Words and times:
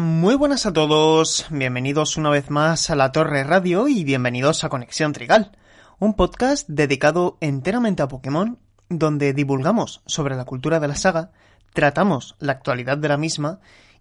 Muy 0.00 0.34
buenas 0.34 0.66
a 0.66 0.72
todos, 0.72 1.46
bienvenidos 1.50 2.16
una 2.16 2.30
vez 2.30 2.50
más 2.50 2.90
a 2.90 2.96
la 2.96 3.12
Torre 3.12 3.44
Radio 3.44 3.86
y 3.86 4.02
bienvenidos 4.02 4.64
a 4.64 4.68
Conexión 4.68 5.12
Trigal, 5.12 5.56
un 6.00 6.14
podcast 6.14 6.68
dedicado 6.68 7.38
enteramente 7.40 8.02
a 8.02 8.08
Pokémon, 8.08 8.58
donde 8.88 9.32
divulgamos 9.32 10.02
sobre 10.04 10.34
la 10.34 10.44
cultura 10.44 10.80
de 10.80 10.88
la 10.88 10.96
saga, 10.96 11.30
tratamos 11.74 12.34
la 12.40 12.52
actualidad 12.52 12.98
de 12.98 13.06
la 13.06 13.16
misma 13.16 13.60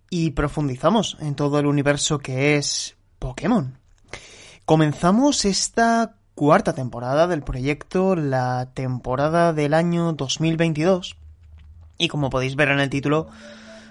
y 0.10 0.32
profundizamos 0.32 1.16
en 1.20 1.36
todo 1.36 1.60
el 1.60 1.68
universo 1.68 2.18
que 2.18 2.56
es 2.56 2.98
Pokémon. 3.20 3.78
Comenzamos 4.66 5.46
esta 5.46 6.16
cuarta 6.34 6.74
temporada 6.74 7.28
del 7.28 7.44
proyecto, 7.44 8.16
la 8.16 8.72
temporada 8.74 9.54
del 9.54 9.76
año 9.76 10.14
2022, 10.14 11.18
y 12.00 12.08
como 12.08 12.32
podéis 12.32 12.56
ver 12.56 12.70
en 12.70 12.80
el 12.80 12.90
título, 12.90 13.28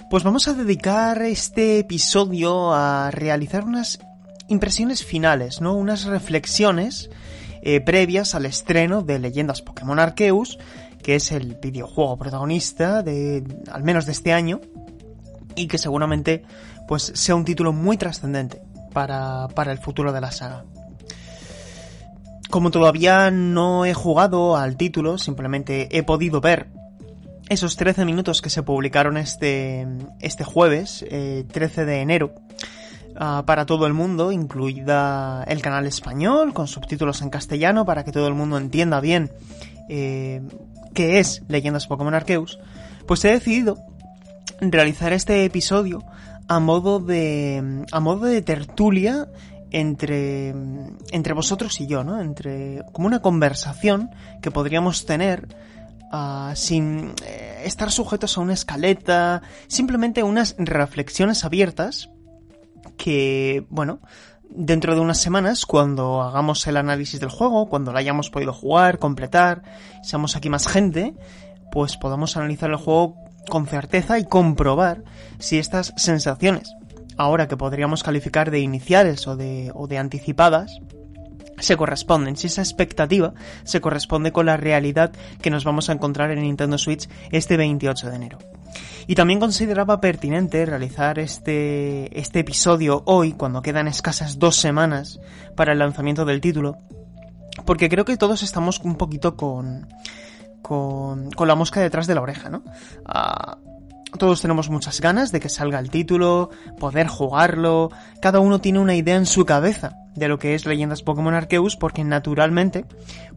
pues 0.09 0.23
vamos 0.23 0.47
a 0.47 0.55
dedicar 0.55 1.21
este 1.23 1.81
episodio 1.81 2.73
a 2.73 3.11
realizar 3.11 3.65
unas 3.65 3.99
impresiones 4.49 5.05
finales, 5.05 5.61
¿no? 5.61 5.75
Unas 5.75 6.05
reflexiones 6.05 7.11
eh, 7.63 7.81
previas 7.81 8.37
al 8.37 8.47
estreno 8.47 9.03
de 9.03 9.19
Leyendas 9.19 9.63
Pokémon 9.63 9.99
Arceus, 9.99 10.59
que 11.03 11.17
es 11.17 11.33
el 11.33 11.57
videojuego 11.61 12.17
protagonista 12.19 13.03
de, 13.03 13.43
al 13.73 13.83
menos 13.83 14.07
de 14.07 14.13
este 14.13 14.33
año, 14.33 14.61
y 15.57 15.67
que 15.67 15.79
seguramente, 15.79 16.45
pues, 16.87 17.11
sea 17.15 17.35
un 17.35 17.45
título 17.45 17.73
muy 17.73 17.97
trascendente 17.97 18.63
para, 18.93 19.49
para 19.49 19.73
el 19.73 19.79
futuro 19.79 20.13
de 20.13 20.21
la 20.21 20.31
saga. 20.31 20.65
Como 22.49 22.71
todavía 22.71 23.33
no 23.33 23.85
he 23.85 23.93
jugado 23.93 24.57
al 24.57 24.77
título, 24.77 25.19
simplemente 25.19 25.89
he 25.91 26.05
podido 26.05 26.41
ver 26.41 26.76
esos 27.49 27.77
13 27.77 28.05
minutos 28.05 28.43
que 28.43 28.51
se 28.51 28.63
publicaron 28.63 29.17
este, 29.17 29.87
este 30.21 30.45
jueves, 30.45 31.05
13 31.09 31.83
eh, 31.83 31.85
de 31.85 32.01
enero, 32.01 32.35
ah, 33.17 33.45
para 33.47 33.67
todo 33.67 33.87
el 33.87 33.93
mundo, 33.93 34.33
incluida 34.33 35.45
el 35.47 35.63
canal 35.63 35.87
español, 35.87 36.53
con 36.53 36.67
subtítulos 36.67 37.23
en 37.23 37.31
castellano, 37.31 37.85
para 37.85 38.05
que 38.05 38.13
todo 38.13 38.27
el 38.27 38.35
mundo 38.35 38.59
entienda 38.59 39.01
bien 39.01 39.31
eh, 39.89 40.43
qué 40.95 41.19
es 41.21 41.43
Leyendas 41.49 41.87
Pokémon 41.87 42.15
Arceus, 42.15 42.59
pues 43.07 43.25
he 43.25 43.31
decidido 43.31 43.79
realizar 44.61 45.13
este 45.13 45.45
episodio 45.45 46.03
a 46.49 46.61
modo 46.61 46.99
de, 46.99 47.85
a 47.93 48.01
modo 48.01 48.27
de 48.27 48.43
tertulia 48.43 49.29
entre, 49.71 50.55
entre 51.11 51.35
vosotros 51.35 51.81
y 51.81 51.87
yo, 51.87 52.05
¿no? 52.05 52.21
Entre, 52.21 52.83
como 52.93 53.07
una 53.07 53.21
conversación 53.21 54.11
que 54.41 54.51
podríamos 54.51 55.07
tener 55.07 55.49
Ah, 56.13 56.53
sin 56.55 57.15
eh, 57.25 57.63
estar 57.65 57.91
sujetos 57.91 58.39
a 58.39 58.41
una 58.41 58.55
escaleta, 58.55 59.43
simplemente 59.67 60.23
unas 60.23 60.55
reflexiones 60.59 61.45
abiertas 61.45 62.11
que, 62.97 63.67
bueno, 63.71 64.01
dentro 64.49 64.95
de 64.95 65.01
unas 65.01 65.19
semanas, 65.19 65.67
cuando 65.67 66.23
hagamos 66.23 66.65
el 66.69 66.77
análisis 66.77 67.19
del 67.19 67.31
juego, 67.31 67.69
cuando 67.69 67.93
lo 67.93 67.99
hayamos 67.99 68.31
podido 68.31 68.53
jugar, 68.53 69.01
completar, 69.01 69.63
seamos 70.05 70.37
aquí 70.37 70.49
más 70.49 70.69
gente, 70.69 71.15
pues 71.73 71.97
podamos 71.97 72.37
analizar 72.37 72.71
el 72.71 72.77
juego 72.77 73.17
con 73.49 73.67
certeza 73.67 74.19
y 74.19 74.25
comprobar 74.25 75.03
si 75.39 75.59
estas 75.59 75.93
sensaciones, 75.97 76.73
ahora 77.17 77.49
que 77.49 77.57
podríamos 77.57 78.05
calificar 78.05 78.53
de 78.53 78.61
iniciales 78.61 79.27
o 79.27 79.37
de, 79.37 79.73
o 79.75 79.89
de 79.89 79.99
anticipadas, 79.99 80.79
se 81.59 81.77
corresponden, 81.77 82.37
si 82.37 82.47
esa 82.47 82.63
expectativa 82.63 83.35
se 83.65 83.81
corresponde 83.81 84.33
con 84.33 84.47
la 84.47 84.57
realidad 84.57 85.13
que 85.41 85.51
nos 85.51 85.65
vamos 85.65 85.89
a 85.89 85.93
encontrar 85.93 86.31
en 86.31 86.43
Nintendo 86.43 86.79
Switch 86.79 87.09
este 87.31 87.57
28 87.57 88.11
de 88.11 88.17
enero. 88.17 88.39
Y 89.07 89.15
también 89.15 89.41
consideraba 89.41 90.01
pertinente 90.01 90.67
realizar 90.67 91.19
este, 91.19 92.19
este 92.19 92.41
episodio 92.41 93.03
hoy, 93.07 93.33
cuando 93.33 93.63
quedan 93.63 93.89
escasas 93.89 94.39
dos 94.39 94.57
semanas 94.57 95.21
para 95.55 95.73
el 95.73 95.79
lanzamiento 95.79 96.25
del 96.25 96.41
título, 96.41 96.79
porque 97.65 97.89
creo 97.89 98.05
que 98.05 98.17
todos 98.17 98.43
estamos 98.43 98.81
un 98.81 98.97
poquito 98.97 99.37
con, 99.37 99.89
con, 100.61 101.31
con 101.31 101.49
la 101.49 101.55
mosca 101.55 101.81
detrás 101.81 102.07
de 102.07 102.15
la 102.15 102.21
oreja, 102.21 102.51
¿no? 102.51 102.65
Ah, 103.07 103.59
todos 104.19 104.41
tenemos 104.41 104.71
muchas 104.71 105.01
ganas 105.01 105.31
de 105.31 105.41
que 105.41 105.49
salga 105.49 105.79
el 105.79 105.91
título, 105.91 106.51
poder 106.79 107.07
jugarlo, 107.07 107.91
cada 108.21 108.41
uno 108.41 108.61
tiene 108.61 108.79
una 108.79 108.95
idea 108.95 109.17
en 109.17 109.27
su 109.27 109.45
cabeza 109.45 110.06
de 110.17 110.29
lo 110.29 110.39
que 110.39 110.55
es 110.55 110.67
Leyendas 110.67 111.03
Pokémon 111.03 111.35
Arceus 111.35 111.77
porque 111.77 112.05
naturalmente 112.05 112.85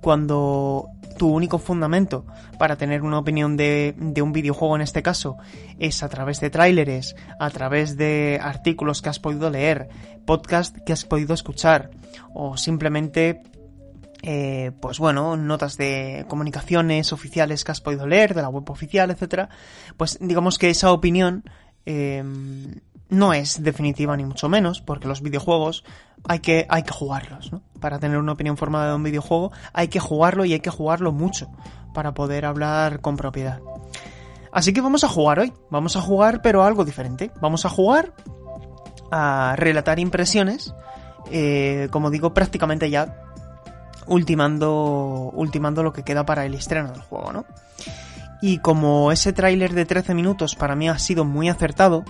cuando 0.01 0.87
tu 1.17 1.27
único 1.27 1.59
fundamento 1.59 2.25
para 2.57 2.77
tener 2.77 3.03
una 3.03 3.19
opinión 3.19 3.57
de, 3.57 3.93
de, 3.97 4.21
un 4.21 4.31
videojuego 4.31 4.75
en 4.75 4.81
este 4.81 5.03
caso 5.03 5.37
es 5.77 6.01
a 6.01 6.09
través 6.09 6.39
de 6.39 6.49
tráileres, 6.49 7.15
a 7.39 7.49
través 7.49 7.97
de 7.97 8.39
artículos 8.41 9.01
que 9.01 9.09
has 9.09 9.19
podido 9.19 9.49
leer, 9.49 9.89
podcast 10.25 10.77
que 10.77 10.93
has 10.93 11.05
podido 11.05 11.33
escuchar 11.33 11.91
o 12.33 12.57
simplemente 12.57 13.43
eh, 14.21 14.71
pues 14.81 14.99
bueno, 14.99 15.37
notas 15.37 15.77
de 15.77 16.25
comunicaciones 16.27 17.13
oficiales 17.13 17.63
que 17.63 17.71
has 17.71 17.81
podido 17.81 18.05
leer, 18.05 18.33
de 18.33 18.41
la 18.41 18.49
web 18.49 18.69
oficial, 18.69 19.11
etcétera, 19.11 19.49
pues 19.95 20.17
digamos 20.19 20.57
que 20.57 20.69
esa 20.69 20.91
opinión 20.91 21.43
eh, 21.85 22.23
no 23.09 23.33
es 23.33 23.63
definitiva 23.63 24.17
ni 24.17 24.25
mucho 24.25 24.49
menos, 24.49 24.81
porque 24.81 25.07
los 25.07 25.21
videojuegos 25.21 25.85
hay 26.27 26.39
que, 26.39 26.65
hay 26.69 26.83
que 26.83 26.91
jugarlos, 26.91 27.51
¿no? 27.51 27.61
Para 27.79 27.99
tener 27.99 28.17
una 28.17 28.33
opinión 28.33 28.57
formada 28.57 28.89
de 28.89 28.95
un 28.95 29.03
videojuego 29.03 29.51
hay 29.73 29.87
que 29.87 29.99
jugarlo 29.99 30.45
y 30.45 30.53
hay 30.53 30.59
que 30.59 30.69
jugarlo 30.69 31.11
mucho 31.11 31.49
para 31.93 32.13
poder 32.13 32.45
hablar 32.45 33.01
con 33.01 33.17
propiedad. 33.17 33.59
Así 34.51 34.73
que 34.73 34.81
vamos 34.81 35.03
a 35.03 35.07
jugar 35.07 35.39
hoy, 35.39 35.53
vamos 35.69 35.95
a 35.95 36.01
jugar 36.01 36.41
pero 36.41 36.63
algo 36.63 36.85
diferente, 36.85 37.31
vamos 37.39 37.65
a 37.65 37.69
jugar 37.69 38.13
a 39.11 39.55
relatar 39.57 39.99
impresiones, 39.99 40.73
eh, 41.31 41.87
como 41.91 42.09
digo, 42.09 42.33
prácticamente 42.33 42.89
ya 42.89 43.15
ultimando, 44.07 45.31
ultimando 45.33 45.83
lo 45.83 45.93
que 45.93 46.03
queda 46.03 46.25
para 46.25 46.45
el 46.45 46.53
estreno 46.55 46.91
del 46.91 47.01
juego, 47.01 47.31
¿no? 47.31 47.45
Y 48.41 48.59
como 48.59 49.11
ese 49.11 49.33
tráiler 49.33 49.73
de 49.73 49.85
13 49.85 50.13
minutos 50.13 50.55
para 50.55 50.75
mí 50.75 50.89
ha 50.89 50.97
sido 50.97 51.25
muy 51.25 51.49
acertado, 51.49 52.03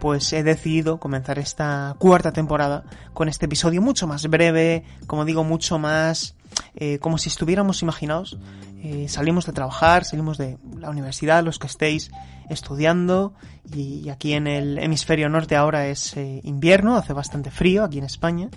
pues 0.00 0.32
he 0.32 0.42
decidido 0.42 0.98
comenzar 0.98 1.38
esta 1.38 1.94
cuarta 1.98 2.32
temporada 2.32 2.84
con 3.12 3.28
este 3.28 3.46
episodio 3.46 3.82
mucho 3.82 4.06
más 4.06 4.26
breve, 4.28 4.84
como 5.06 5.24
digo, 5.24 5.44
mucho 5.44 5.78
más 5.78 6.34
eh, 6.76 6.98
como 6.98 7.18
si 7.18 7.28
estuviéramos 7.28 7.82
imaginados. 7.82 8.38
Eh, 8.82 9.08
salimos 9.08 9.46
de 9.46 9.52
trabajar, 9.52 10.04
salimos 10.04 10.38
de 10.38 10.58
la 10.78 10.90
universidad, 10.90 11.42
los 11.42 11.58
que 11.58 11.66
estéis 11.66 12.10
estudiando, 12.50 13.32
y, 13.72 14.10
aquí 14.10 14.34
en 14.34 14.46
el 14.46 14.78
hemisferio 14.78 15.28
norte 15.28 15.56
ahora 15.56 15.86
es 15.86 16.16
eh, 16.16 16.40
invierno, 16.44 16.96
hace 16.96 17.14
bastante 17.14 17.50
frío 17.50 17.82
aquí 17.82 17.98
en 17.98 18.04
España, 18.04 18.50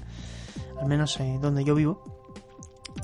al 0.82 0.88
menos 0.88 1.18
donde 1.42 1.64
yo 1.64 1.76
vivo 1.76 2.04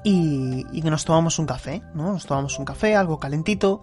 y, 0.04 0.82
que 0.82 0.90
nos 0.90 1.06
tomamos 1.06 1.40
un 1.40 1.46
café, 1.46 1.82
¿no? 1.94 2.14
Nos 2.14 2.26
tomamos 2.26 2.58
un 2.60 2.66
café, 2.66 2.96
algo 2.96 3.20
calentito, 3.20 3.82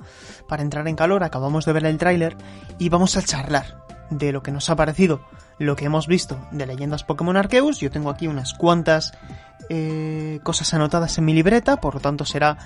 para 0.49 0.63
entrar 0.63 0.87
en 0.89 0.97
calor, 0.97 1.25
acabamos 1.25 1.65
de 1.65 1.73
ver 1.73 1.87
el 1.87 1.99
tráiler 1.99 2.37
y 2.79 2.89
vamos 2.89 3.17
a 3.17 3.23
charlar 3.23 3.90
de 4.11 4.33
lo 4.33 4.43
que 4.43 4.53
nos 4.53 4.69
ha 4.71 4.77
parecido, 4.77 5.21
lo 5.59 5.77
que 5.77 5.87
hemos 5.87 6.07
visto 6.07 6.39
de 6.51 6.67
Leyendas 6.67 7.05
Pokémon 7.05 7.37
Arceus. 7.37 7.81
Yo 7.81 7.91
tengo 7.91 8.11
aquí 8.11 8.27
unas 8.27 8.55
cuantas 8.55 9.13
eh, 9.69 10.41
cosas 10.43 10.75
anotadas 10.75 11.17
en 11.19 11.25
mi 11.25 11.33
libreta, 11.33 11.81
por 11.81 11.95
lo 11.95 12.01
tanto 12.01 12.25
será 12.25 12.59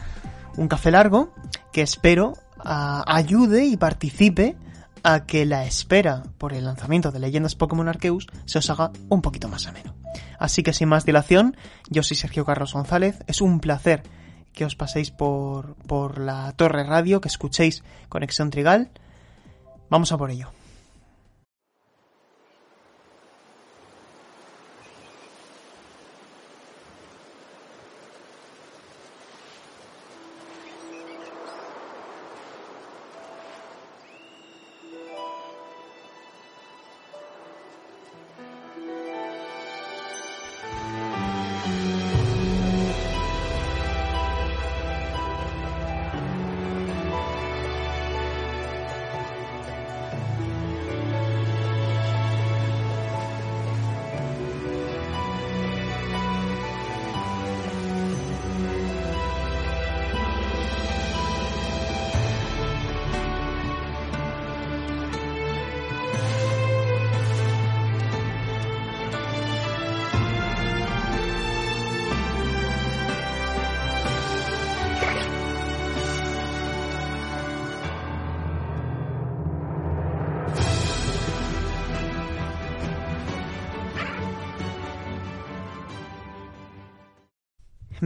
un 0.57 0.69
café 0.69 0.91
largo 0.91 1.35
que 1.73 1.83
espero 1.83 2.35
ah, 2.59 3.05
ayude 3.07 3.65
y 3.67 3.77
participe 3.77 4.57
a 5.03 5.27
que 5.27 5.45
la 5.45 5.67
espera 5.67 6.23
por 6.39 6.55
el 6.55 6.65
lanzamiento 6.65 7.13
de 7.13 7.19
Leyendas 7.19 7.55
Pokémon 7.55 7.89
Arceus 7.89 8.27
se 8.47 8.59
os 8.59 8.71
haga 8.71 8.91
un 9.11 9.21
poquito 9.21 9.49
más 9.49 9.67
ameno. 9.67 9.95
Así 10.39 10.63
que 10.63 10.73
sin 10.73 10.89
más 10.89 11.05
dilación, 11.05 11.57
yo 11.91 12.03
soy 12.03 12.17
Sergio 12.17 12.45
Carlos 12.45 12.73
González, 12.73 13.23
es 13.27 13.41
un 13.41 13.61
placer 13.61 14.03
que 14.55 14.65
os 14.65 14.77
paséis 14.77 15.11
por, 15.11 15.75
por 15.87 16.19
la 16.19 16.53
torre 16.53 16.85
radio, 16.85 17.21
que 17.21 17.29
escuchéis 17.29 17.83
Conexión 18.09 18.51
Trigal. 18.51 18.91
Vamos 19.91 20.13
a 20.13 20.17
por 20.17 20.31
ello. 20.31 20.51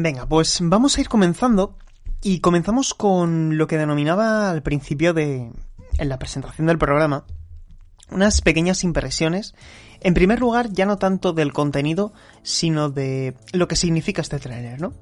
Venga, 0.00 0.26
pues 0.26 0.60
vamos 0.62 0.96
a 0.96 1.00
ir 1.00 1.08
comenzando 1.08 1.76
y 2.22 2.38
comenzamos 2.38 2.94
con 2.94 3.58
lo 3.58 3.66
que 3.66 3.78
denominaba 3.78 4.48
al 4.48 4.62
principio 4.62 5.12
de 5.12 5.50
en 5.98 6.08
la 6.08 6.20
presentación 6.20 6.68
del 6.68 6.78
programa 6.78 7.24
unas 8.08 8.40
pequeñas 8.40 8.84
impresiones. 8.84 9.56
En 10.00 10.14
primer 10.14 10.38
lugar, 10.38 10.70
ya 10.70 10.86
no 10.86 10.98
tanto 10.98 11.32
del 11.32 11.52
contenido, 11.52 12.12
sino 12.44 12.90
de 12.90 13.34
lo 13.52 13.66
que 13.66 13.74
significa 13.74 14.22
este 14.22 14.38
tráiler, 14.38 14.80
¿no? 14.80 14.92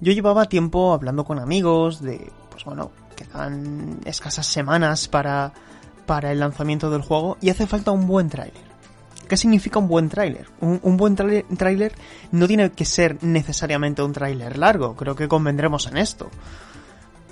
Yo 0.00 0.12
llevaba 0.12 0.46
tiempo 0.46 0.94
hablando 0.94 1.26
con 1.26 1.38
amigos 1.38 2.00
de, 2.00 2.32
pues 2.50 2.64
bueno, 2.64 2.90
quedan 3.16 4.00
escasas 4.06 4.46
semanas 4.46 5.08
para, 5.08 5.52
para 6.06 6.32
el 6.32 6.40
lanzamiento 6.40 6.88
del 6.88 7.02
juego 7.02 7.36
y 7.42 7.50
hace 7.50 7.66
falta 7.66 7.90
un 7.90 8.06
buen 8.06 8.30
tráiler. 8.30 8.67
¿Qué 9.28 9.36
significa 9.36 9.78
un 9.78 9.88
buen 9.88 10.08
tráiler? 10.08 10.48
Un, 10.60 10.96
buen 10.96 11.14
tráiler 11.14 11.92
no 12.32 12.46
tiene 12.46 12.70
que 12.72 12.84
ser 12.84 13.22
necesariamente 13.22 14.02
un 14.02 14.12
tráiler 14.12 14.56
largo, 14.56 14.96
creo 14.96 15.14
que 15.14 15.28
convendremos 15.28 15.86
en 15.86 15.98
esto. 15.98 16.30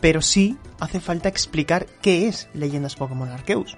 Pero 0.00 0.20
sí 0.20 0.58
hace 0.78 1.00
falta 1.00 1.28
explicar 1.28 1.86
qué 2.02 2.28
es 2.28 2.48
Leyendas 2.52 2.96
Pokémon 2.96 3.30
Arceus. 3.30 3.76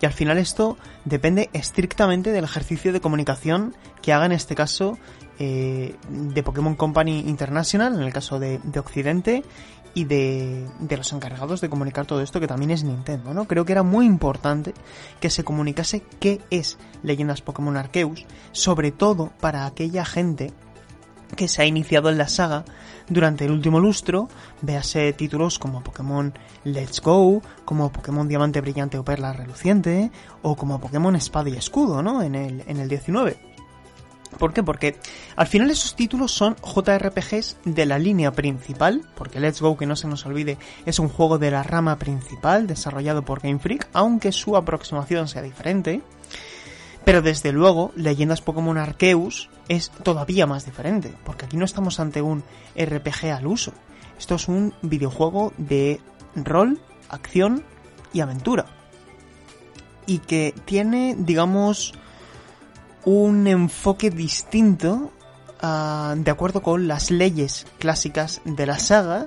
Y 0.00 0.06
al 0.06 0.12
final 0.12 0.38
esto 0.38 0.76
depende 1.04 1.50
estrictamente 1.52 2.30
del 2.30 2.44
ejercicio 2.44 2.92
de 2.92 3.00
comunicación 3.00 3.74
que 4.00 4.12
haga 4.12 4.26
en 4.26 4.32
este 4.32 4.54
caso 4.54 4.98
eh, 5.38 5.94
de 6.08 6.42
Pokémon 6.42 6.76
Company 6.76 7.20
International, 7.26 7.94
en 7.94 8.02
el 8.02 8.12
caso 8.12 8.38
de, 8.38 8.58
Occidente, 8.78 9.42
y 9.96 10.04
de, 10.04 10.68
de, 10.78 10.96
los 10.98 11.10
encargados 11.14 11.62
de 11.62 11.70
comunicar 11.70 12.04
todo 12.04 12.20
esto, 12.20 12.38
que 12.38 12.46
también 12.46 12.70
es 12.70 12.84
Nintendo, 12.84 13.32
¿no? 13.32 13.46
Creo 13.46 13.64
que 13.64 13.72
era 13.72 13.82
muy 13.82 14.04
importante 14.04 14.74
que 15.20 15.30
se 15.30 15.42
comunicase 15.42 16.02
qué 16.20 16.42
es 16.50 16.76
Leyendas 17.02 17.40
Pokémon 17.40 17.78
Arceus, 17.78 18.26
sobre 18.52 18.92
todo 18.92 19.32
para 19.40 19.64
aquella 19.64 20.04
gente 20.04 20.52
que 21.34 21.48
se 21.48 21.62
ha 21.62 21.64
iniciado 21.64 22.10
en 22.10 22.18
la 22.18 22.28
saga 22.28 22.66
durante 23.08 23.46
el 23.46 23.52
último 23.52 23.80
lustro, 23.80 24.28
véase 24.60 25.14
títulos 25.14 25.58
como 25.58 25.82
Pokémon 25.82 26.34
Let's 26.64 27.00
Go, 27.00 27.40
como 27.64 27.90
Pokémon 27.90 28.28
Diamante 28.28 28.60
Brillante 28.60 28.98
o 28.98 29.04
Perla 29.04 29.32
Reluciente, 29.32 30.10
o 30.42 30.56
como 30.56 30.78
Pokémon 30.78 31.16
Espada 31.16 31.48
y 31.48 31.56
Escudo, 31.56 32.02
¿no? 32.02 32.22
En 32.22 32.34
el, 32.34 32.64
en 32.66 32.76
el 32.76 32.90
19. 32.90 33.55
¿Por 34.38 34.52
qué? 34.52 34.62
Porque 34.62 34.96
al 35.36 35.46
final 35.46 35.70
esos 35.70 35.96
títulos 35.96 36.32
son 36.32 36.56
JRPGs 36.56 37.58
de 37.64 37.86
la 37.86 37.98
línea 37.98 38.32
principal, 38.32 39.02
porque 39.14 39.40
Let's 39.40 39.60
Go, 39.60 39.76
que 39.76 39.86
no 39.86 39.96
se 39.96 40.08
nos 40.08 40.26
olvide, 40.26 40.58
es 40.84 40.98
un 40.98 41.08
juego 41.08 41.38
de 41.38 41.50
la 41.50 41.62
rama 41.62 41.98
principal 41.98 42.66
desarrollado 42.66 43.24
por 43.24 43.40
Game 43.40 43.58
Freak, 43.58 43.88
aunque 43.92 44.32
su 44.32 44.56
aproximación 44.56 45.28
sea 45.28 45.42
diferente. 45.42 46.02
Pero 47.04 47.22
desde 47.22 47.52
luego, 47.52 47.92
Leyendas 47.94 48.42
Pokémon 48.42 48.78
Arceus 48.78 49.48
es 49.68 49.90
todavía 49.90 50.46
más 50.46 50.64
diferente, 50.64 51.14
porque 51.24 51.46
aquí 51.46 51.56
no 51.56 51.64
estamos 51.64 52.00
ante 52.00 52.20
un 52.20 52.42
RPG 52.76 53.30
al 53.32 53.46
uso. 53.46 53.72
Esto 54.18 54.34
es 54.34 54.48
un 54.48 54.74
videojuego 54.82 55.52
de 55.56 56.00
rol, 56.34 56.80
acción 57.08 57.64
y 58.12 58.20
aventura. 58.20 58.66
Y 60.06 60.18
que 60.18 60.54
tiene, 60.64 61.14
digamos, 61.18 61.94
un 63.06 63.46
enfoque 63.46 64.10
distinto 64.10 65.12
uh, 65.62 66.14
de 66.16 66.30
acuerdo 66.30 66.60
con 66.60 66.88
las 66.88 67.10
leyes 67.10 67.66
clásicas 67.78 68.42
de 68.44 68.66
la 68.66 68.78
saga 68.78 69.26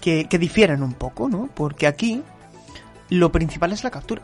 que, 0.00 0.26
que 0.26 0.38
difieren 0.38 0.82
un 0.82 0.92
poco, 0.92 1.28
¿no? 1.28 1.48
Porque 1.54 1.86
aquí 1.86 2.22
lo 3.08 3.32
principal 3.32 3.72
es 3.72 3.84
la 3.84 3.90
captura. 3.90 4.22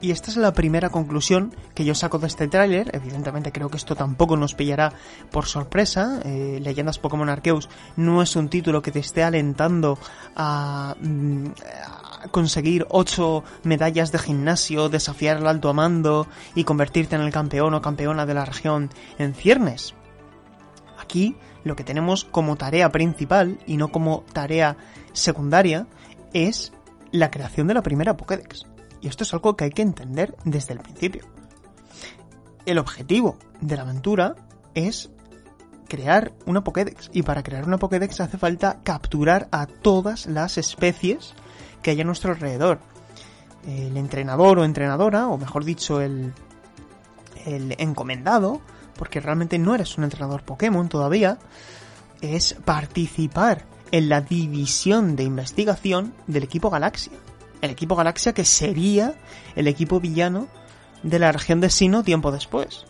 Y 0.00 0.12
esta 0.12 0.30
es 0.30 0.36
la 0.36 0.52
primera 0.52 0.90
conclusión 0.90 1.54
que 1.74 1.84
yo 1.84 1.94
saco 1.94 2.18
de 2.18 2.28
este 2.28 2.46
tráiler. 2.46 2.90
Evidentemente 2.94 3.50
creo 3.50 3.68
que 3.68 3.76
esto 3.76 3.96
tampoco 3.96 4.36
nos 4.36 4.54
pillará 4.54 4.92
por 5.30 5.46
sorpresa. 5.46 6.20
Eh, 6.24 6.60
Leyendas 6.62 6.98
Pokémon 6.98 7.28
Arceus 7.28 7.68
no 7.96 8.22
es 8.22 8.36
un 8.36 8.48
título 8.48 8.80
que 8.80 8.92
te 8.92 9.00
esté 9.00 9.24
alentando 9.24 9.98
a, 10.36 10.94
mm, 11.00 11.46
a 11.84 11.97
conseguir 12.30 12.86
8 12.90 13.44
medallas 13.64 14.12
de 14.12 14.18
gimnasio, 14.18 14.88
desafiar 14.88 15.38
al 15.38 15.46
alto 15.46 15.72
mando 15.74 16.26
y 16.54 16.64
convertirte 16.64 17.16
en 17.16 17.22
el 17.22 17.32
campeón 17.32 17.74
o 17.74 17.82
campeona 17.82 18.26
de 18.26 18.34
la 18.34 18.44
región 18.44 18.90
en 19.18 19.34
ciernes. 19.34 19.94
Aquí 20.98 21.36
lo 21.64 21.76
que 21.76 21.84
tenemos 21.84 22.24
como 22.24 22.56
tarea 22.56 22.90
principal 22.90 23.58
y 23.66 23.76
no 23.76 23.88
como 23.88 24.24
tarea 24.32 24.76
secundaria 25.12 25.86
es 26.32 26.72
la 27.12 27.30
creación 27.30 27.66
de 27.66 27.74
la 27.74 27.82
primera 27.82 28.16
Pokédex. 28.16 28.66
Y 29.00 29.08
esto 29.08 29.24
es 29.24 29.32
algo 29.32 29.56
que 29.56 29.64
hay 29.64 29.70
que 29.70 29.82
entender 29.82 30.36
desde 30.44 30.74
el 30.74 30.80
principio. 30.80 31.24
El 32.66 32.78
objetivo 32.78 33.38
de 33.60 33.76
la 33.76 33.82
aventura 33.82 34.34
es 34.74 35.10
crear 35.88 36.32
una 36.46 36.62
Pokédex. 36.62 37.10
Y 37.12 37.22
para 37.22 37.42
crear 37.42 37.66
una 37.66 37.78
Pokédex 37.78 38.20
hace 38.20 38.38
falta 38.38 38.80
capturar 38.82 39.48
a 39.50 39.66
todas 39.66 40.26
las 40.26 40.58
especies 40.58 41.34
que 41.82 41.90
hay 41.90 42.00
a 42.00 42.04
nuestro 42.04 42.32
alrededor. 42.32 42.80
El 43.66 43.96
entrenador 43.96 44.58
o 44.58 44.64
entrenadora, 44.64 45.28
o 45.28 45.36
mejor 45.36 45.64
dicho, 45.64 46.00
el, 46.00 46.32
el 47.44 47.74
encomendado, 47.78 48.60
porque 48.96 49.20
realmente 49.20 49.58
no 49.58 49.74
eres 49.74 49.98
un 49.98 50.04
entrenador 50.04 50.42
Pokémon 50.42 50.88
todavía, 50.88 51.38
es 52.20 52.54
participar 52.64 53.64
en 53.90 54.08
la 54.08 54.20
división 54.20 55.16
de 55.16 55.24
investigación 55.24 56.14
del 56.26 56.44
equipo 56.44 56.70
Galaxia 56.70 57.12
el 57.60 57.70
equipo 57.70 57.96
Galaxia 57.96 58.32
que 58.32 58.44
sería 58.44 59.14
el 59.56 59.66
equipo 59.66 60.00
villano 60.00 60.48
de 61.02 61.18
la 61.18 61.32
región 61.32 61.60
de 61.60 61.70
Sino 61.70 62.02
tiempo 62.02 62.32
después. 62.32 62.84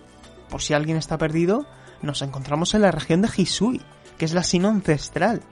Por 0.49 0.63
si 0.63 0.75
alguien 0.75 0.97
está 0.97 1.19
perdido, 1.19 1.67
nos 2.03 2.23
encontramos 2.23 2.75
en 2.75 2.83
la 2.83 2.91
región 2.91 3.23
de 3.23 3.29
Hisui, 3.35 3.81
que 4.17 4.25
es 4.25 4.35
la 4.35 4.43
Sino 4.43 4.69
ancestral, 4.69 5.43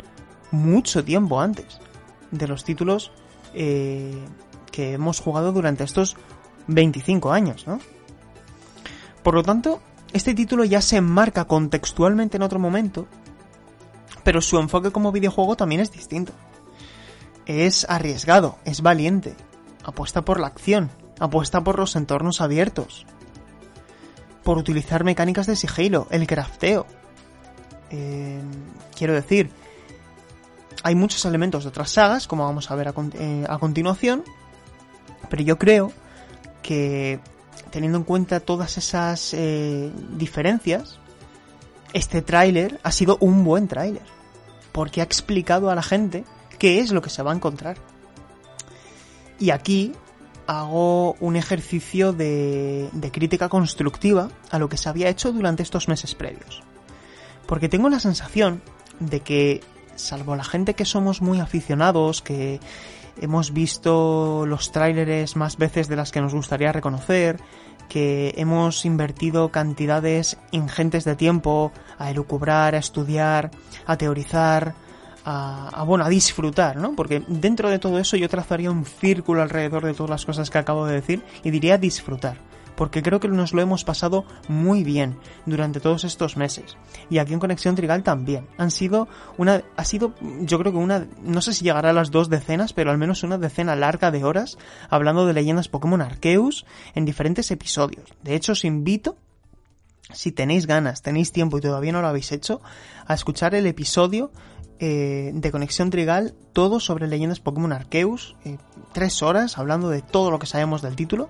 mucho 0.50 1.04
tiempo 1.04 1.40
antes 1.40 1.80
de 2.30 2.46
los 2.46 2.64
títulos 2.64 3.12
eh, 3.56 4.24
que 4.70 4.92
hemos 4.92 5.20
jugado 5.20 5.50
durante 5.50 5.82
estos 5.82 6.16
25 6.68 7.32
años, 7.32 7.66
¿no? 7.66 7.80
Por 9.24 9.34
lo 9.34 9.42
tanto, 9.42 9.80
este 10.12 10.34
título 10.34 10.64
ya 10.64 10.80
se 10.80 10.98
enmarca 10.98 11.46
contextualmente 11.46 12.36
en 12.36 12.42
otro 12.42 12.60
momento, 12.60 13.08
pero 14.22 14.40
su 14.40 14.58
enfoque 14.58 14.92
como 14.92 15.10
videojuego 15.10 15.56
también 15.56 15.80
es 15.80 15.90
distinto 15.90 16.32
es 17.46 17.86
arriesgado, 17.88 18.58
es 18.64 18.82
valiente, 18.82 19.34
apuesta 19.84 20.22
por 20.22 20.40
la 20.40 20.48
acción, 20.48 20.90
apuesta 21.18 21.62
por 21.62 21.78
los 21.78 21.96
entornos 21.96 22.40
abiertos, 22.40 23.06
por 24.42 24.58
utilizar 24.58 25.04
mecánicas 25.04 25.46
de 25.46 25.56
sigilo, 25.56 26.08
el 26.10 26.26
crafteo. 26.26 26.86
Eh, 27.90 28.40
quiero 28.96 29.14
decir, 29.14 29.50
hay 30.86 30.94
muchos 30.94 31.24
elementos 31.24 31.64
de 31.64 31.70
otras 31.70 31.90
sagas, 31.90 32.28
como 32.28 32.44
vamos 32.44 32.70
a 32.70 32.76
ver 32.76 32.86
a, 32.86 32.94
eh, 33.14 33.44
continuación, 33.58 34.22
pero 35.28 35.42
yo 35.42 35.58
creo 35.58 35.90
que 36.62 37.18
teniendo 37.70 37.98
en 37.98 38.04
cuenta 38.04 38.38
todas 38.38 38.78
esas 38.78 39.34
eh, 39.34 39.90
diferencias, 40.12 41.00
este 41.92 42.22
tráiler 42.22 42.78
ha 42.84 42.92
sido 42.92 43.18
un 43.18 43.42
buen 43.42 43.66
tráiler, 43.66 44.04
porque 44.70 45.00
ha 45.00 45.04
explicado 45.04 45.70
a 45.70 45.74
la 45.74 45.82
gente 45.82 46.24
qué 46.56 46.78
es 46.78 46.92
lo 46.92 47.02
que 47.02 47.10
se 47.10 47.24
va 47.24 47.32
a 47.32 47.34
encontrar. 47.34 47.78
Y 49.40 49.50
aquí 49.50 49.92
hago 50.46 51.14
un 51.14 51.34
ejercicio 51.34 52.12
de, 52.12 53.10
crítica 53.12 53.48
constructiva 53.48 54.30
a 54.52 54.60
lo 54.60 54.68
que 54.68 54.76
se 54.76 54.88
había 54.88 55.08
hecho 55.08 55.32
durante 55.32 55.64
estos 55.64 55.88
meses 55.88 56.14
previos. 56.14 56.62
Porque 57.48 57.68
tengo 57.68 57.88
la 57.88 57.98
sensación 57.98 58.62
de 59.00 59.18
que, 59.18 59.64
salvo 59.96 60.36
la 60.36 60.44
gente 60.44 60.74
que 60.74 60.84
somos 60.84 61.20
muy 61.22 61.40
aficionados, 61.40 62.22
que 62.22 62.60
hemos 63.20 63.52
visto 63.52 64.44
los 64.46 64.72
tráileres 64.72 65.36
más 65.36 65.56
veces 65.56 65.88
de 65.88 65.96
las 65.96 66.12
que 66.12 66.20
nos 66.20 66.34
gustaría 66.34 66.72
reconocer, 66.72 67.40
que 67.88 68.34
hemos 68.36 68.84
invertido 68.84 69.50
cantidades 69.50 70.38
ingentes 70.50 71.04
de 71.04 71.16
tiempo 71.16 71.72
a 71.98 72.10
elucubrar, 72.10 72.74
a 72.74 72.78
estudiar, 72.78 73.50
a 73.86 73.96
teorizar, 73.96 74.74
a, 75.24 75.82
bueno, 75.84 76.04
a 76.04 76.08
disfrutar, 76.08 76.76
¿no? 76.76 76.94
Porque 76.94 77.22
dentro 77.26 77.68
de 77.68 77.78
todo 77.78 77.98
eso 77.98 78.16
yo 78.16 78.28
trazaría 78.28 78.70
un 78.70 78.84
círculo 78.84 79.42
alrededor 79.42 79.84
de 79.84 79.92
todas 79.92 80.10
las 80.10 80.24
cosas 80.24 80.50
que 80.50 80.58
acabo 80.58 80.86
de 80.86 80.94
decir 80.94 81.22
y 81.42 81.50
diría 81.50 81.78
disfrutar. 81.78 82.38
Porque 82.76 83.02
creo 83.02 83.20
que 83.20 83.28
nos 83.28 83.52
lo 83.52 83.62
hemos 83.62 83.84
pasado 83.84 84.24
muy 84.48 84.84
bien 84.84 85.18
durante 85.46 85.80
todos 85.80 86.04
estos 86.04 86.36
meses. 86.36 86.76
Y 87.10 87.18
aquí 87.18 87.32
en 87.32 87.40
Conexión 87.40 87.74
Trigal 87.74 88.02
también. 88.02 88.46
Han 88.58 88.70
sido 88.70 89.08
una, 89.38 89.62
ha 89.76 89.84
sido, 89.84 90.14
yo 90.40 90.58
creo 90.58 90.72
que 90.72 90.78
una, 90.78 91.06
no 91.22 91.40
sé 91.40 91.54
si 91.54 91.64
llegará 91.64 91.90
a 91.90 91.94
las 91.94 92.10
dos 92.10 92.28
decenas, 92.28 92.72
pero 92.72 92.90
al 92.90 92.98
menos 92.98 93.22
una 93.22 93.38
decena 93.38 93.76
larga 93.76 94.10
de 94.10 94.24
horas 94.24 94.58
hablando 94.90 95.26
de 95.26 95.32
leyendas 95.32 95.68
Pokémon 95.68 96.02
Arceus 96.02 96.66
en 96.94 97.04
diferentes 97.04 97.50
episodios. 97.50 98.14
De 98.22 98.34
hecho, 98.34 98.52
os 98.52 98.64
invito 98.64 99.16
si 100.12 100.32
tenéis 100.32 100.66
ganas, 100.66 101.02
tenéis 101.02 101.32
tiempo 101.32 101.58
y 101.58 101.60
todavía 101.60 101.92
no 101.92 102.00
lo 102.00 102.08
habéis 102.08 102.30
hecho, 102.32 102.60
a 103.06 103.14
escuchar 103.14 103.54
el 103.54 103.66
episodio 103.66 104.30
eh, 104.78 105.32
de 105.34 105.50
Conexión 105.50 105.90
Trigal, 105.90 106.34
todo 106.52 106.80
sobre 106.80 107.08
leyendas 107.08 107.40
Pokémon 107.40 107.72
Arceus, 107.72 108.36
eh, 108.44 108.58
tres 108.92 109.22
horas 109.22 109.58
hablando 109.58 109.88
de 109.88 110.02
todo 110.02 110.30
lo 110.30 110.38
que 110.38 110.46
sabemos 110.46 110.82
del 110.82 110.96
título. 110.96 111.28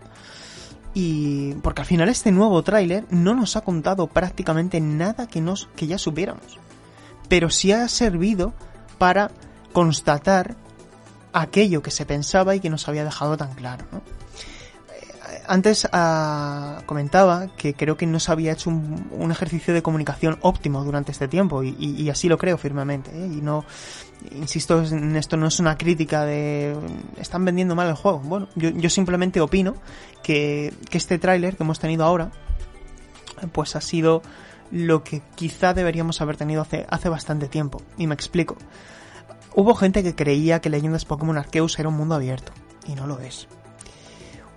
Y 0.99 1.53
porque 1.57 1.83
al 1.83 1.87
final 1.87 2.09
este 2.09 2.33
nuevo 2.33 2.63
tráiler 2.63 3.05
no 3.11 3.35
nos 3.35 3.55
ha 3.55 3.61
contado 3.61 4.07
prácticamente 4.07 4.81
nada 4.81 5.27
que, 5.27 5.43
nos, 5.43 5.69
que 5.77 5.87
ya 5.87 5.99
supiéramos. 5.99 6.59
pero 7.29 7.51
sí 7.51 7.71
ha 7.71 7.87
servido 7.89 8.55
para 8.97 9.31
constatar 9.75 10.57
aquello 11.35 11.83
que 11.83 11.91
se 11.91 12.07
pensaba 12.07 12.55
y 12.55 12.61
que 12.61 12.71
nos 12.71 12.89
había 12.89 13.05
dejado 13.05 13.37
tan 13.37 13.53
claro. 13.53 13.85
¿no? 13.93 14.01
Antes 15.49 15.89
ah, 15.93 16.83
comentaba 16.87 17.49
que 17.57 17.75
creo 17.75 17.97
que 17.97 18.07
no 18.07 18.21
se 18.21 18.33
había 18.33 18.53
hecho 18.53 18.71
un, 18.71 19.31
ejercicio 19.31 19.75
de 19.75 19.83
comunicación 19.83 20.39
óptimo 20.41 20.85
durante 20.85 21.13
este 21.13 21.29
tiempo 21.29 21.63
y, 21.63 22.09
así 22.11 22.29
lo 22.29 22.39
creo 22.39 22.59
firmemente. 22.59 23.11
¿eh? 23.11 23.27
Y 23.27 23.41
no, 23.41 23.65
insisto, 24.33 24.83
en 24.85 25.17
esto 25.17 25.37
no 25.37 25.47
es 25.47 25.59
una 25.61 25.77
crítica 25.77 26.25
de 26.25 26.77
están 27.19 27.45
vendiendo 27.45 27.75
mal 27.75 27.89
el 27.89 27.95
juego. 27.95 28.21
Bueno, 28.21 28.49
yo, 28.55 28.91
simplemente 28.91 29.41
opino 29.41 29.75
que, 30.23 30.73
que 30.91 30.99
este 30.99 31.19
tráiler 31.19 31.57
que 31.57 31.63
hemos 31.63 31.79
tenido 31.79 32.05
ahora, 32.05 32.31
pues 33.53 33.77
ha 33.77 33.81
sido 33.81 34.23
lo 34.71 35.05
que 35.05 35.23
quizá 35.35 35.75
deberíamos 35.75 36.21
haber 36.21 36.37
tenido 36.37 36.63
hace, 36.63 36.87
hace 36.89 37.09
bastante 37.09 37.49
tiempo. 37.49 37.83
Y 37.99 38.07
me 38.07 38.15
explico. 38.15 38.57
Hubo 39.55 39.75
gente 39.75 40.03
que 40.03 40.15
creía 40.15 40.61
que 40.61 40.69
Leyendas 40.69 41.05
Pokémon 41.05 41.39
Arceus 41.39 41.79
era 41.79 41.89
un 41.89 41.97
mundo 41.97 42.15
abierto, 42.15 42.53
y 42.87 42.95
no 42.95 43.07
lo 43.07 43.21
es 43.21 43.49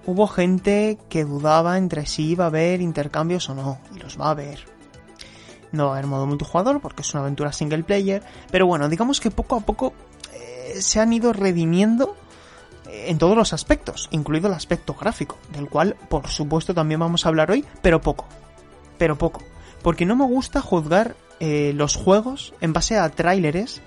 hubo 0.06 0.28
gente 0.28 0.98
que 1.10 1.26
dudaba 1.26 1.78
entre 1.78 2.06
si 2.06 2.30
iba 2.30 2.46
a 2.46 2.48
haber 2.48 2.82
intercambios 2.82 3.50
o 3.50 3.56
no, 3.56 3.80
y 3.96 4.00
los 4.00 4.20
va 4.20 4.28
a 4.28 4.32
haber. 4.32 4.60
No 5.72 5.86
va 5.86 5.92
a 5.92 5.94
haber 5.98 6.08
modo 6.08 6.26
multijugador 6.26 6.82
porque 6.82 7.02
es 7.02 7.14
una 7.14 7.22
aventura 7.22 7.54
single 7.54 7.84
player, 7.84 8.24
pero 8.52 8.66
bueno, 8.66 8.90
digamos 8.90 9.20
que 9.20 9.32
poco 9.32 9.56
a 9.56 9.60
poco 9.60 9.94
eh, 10.34 10.82
se 10.82 11.00
han 11.00 11.14
ido 11.14 11.32
redimiendo 11.34 12.16
eh, 12.88 13.06
en 13.08 13.18
todos 13.18 13.38
los 13.38 13.54
aspectos, 13.54 14.08
incluido 14.12 14.48
el 14.48 14.54
aspecto 14.54 14.96
gráfico, 14.96 15.38
del 15.54 15.70
cual 15.70 15.96
por 16.10 16.28
supuesto 16.28 16.74
también 16.74 17.00
vamos 17.00 17.26
a 17.26 17.30
hablar 17.30 17.52
hoy, 17.52 17.66
pero 17.82 18.02
poco, 18.02 18.26
pero 18.98 19.18
poco, 19.18 19.44
porque 19.84 20.06
no 20.06 20.16
me 20.16 20.26
gusta 20.26 20.62
juzgar 20.62 21.16
eh, 21.40 21.72
los 21.76 21.96
juegos 21.96 22.54
en 22.62 22.74
base 22.74 22.98
a 22.98 23.08
tráileres 23.10 23.82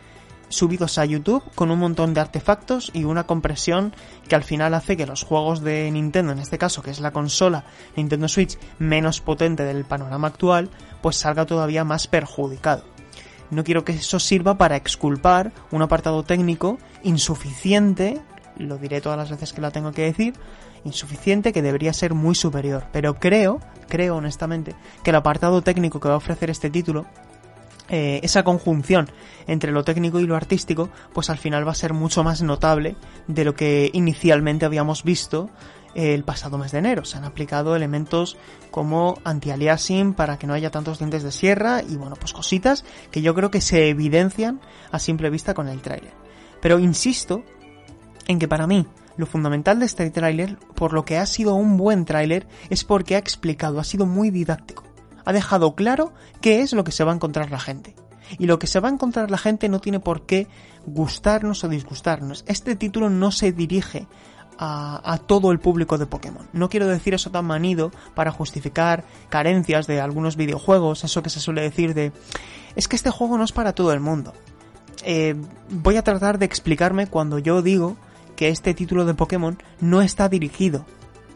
subidos 0.52 0.99
a 0.99 1.04
YouTube 1.04 1.42
con 1.54 1.71
un 1.71 1.78
montón 1.78 2.14
de 2.14 2.21
artefactos 2.21 2.90
y 2.94 3.04
una 3.04 3.25
compresión 3.25 3.94
que 4.28 4.35
al 4.35 4.44
final 4.44 4.75
hace 4.75 4.97
que 4.97 5.06
los 5.06 5.25
juegos 5.25 5.62
de 5.62 5.90
Nintendo, 5.90 6.32
en 6.32 6.38
este 6.38 6.59
caso 6.59 6.82
que 6.82 6.90
es 6.90 7.00
la 7.00 7.11
consola 7.11 7.64
Nintendo 7.97 8.28
Switch 8.28 8.59
menos 8.78 9.21
potente 9.21 9.64
del 9.64 9.85
panorama 9.85 10.28
actual, 10.28 10.71
pues 11.00 11.16
salga 11.16 11.47
todavía 11.47 11.85
más 11.85 12.06
perjudicado. 12.06 12.85
No 13.50 13.64
quiero 13.64 13.85
que 13.85 13.92
eso 13.92 14.18
sirva 14.18 14.56
para 14.56 14.76
exculpar 14.76 15.52
un 15.71 15.82
apartado 15.82 16.23
técnico 16.23 16.78
insuficiente, 17.02 18.21
lo 18.56 18.78
diré 18.78 19.00
todas 19.00 19.18
las 19.18 19.30
veces 19.30 19.52
que 19.52 19.61
la 19.61 19.71
tengo 19.71 19.92
que 19.92 20.04
decir, 20.04 20.35
insuficiente 20.85 21.52
que 21.52 21.62
debería 21.62 21.92
ser 21.92 22.14
muy 22.14 22.35
superior. 22.35 22.87
Pero 22.92 23.14
creo, 23.14 23.61
creo 23.88 24.16
honestamente, 24.16 24.75
que 25.02 25.11
el 25.11 25.16
apartado 25.16 25.62
técnico 25.62 26.00
que 26.00 26.09
va 26.09 26.14
a 26.14 26.18
ofrecer 26.18 26.50
este 26.50 26.71
título 26.71 27.06
eh, 27.94 28.20
esa 28.22 28.42
conjunción 28.42 29.11
entre 29.46 29.70
lo 29.70 29.84
técnico 29.84 30.18
y 30.18 30.26
lo 30.26 30.34
artístico, 30.34 30.88
pues 31.12 31.28
al 31.28 31.37
final 31.37 31.68
va 31.68 31.72
a 31.72 31.75
ser 31.75 31.92
mucho 31.92 32.25
más 32.25 32.40
notable 32.40 32.96
de 33.28 33.44
lo 33.44 33.54
que 33.54 33.90
inicialmente 33.92 34.64
habíamos 34.64 35.04
visto 35.04 35.50
eh, 35.94 36.14
el 36.14 36.25
pasado 36.25 36.56
mes 36.56 36.72
de 36.72 36.78
enero. 36.78 37.04
Se 37.04 37.18
han 37.18 37.25
aplicado 37.25 37.76
elementos 37.76 38.38
como 38.70 39.18
anti-aliasing 39.25 40.14
para 40.14 40.38
que 40.38 40.46
no 40.46 40.54
haya 40.54 40.70
tantos 40.70 41.00
dientes 41.00 41.22
de 41.22 41.32
sierra 41.32 41.82
y 41.87 41.96
bueno, 41.96 42.16
pues 42.16 42.32
cositas 42.32 42.87
que 43.11 43.20
yo 43.20 43.34
creo 43.34 43.50
que 43.50 43.61
se 43.61 43.90
evidencian 43.90 44.62
a 44.90 44.99
simple 44.99 45.28
vista 45.28 45.52
con 45.52 45.68
el 45.68 45.82
tráiler. 45.82 46.14
Pero 46.62 46.78
insisto 46.78 47.44
en 48.26 48.38
que 48.38 48.49
para 48.49 48.66
mí 48.66 48.87
lo 49.18 49.26
fundamental 49.26 49.78
de 49.80 49.84
este 49.84 50.11
tráiler, 50.11 50.56
por 50.75 50.94
lo 50.94 51.04
que 51.04 51.18
ha 51.18 51.26
sido 51.26 51.56
un 51.56 51.76
buen 51.76 52.06
tráiler, 52.06 52.49
es 52.70 52.84
porque 52.84 53.16
ha 53.16 53.18
explicado, 53.18 53.80
ha 53.80 53.84
sido 53.84 54.06
muy 54.06 54.30
didáctico 54.30 54.91
ha 55.25 55.33
dejado 55.33 55.75
claro 55.75 56.12
qué 56.41 56.61
es 56.61 56.73
lo 56.73 56.85
que 56.85 56.93
se 56.93 57.05
va 57.05 57.12
a 57.12 57.14
encontrar 57.14 57.50
la 57.50 57.61
gente. 57.61 57.95
Y 58.38 58.47
lo 58.47 58.59
que 58.59 58.67
se 58.67 58.81
va 58.81 58.88
a 58.88 58.93
encontrar 58.93 59.31
la 59.31 59.38
gente 59.38 59.69
no 59.69 59.81
tiene 59.81 60.00
por 60.00 60.26
qué 60.26 60.49
gustarnos 60.87 61.64
o 61.64 61.69
disgustarnos. 61.69 62.45
Este 62.47 62.76
título 62.76 63.11
no 63.11 63.31
se 63.31 63.52
dirige 63.52 64.07
a, 64.59 65.19
todo 65.26 65.50
el 65.50 65.59
público 65.59 65.99
de 65.99 66.07
Pokémon. 66.07 66.47
No 66.52 66.69
quiero 66.69 66.87
decir 66.87 67.14
eso 67.14 67.31
tan 67.31 67.47
manido 67.47 67.91
para 68.14 68.31
justificar 68.31 69.05
carencias 69.29 69.88
de 69.88 70.00
algunos 70.00 70.37
videojuegos, 70.37 71.02
eso 71.02 71.23
que 71.23 71.31
se 71.31 71.41
suele 71.41 71.62
decir 71.62 71.95
de 71.95 72.12
es 72.76 72.87
que 72.87 72.97
este 72.97 73.11
juego 73.11 73.37
no 73.37 73.45
es 73.45 73.52
para 73.52 73.75
todo 73.75 73.93
el 73.93 74.00
mundo. 74.00 74.33
Eh, 75.05 75.35
voy 75.69 75.97
a 75.97 76.05
tratar 76.05 76.38
de 76.38 76.47
explicarme 76.47 77.09
cuando 77.09 77.38
yo 77.38 77.61
digo 77.61 77.97
que 78.37 78.49
este 78.49 78.73
título 78.73 79.05
de 79.05 79.14
Pokémon 79.14 79.59
no 79.81 80.00
está 80.00 80.29
dirigido 80.29 80.87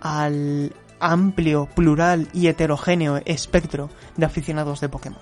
al, 0.00 0.72
amplio, 1.00 1.66
plural 1.66 2.28
y 2.32 2.48
heterogéneo 2.48 3.20
espectro 3.24 3.90
de 4.16 4.26
aficionados 4.26 4.80
de 4.80 4.88
Pokémon. 4.88 5.20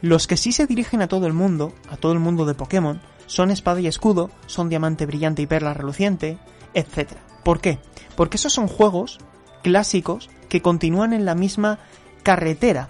Los 0.00 0.26
que 0.26 0.36
sí 0.36 0.52
se 0.52 0.66
dirigen 0.66 1.02
a 1.02 1.08
todo 1.08 1.26
el 1.26 1.32
mundo, 1.32 1.72
a 1.88 1.96
todo 1.96 2.12
el 2.12 2.18
mundo 2.18 2.44
de 2.44 2.54
Pokémon, 2.54 3.00
son 3.26 3.50
espada 3.50 3.80
y 3.80 3.86
escudo, 3.86 4.30
son 4.46 4.68
diamante 4.68 5.06
brillante 5.06 5.42
y 5.42 5.46
perla 5.46 5.74
reluciente, 5.74 6.38
etc. 6.74 7.12
¿Por 7.44 7.60
qué? 7.60 7.78
Porque 8.16 8.36
esos 8.36 8.52
son 8.52 8.66
juegos 8.66 9.18
clásicos 9.62 10.28
que 10.48 10.60
continúan 10.60 11.12
en 11.12 11.24
la 11.24 11.34
misma 11.34 11.78
carretera 12.22 12.88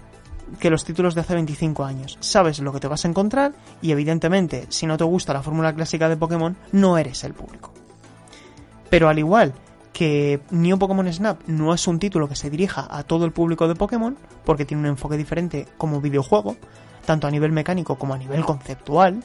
que 0.59 0.69
los 0.69 0.83
títulos 0.85 1.15
de 1.15 1.21
hace 1.21 1.33
25 1.35 1.83
años. 1.83 2.17
Sabes 2.19 2.59
lo 2.59 2.73
que 2.73 2.79
te 2.79 2.87
vas 2.87 3.05
a 3.05 3.07
encontrar 3.07 3.53
y 3.81 3.91
evidentemente 3.91 4.65
si 4.69 4.85
no 4.85 4.97
te 4.97 5.03
gusta 5.03 5.33
la 5.33 5.43
fórmula 5.43 5.73
clásica 5.73 6.09
de 6.09 6.17
Pokémon 6.17 6.57
no 6.71 6.97
eres 6.97 7.23
el 7.23 7.33
público. 7.33 7.73
Pero 8.89 9.09
al 9.09 9.19
igual 9.19 9.53
que 9.93 10.41
New 10.49 10.77
Pokémon 10.79 11.11
Snap 11.13 11.41
no 11.47 11.73
es 11.73 11.87
un 11.87 11.99
título 11.99 12.27
que 12.27 12.35
se 12.35 12.49
dirija 12.49 12.87
a 12.89 13.03
todo 13.03 13.25
el 13.25 13.31
público 13.31 13.67
de 13.67 13.75
Pokémon, 13.75 14.17
porque 14.43 14.65
tiene 14.65 14.81
un 14.81 14.87
enfoque 14.87 15.17
diferente 15.17 15.67
como 15.77 16.01
videojuego, 16.01 16.57
tanto 17.05 17.27
a 17.27 17.31
nivel 17.31 17.51
mecánico 17.51 17.97
como 17.97 18.15
a 18.15 18.17
nivel 18.17 18.43
conceptual. 18.43 19.23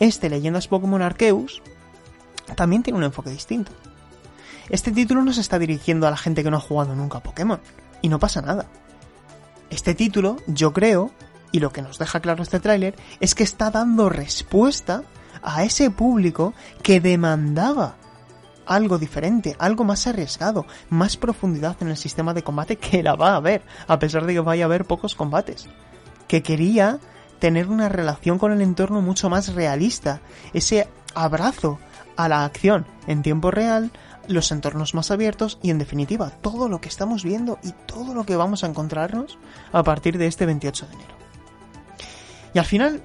Este 0.00 0.30
Leyendas 0.30 0.66
Pokémon 0.66 1.02
Arceus 1.02 1.62
también 2.56 2.82
tiene 2.82 2.98
un 2.98 3.04
enfoque 3.04 3.30
distinto. 3.30 3.70
Este 4.70 4.90
título 4.90 5.22
no 5.22 5.32
se 5.32 5.42
está 5.42 5.58
dirigiendo 5.58 6.06
a 6.06 6.10
la 6.10 6.16
gente 6.16 6.42
que 6.42 6.50
no 6.50 6.56
ha 6.56 6.60
jugado 6.60 6.94
nunca 6.94 7.18
a 7.18 7.22
Pokémon, 7.22 7.60
y 8.00 8.08
no 8.08 8.18
pasa 8.18 8.40
nada. 8.40 8.66
Este 9.68 9.94
título, 9.94 10.38
yo 10.46 10.72
creo, 10.72 11.10
y 11.52 11.60
lo 11.60 11.70
que 11.70 11.82
nos 11.82 11.98
deja 11.98 12.20
claro 12.20 12.42
este 12.42 12.60
tráiler, 12.60 12.96
es 13.20 13.34
que 13.34 13.44
está 13.44 13.70
dando 13.70 14.08
respuesta 14.08 15.02
a 15.42 15.64
ese 15.64 15.90
público 15.90 16.54
que 16.82 17.00
demandaba 17.00 17.96
algo 18.66 18.98
diferente, 18.98 19.56
algo 19.58 19.84
más 19.84 20.06
arriesgado, 20.06 20.66
más 20.90 21.16
profundidad 21.16 21.76
en 21.80 21.88
el 21.88 21.96
sistema 21.96 22.34
de 22.34 22.42
combate 22.42 22.76
que 22.76 23.02
la 23.02 23.14
va 23.14 23.32
a 23.32 23.36
haber, 23.36 23.62
a 23.86 23.98
pesar 23.98 24.26
de 24.26 24.34
que 24.34 24.40
vaya 24.40 24.64
a 24.64 24.66
haber 24.66 24.84
pocos 24.84 25.14
combates. 25.14 25.68
Que 26.28 26.42
quería 26.42 26.98
tener 27.38 27.68
una 27.68 27.88
relación 27.88 28.38
con 28.38 28.52
el 28.52 28.62
entorno 28.62 29.00
mucho 29.02 29.28
más 29.28 29.54
realista, 29.54 30.20
ese 30.52 30.88
abrazo 31.14 31.78
a 32.16 32.28
la 32.28 32.44
acción 32.44 32.86
en 33.06 33.22
tiempo 33.22 33.50
real, 33.50 33.90
los 34.28 34.52
entornos 34.52 34.94
más 34.94 35.10
abiertos 35.10 35.58
y 35.62 35.70
en 35.70 35.78
definitiva 35.78 36.30
todo 36.30 36.68
lo 36.68 36.80
que 36.80 36.88
estamos 36.88 37.24
viendo 37.24 37.58
y 37.62 37.72
todo 37.86 38.14
lo 38.14 38.24
que 38.24 38.36
vamos 38.36 38.62
a 38.62 38.68
encontrarnos 38.68 39.38
a 39.72 39.82
partir 39.82 40.18
de 40.18 40.26
este 40.26 40.46
28 40.46 40.86
de 40.86 40.94
enero. 40.94 41.14
Y 42.54 42.58
al 42.58 42.64
final, 42.64 43.02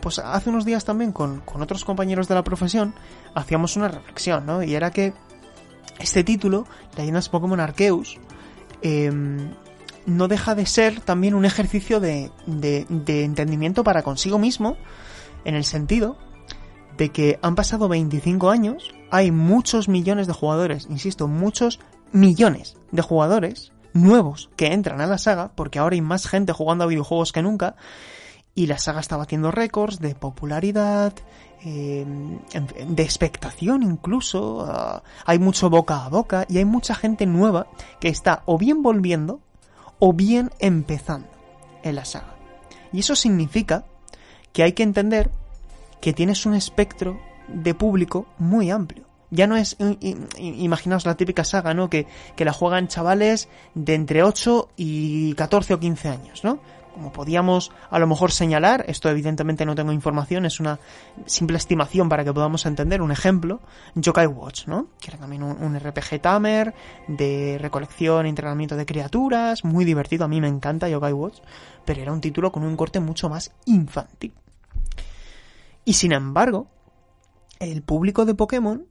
pues 0.00 0.18
hace 0.18 0.50
unos 0.50 0.64
días 0.64 0.84
también 0.84 1.12
con, 1.12 1.42
otros 1.60 1.84
compañeros 1.84 2.28
de 2.28 2.34
la 2.34 2.44
profesión 2.44 2.94
hacíamos 3.34 3.76
una 3.76 3.88
reflexión, 3.88 4.46
¿no? 4.46 4.62
Y 4.62 4.74
era 4.74 4.90
que 4.90 5.12
este 5.98 6.24
título, 6.24 6.66
Leyendas 6.96 7.28
Pokémon 7.28 7.60
Arceus, 7.60 8.18
em, 8.82 9.50
no 10.06 10.28
deja 10.28 10.54
de 10.54 10.66
ser 10.66 11.00
también 11.00 11.34
un 11.34 11.44
ejercicio 11.44 12.00
de, 12.00 12.30
de, 12.46 12.86
de, 12.88 13.24
entendimiento 13.24 13.84
para 13.84 14.02
consigo 14.02 14.38
mismo, 14.38 14.76
en 15.44 15.54
el 15.54 15.64
sentido 15.64 16.16
de 16.96 17.10
que 17.10 17.38
han 17.42 17.54
pasado 17.54 17.88
25 17.88 18.50
años, 18.50 18.92
hay 19.10 19.30
muchos 19.30 19.88
millones 19.88 20.26
de 20.26 20.32
jugadores, 20.32 20.86
insisto, 20.90 21.28
muchos 21.28 21.78
millones 22.12 22.76
de 22.90 23.02
jugadores 23.02 23.72
nuevos 23.92 24.50
que 24.56 24.72
entran 24.72 25.00
a 25.00 25.06
la 25.06 25.18
saga, 25.18 25.52
porque 25.54 25.78
ahora 25.78 25.94
hay 25.94 26.00
más 26.00 26.26
gente 26.26 26.52
jugando 26.52 26.84
a 26.84 26.88
videojuegos 26.88 27.32
que 27.32 27.42
nunca, 27.42 27.76
y 28.58 28.66
la 28.66 28.76
saga 28.76 28.98
está 28.98 29.16
batiendo 29.16 29.52
récords 29.52 30.00
de 30.00 30.16
popularidad, 30.16 31.12
em, 31.62 32.40
de 32.88 33.02
expectación 33.04 33.84
incluso. 33.84 34.66
Ah, 34.68 35.04
hay 35.24 35.38
mucho 35.38 35.70
boca 35.70 36.04
a 36.04 36.08
boca 36.08 36.44
y 36.48 36.58
hay 36.58 36.64
mucha 36.64 36.96
gente 36.96 37.24
nueva 37.24 37.68
que 38.00 38.08
está 38.08 38.42
o 38.46 38.58
bien 38.58 38.82
volviendo 38.82 39.38
o 40.00 40.12
bien 40.12 40.50
empezando 40.58 41.28
en 41.84 41.94
la 41.94 42.04
saga. 42.04 42.34
Y 42.92 42.98
eso 42.98 43.14
significa 43.14 43.84
que 44.52 44.64
hay 44.64 44.72
que 44.72 44.82
entender 44.82 45.30
que 46.00 46.12
tienes 46.12 46.44
un 46.44 46.54
espectro 46.54 47.20
de 47.46 47.74
público 47.74 48.26
muy 48.38 48.72
amplio. 48.72 49.04
Ya 49.30 49.46
no 49.46 49.56
es, 49.56 49.76
imaginaos 50.36 51.06
la 51.06 51.16
típica 51.16 51.44
saga, 51.44 51.74
¿no? 51.74 51.88
Que, 51.88 52.08
que 52.34 52.44
la 52.44 52.52
juegan 52.52 52.88
chavales 52.88 53.48
de 53.74 53.94
entre 53.94 54.24
8 54.24 54.70
y 54.76 55.34
14 55.34 55.74
o 55.74 55.78
15 55.78 56.08
años, 56.08 56.42
¿no? 56.42 56.58
Como 56.98 57.12
podíamos 57.12 57.70
a 57.90 57.98
lo 58.00 58.08
mejor 58.08 58.32
señalar, 58.32 58.84
esto 58.88 59.08
evidentemente 59.08 59.64
no 59.64 59.76
tengo 59.76 59.92
información, 59.92 60.44
es 60.44 60.58
una 60.58 60.80
simple 61.26 61.56
estimación 61.56 62.08
para 62.08 62.24
que 62.24 62.34
podamos 62.34 62.66
entender 62.66 63.00
un 63.02 63.12
ejemplo, 63.12 63.60
Yokai 63.94 64.26
Watch, 64.26 64.66
¿no? 64.66 64.88
Que 65.00 65.12
era 65.12 65.18
también 65.18 65.44
un, 65.44 65.78
RPG 65.78 66.20
Tamer 66.20 66.74
de 67.06 67.56
recolección 67.60 68.26
e 68.26 68.28
entrenamiento 68.28 68.74
de 68.74 68.84
criaturas, 68.84 69.64
muy 69.64 69.84
divertido, 69.84 70.24
a 70.24 70.28
mí 70.28 70.40
me 70.40 70.48
encanta 70.48 70.88
Yokai 70.88 71.12
Watch, 71.12 71.38
pero 71.84 72.02
era 72.02 72.12
un 72.12 72.20
título 72.20 72.50
con 72.50 72.64
un 72.64 72.76
corte 72.76 72.98
mucho 72.98 73.28
más 73.28 73.52
infantil. 73.64 74.34
Y 75.84 75.92
sin 75.92 76.10
embargo, 76.10 76.66
el 77.60 77.82
público 77.82 78.24
de 78.24 78.34
Pokémon 78.34 78.86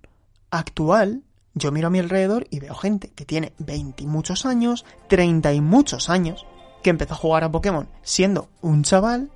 actual, 0.49 1.23
yo 1.55 1.73
miro 1.73 1.87
a 1.87 1.91
mi 1.91 1.99
alrededor 1.99 2.47
y 2.49 2.61
veo 2.61 2.73
gente 2.73 3.09
que 3.09 3.25
tiene 3.25 3.51
20 3.59 4.03
y 4.03 4.07
muchos 4.07 4.45
años, 4.45 4.85
30 5.09 5.51
y 5.53 5.59
muchos 5.59 6.09
años, 6.09 6.45
que 6.87 6.91
empezó 6.91 7.15
a 7.15 7.17
jugar 7.17 7.43
a 7.43 7.51
Pokémon 7.51 7.89
siendo 8.01 8.47
un 8.61 8.83
chaval 8.83 9.29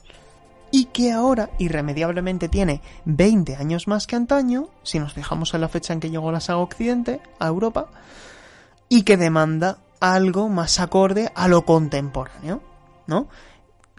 y 0.71 0.85
que 0.85 1.11
ahora 1.11 1.49
irremediablemente 1.59 2.47
tiene 2.47 2.81
20 3.03 3.57
años 3.57 3.89
más 3.89 4.07
que 4.07 4.15
antaño, 4.15 4.69
si 4.83 4.99
nos 4.99 5.11
fijamos 5.11 5.53
en 5.53 5.59
la 5.59 5.67
fecha 5.67 5.91
en 5.91 5.99
que 5.99 6.09
llegó 6.09 6.31
la 6.31 6.39
saga 6.39 6.59
Occidente 6.59 7.19
a 7.39 7.47
Europa, 7.47 7.89
y 8.87 9.01
que 9.01 9.17
demanda 9.17 9.79
algo 9.99 10.47
más 10.47 10.79
acorde 10.79 11.29
a 11.35 11.49
lo 11.49 11.65
contemporáneo, 11.65 12.63
¿no? 13.05 13.27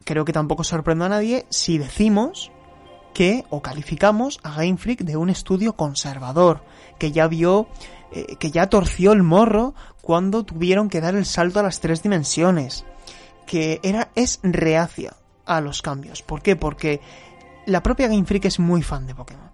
Creo 0.03 0.25
que 0.25 0.33
tampoco 0.33 0.65
sorprende 0.65 1.05
a 1.05 1.11
nadie 1.11 1.45
si 1.51 1.77
decimos 1.77 2.51
que 3.13 3.45
o 3.51 3.61
calificamos 3.61 4.41
a 4.45 4.57
Game 4.57 4.79
Freak 4.79 5.01
de 5.01 5.19
un 5.19 5.29
estudio 5.29 5.77
conservador, 5.77 6.65
que 6.99 7.13
ya 7.13 7.29
vio, 7.29 7.69
eh, 8.13 8.37
que 8.37 8.51
ya 8.51 8.71
torció 8.71 9.13
el 9.13 9.23
morro 9.23 9.75
cuando 10.01 10.43
tuvieron 10.43 10.89
que 10.89 11.03
dar 11.03 11.15
el 11.15 11.27
salto 11.27 11.61
a 11.61 11.63
las 11.63 11.81
tres 11.81 12.03
dimensiones, 12.03 12.87
que 13.47 13.81
era, 13.83 14.11
es 14.15 14.41
reacia 14.43 15.17
a 15.45 15.61
los 15.61 15.83
cambios. 15.83 16.23
¿Por 16.23 16.43
qué? 16.43 16.57
Porque 16.57 17.01
la 17.67 17.83
propia 17.83 18.09
Game 18.09 18.25
Freak 18.25 18.47
es 18.47 18.59
muy 18.59 18.83
fan 18.83 19.07
de 19.07 19.15
Pokémon. 19.15 19.51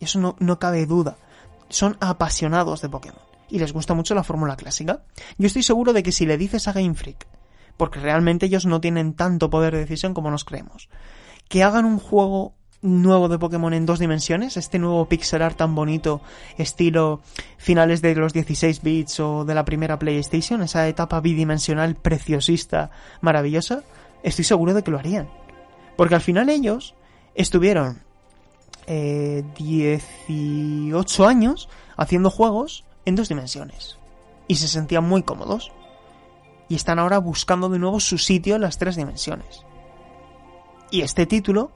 Y 0.00 0.04
eso 0.04 0.18
no, 0.18 0.36
no 0.38 0.58
cabe 0.58 0.86
duda. 0.86 1.16
Son 1.68 1.96
apasionados 2.00 2.82
de 2.82 2.88
Pokémon. 2.88 3.20
Y 3.48 3.58
les 3.58 3.72
gusta 3.72 3.94
mucho 3.94 4.14
la 4.14 4.24
fórmula 4.24 4.56
clásica. 4.56 5.02
Yo 5.38 5.46
estoy 5.46 5.62
seguro 5.62 5.92
de 5.92 6.02
que 6.02 6.12
si 6.12 6.26
le 6.26 6.36
dices 6.36 6.68
a 6.68 6.72
Game 6.72 6.94
Freak, 6.94 7.26
porque 7.76 8.00
realmente 8.00 8.46
ellos 8.46 8.66
no 8.66 8.80
tienen 8.80 9.14
tanto 9.14 9.48
poder 9.48 9.72
de 9.72 9.80
decisión 9.80 10.12
como 10.12 10.30
nos 10.30 10.44
creemos, 10.44 10.88
que 11.48 11.62
hagan 11.62 11.86
un 11.86 11.98
juego 11.98 12.57
nuevo 12.82 13.28
de 13.28 13.38
Pokémon 13.38 13.74
en 13.74 13.86
dos 13.86 13.98
dimensiones, 13.98 14.56
este 14.56 14.78
nuevo 14.78 15.06
pixel 15.06 15.42
art 15.42 15.56
tan 15.56 15.74
bonito, 15.74 16.20
estilo 16.56 17.20
finales 17.56 18.02
de 18.02 18.14
los 18.14 18.32
16 18.32 18.82
bits 18.82 19.20
o 19.20 19.44
de 19.44 19.54
la 19.54 19.64
primera 19.64 19.98
PlayStation, 19.98 20.62
esa 20.62 20.86
etapa 20.88 21.20
bidimensional 21.20 21.96
preciosista, 21.96 22.90
maravillosa, 23.20 23.82
estoy 24.22 24.44
seguro 24.44 24.74
de 24.74 24.82
que 24.82 24.90
lo 24.90 24.98
harían. 24.98 25.28
Porque 25.96 26.14
al 26.14 26.20
final 26.20 26.48
ellos 26.48 26.94
estuvieron 27.34 28.02
eh, 28.86 29.44
18 29.56 31.26
años 31.26 31.68
haciendo 31.96 32.30
juegos 32.30 32.84
en 33.04 33.16
dos 33.16 33.28
dimensiones. 33.28 33.98
Y 34.46 34.56
se 34.56 34.68
sentían 34.68 35.04
muy 35.04 35.24
cómodos. 35.24 35.72
Y 36.68 36.74
están 36.74 36.98
ahora 36.98 37.18
buscando 37.18 37.68
de 37.68 37.78
nuevo 37.78 37.98
su 37.98 38.18
sitio 38.18 38.54
en 38.54 38.60
las 38.60 38.78
tres 38.78 38.96
dimensiones. 38.96 39.64
Y 40.90 41.00
este 41.02 41.26
título 41.26 41.72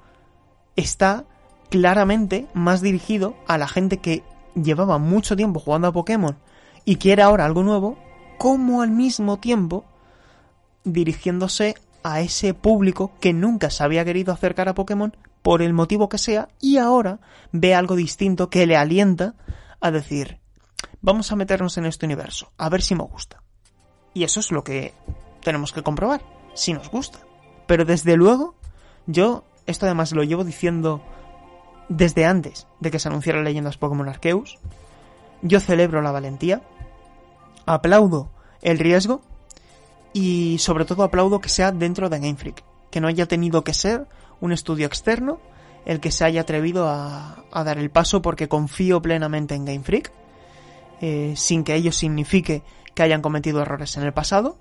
está 0.76 1.24
claramente 1.70 2.46
más 2.54 2.82
dirigido 2.82 3.34
a 3.46 3.58
la 3.58 3.68
gente 3.68 3.98
que 3.98 4.22
llevaba 4.54 4.98
mucho 4.98 5.36
tiempo 5.36 5.60
jugando 5.60 5.88
a 5.88 5.92
Pokémon 5.92 6.36
y 6.84 6.96
quiere 6.96 7.22
ahora 7.22 7.44
algo 7.44 7.62
nuevo, 7.62 7.96
como 8.38 8.82
al 8.82 8.90
mismo 8.90 9.38
tiempo 9.38 9.84
dirigiéndose 10.84 11.76
a 12.02 12.20
ese 12.20 12.54
público 12.54 13.12
que 13.20 13.32
nunca 13.32 13.70
se 13.70 13.84
había 13.84 14.04
querido 14.04 14.32
acercar 14.32 14.68
a 14.68 14.74
Pokémon 14.74 15.16
por 15.42 15.62
el 15.62 15.72
motivo 15.72 16.08
que 16.08 16.18
sea 16.18 16.48
y 16.60 16.76
ahora 16.76 17.20
ve 17.52 17.74
algo 17.74 17.96
distinto 17.96 18.50
que 18.50 18.66
le 18.66 18.76
alienta 18.76 19.34
a 19.80 19.90
decir, 19.90 20.40
vamos 21.00 21.32
a 21.32 21.36
meternos 21.36 21.78
en 21.78 21.86
este 21.86 22.06
universo, 22.06 22.52
a 22.58 22.68
ver 22.68 22.82
si 22.82 22.94
me 22.94 23.04
gusta. 23.04 23.42
Y 24.14 24.24
eso 24.24 24.40
es 24.40 24.52
lo 24.52 24.62
que 24.62 24.92
tenemos 25.42 25.72
que 25.72 25.82
comprobar, 25.82 26.22
si 26.54 26.72
nos 26.72 26.90
gusta. 26.90 27.18
Pero 27.66 27.84
desde 27.84 28.16
luego, 28.16 28.54
yo 29.06 29.44
esto 29.66 29.86
además 29.86 30.12
lo 30.12 30.22
llevo 30.22 30.44
diciendo 30.44 31.02
desde 31.88 32.24
antes 32.24 32.66
de 32.80 32.90
que 32.90 32.98
se 32.98 33.08
anunciara 33.08 33.42
Leyendas 33.42 33.76
Pokémon 33.76 34.08
Arceus. 34.08 34.58
Yo 35.42 35.60
celebro 35.60 36.02
la 36.02 36.12
valentía, 36.12 36.62
aplaudo 37.66 38.30
el 38.60 38.78
riesgo 38.78 39.20
y 40.12 40.58
sobre 40.58 40.84
todo 40.84 41.02
aplaudo 41.02 41.40
que 41.40 41.48
sea 41.48 41.72
dentro 41.72 42.08
de 42.08 42.18
Game 42.18 42.36
Freak, 42.36 42.62
que 42.90 43.00
no 43.00 43.08
haya 43.08 43.26
tenido 43.26 43.64
que 43.64 43.74
ser 43.74 44.06
un 44.40 44.52
estudio 44.52 44.86
externo 44.86 45.40
el 45.84 46.00
que 46.00 46.12
se 46.12 46.24
haya 46.24 46.42
atrevido 46.42 46.88
a, 46.88 47.44
dar 47.52 47.78
el 47.78 47.90
paso 47.90 48.22
porque 48.22 48.48
confío 48.48 49.02
plenamente 49.02 49.54
en 49.54 49.64
Game 49.64 49.82
Freak, 49.82 50.12
eh, 51.00 51.34
sin 51.36 51.64
que 51.64 51.74
ello 51.74 51.90
signifique 51.90 52.62
que 52.94 53.02
hayan 53.02 53.22
cometido 53.22 53.60
errores 53.62 53.96
en 53.96 54.04
el 54.04 54.12
pasado, 54.12 54.56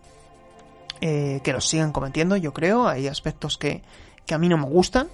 eh, 1.00 1.42
que 1.44 1.54
los 1.54 1.68
sigan 1.68 1.92
cometiendo, 1.92 2.38
yo 2.38 2.54
creo, 2.54 2.88
hay 2.88 3.08
aspectos 3.08 3.58
que, 3.58 3.84
que 4.26 4.34
a 4.34 4.38
mí 4.38 4.48
no 4.50 4.58
me 4.58 4.66
gustan, 4.66 5.08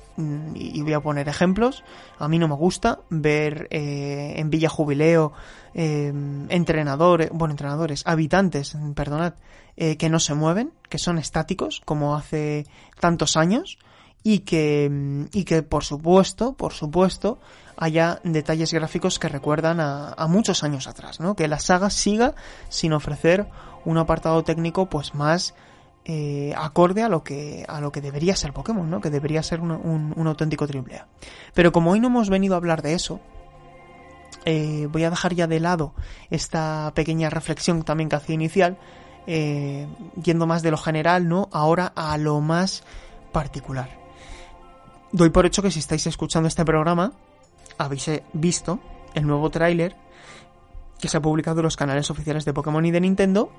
y 0.55 0.81
voy 0.81 0.93
a 0.93 0.99
poner 0.99 1.29
ejemplos, 1.29 1.83
a 2.19 2.27
mí 2.27 2.39
no 2.39 2.47
me 2.47 2.55
gusta 2.55 2.99
ver 3.09 3.67
eh, 3.71 4.33
en 4.37 4.49
Villa 4.49 4.69
Jubileo 4.69 5.33
eh, 5.73 6.11
entrenadores, 6.49 7.29
bueno, 7.31 7.53
entrenadores, 7.53 8.03
habitantes, 8.05 8.77
perdonad, 8.95 9.33
eh, 9.75 9.97
que 9.97 10.09
no 10.09 10.19
se 10.19 10.33
mueven, 10.33 10.71
que 10.89 10.97
son 10.97 11.17
estáticos, 11.19 11.81
como 11.85 12.15
hace 12.15 12.65
tantos 12.99 13.37
años, 13.37 13.77
y 14.23 14.39
que, 14.39 14.89
mm, 14.91 15.25
y 15.31 15.43
que 15.45 15.63
por 15.63 15.83
supuesto, 15.83 16.53
por 16.53 16.73
supuesto, 16.73 17.39
haya 17.77 18.19
detalles 18.23 18.73
gráficos 18.73 19.19
que 19.19 19.29
recuerdan 19.29 19.79
a, 19.79 20.09
a 20.13 20.27
muchos 20.27 20.63
años 20.63 20.87
atrás, 20.87 21.19
¿no? 21.19 21.35
Que 21.35 21.47
la 21.47 21.59
saga 21.59 21.89
siga 21.91 22.33
sin 22.69 22.91
ofrecer 22.91 23.47
un 23.85 23.97
apartado 23.97 24.43
técnico 24.43 24.87
pues 24.87 25.13
más 25.13 25.53
eh, 26.09 26.53
acorde 26.55 27.03
a 27.03 27.09
lo 27.09 27.21
que 27.21 27.65
a 27.67 27.81
lo 27.81 27.91
que 27.91 27.99
debería 27.99 28.33
ser 28.33 28.53
Pokémon, 28.53 28.89
¿no? 28.89 29.01
Que 29.01 29.09
debería 29.09 29.43
ser 29.43 29.59
un, 29.59 30.13
auténtico 30.25 30.65
triple. 30.65 31.03
Pero 31.53 31.73
como 31.73 31.91
hoy 31.91 31.99
no 31.99 32.07
hemos 32.07 32.29
venido 32.29 32.55
a 32.55 32.57
hablar 32.57 32.81
de 32.81 32.93
eso, 32.93 33.19
eh, 34.45 34.87
voy 34.89 35.03
a 35.03 35.09
dejar 35.09 35.33
ya 35.35 35.47
de 35.47 35.59
lado 35.59 35.93
esta 36.29 36.93
pequeña 36.95 37.29
reflexión 37.29 37.83
también 37.83 38.07
que 38.07 38.15
hacía 38.15 38.35
inicial, 38.35 38.77
eh, 39.27 39.85
yendo 40.23 40.47
más 40.47 40.63
de 40.63 40.71
lo 40.71 40.77
general, 40.77 41.27
¿no? 41.27 41.49
Ahora 41.51 41.91
a 41.93 42.17
lo 42.17 42.39
más 42.39 42.83
particular. 43.33 43.89
Doy 45.11 45.29
por 45.29 45.45
hecho 45.45 45.61
que 45.61 45.71
si 45.71 45.79
estáis 45.79 46.07
escuchando 46.07 46.47
este 46.47 46.63
programa, 46.63 47.11
habéis 47.77 48.09
visto 48.31 48.79
el 49.13 49.27
nuevo 49.27 49.49
tráiler 49.49 49.97
que 51.01 51.09
se 51.09 51.17
ha 51.17 51.21
publicado 51.21 51.59
en 51.59 51.65
los 51.65 51.75
canales 51.75 52.09
oficiales 52.09 52.45
de 52.45 52.53
Pokémon 52.53 52.85
y 52.85 52.91
de 52.91 53.01
Nintendo 53.01 53.51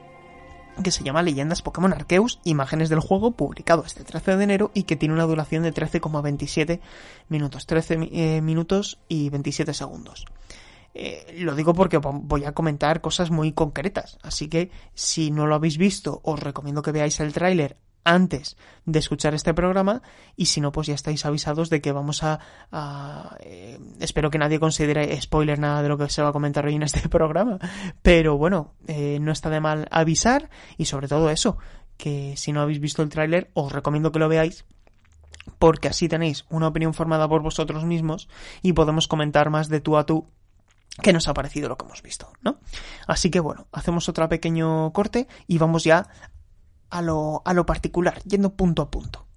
que 0.83 0.91
se 0.91 1.05
llama 1.05 1.23
Leyendas 1.23 1.63
Pokémon 1.63 1.93
Arceus, 1.93 2.41
imágenes 2.45 2.89
del 2.89 3.01
juego, 3.01 3.33
publicado 3.33 3.85
este 3.85 4.05
13 4.05 4.37
de 4.37 4.45
enero 4.45 4.71
y 4.75 4.85
que 4.85 4.97
tiene 4.97 5.15
una 5.15 5.25
duración 5.25 5.63
de 5.63 5.73
13,27 5.73 6.81
minutos, 7.29 7.67
13 7.67 8.09
eh, 8.13 8.41
minutos 8.41 8.99
y 9.09 9.31
27 9.31 9.75
segundos. 9.75 10.27
Eh, 10.95 11.37
lo 11.39 11.55
digo 11.55 11.75
porque 11.75 11.99
voy 11.99 12.45
a 12.45 12.53
comentar 12.53 13.01
cosas 13.01 13.31
muy 13.31 13.53
concretas, 13.53 14.19
así 14.23 14.49
que 14.49 14.71
si 14.95 15.31
no 15.31 15.47
lo 15.47 15.55
habéis 15.55 15.79
visto, 15.79 16.21
os 16.25 16.41
recomiendo 16.41 16.83
que 16.83 16.93
veáis 16.93 17.21
el 17.21 17.33
tráiler 17.33 17.77
antes 18.05 18.57
de 18.85 18.99
escuchar 18.99 19.35
este 19.35 19.55
programa 19.55 20.03
y 20.37 20.47
si 20.47 20.61
no 20.61 20.73
pues 20.73 20.87
ya 20.87 20.95
estáis 20.95 21.27
avisados 21.27 21.71
de 21.71 21.81
que 21.81 21.93
vamos 21.93 22.23
a, 22.23 22.41
eh, 23.41 23.79
espero 24.01 24.31
que 24.31 24.39
nadie 24.39 24.61
considere 24.61 25.21
spoiler 25.21 25.59
nada 25.59 25.83
de 25.83 25.89
lo 25.89 25.99
que 25.99 26.09
se 26.09 26.23
va 26.23 26.31
a 26.31 26.33
comentar 26.33 26.67
hoy 26.67 26.75
en 26.75 26.83
este 26.83 27.09
programa 27.09 27.59
pero 28.03 28.39
bueno 28.39 28.75
eh, 28.87 29.19
no 29.21 29.33
está 29.33 29.51
de 29.51 29.61
mal 29.61 29.89
avisar 29.91 30.51
y 30.77 30.87
sobre 30.87 31.09
todo 31.09 31.31
eso 31.31 31.59
que 31.97 32.37
si 32.37 32.53
no 32.53 32.61
habéis 32.61 32.81
visto 32.81 33.03
el 33.03 33.09
tráiler 33.09 33.51
os 33.55 33.73
recomiendo 33.73 34.13
que 34.13 34.19
lo 34.19 34.29
veáis 34.29 34.65
porque 35.59 35.89
así 35.89 36.09
tenéis 36.09 36.45
una 36.51 36.69
opinión 36.69 36.95
formada 36.95 37.29
por 37.29 37.43
vosotros 37.43 37.85
mismos 37.85 38.29
y 38.63 38.73
podemos 38.73 39.09
comentar 39.09 39.51
más 39.51 39.69
de 39.69 39.81
tú 39.81 39.97
a 39.97 40.07
tú 40.07 40.29
qué 41.03 41.13
nos 41.13 41.29
ha 41.29 41.35
parecido 41.35 41.69
lo 41.69 41.77
que 41.77 41.85
hemos 41.85 42.03
visto, 42.03 42.33
¿no? 42.43 42.59
Así 43.07 43.31
que 43.31 43.41
bueno, 43.41 43.67
hacemos 43.73 44.09
otro 44.09 44.29
pequeño 44.29 44.93
corte 44.93 45.29
y 45.47 45.59
vamos 45.59 45.85
ya 45.85 46.09
a 46.91 47.03
lo, 47.03 47.43
a 47.45 47.53
lo 47.55 47.67
particular, 47.67 48.23
yendo 48.25 48.55
punto 48.55 48.83
a 48.83 48.91
punto. 48.91 49.28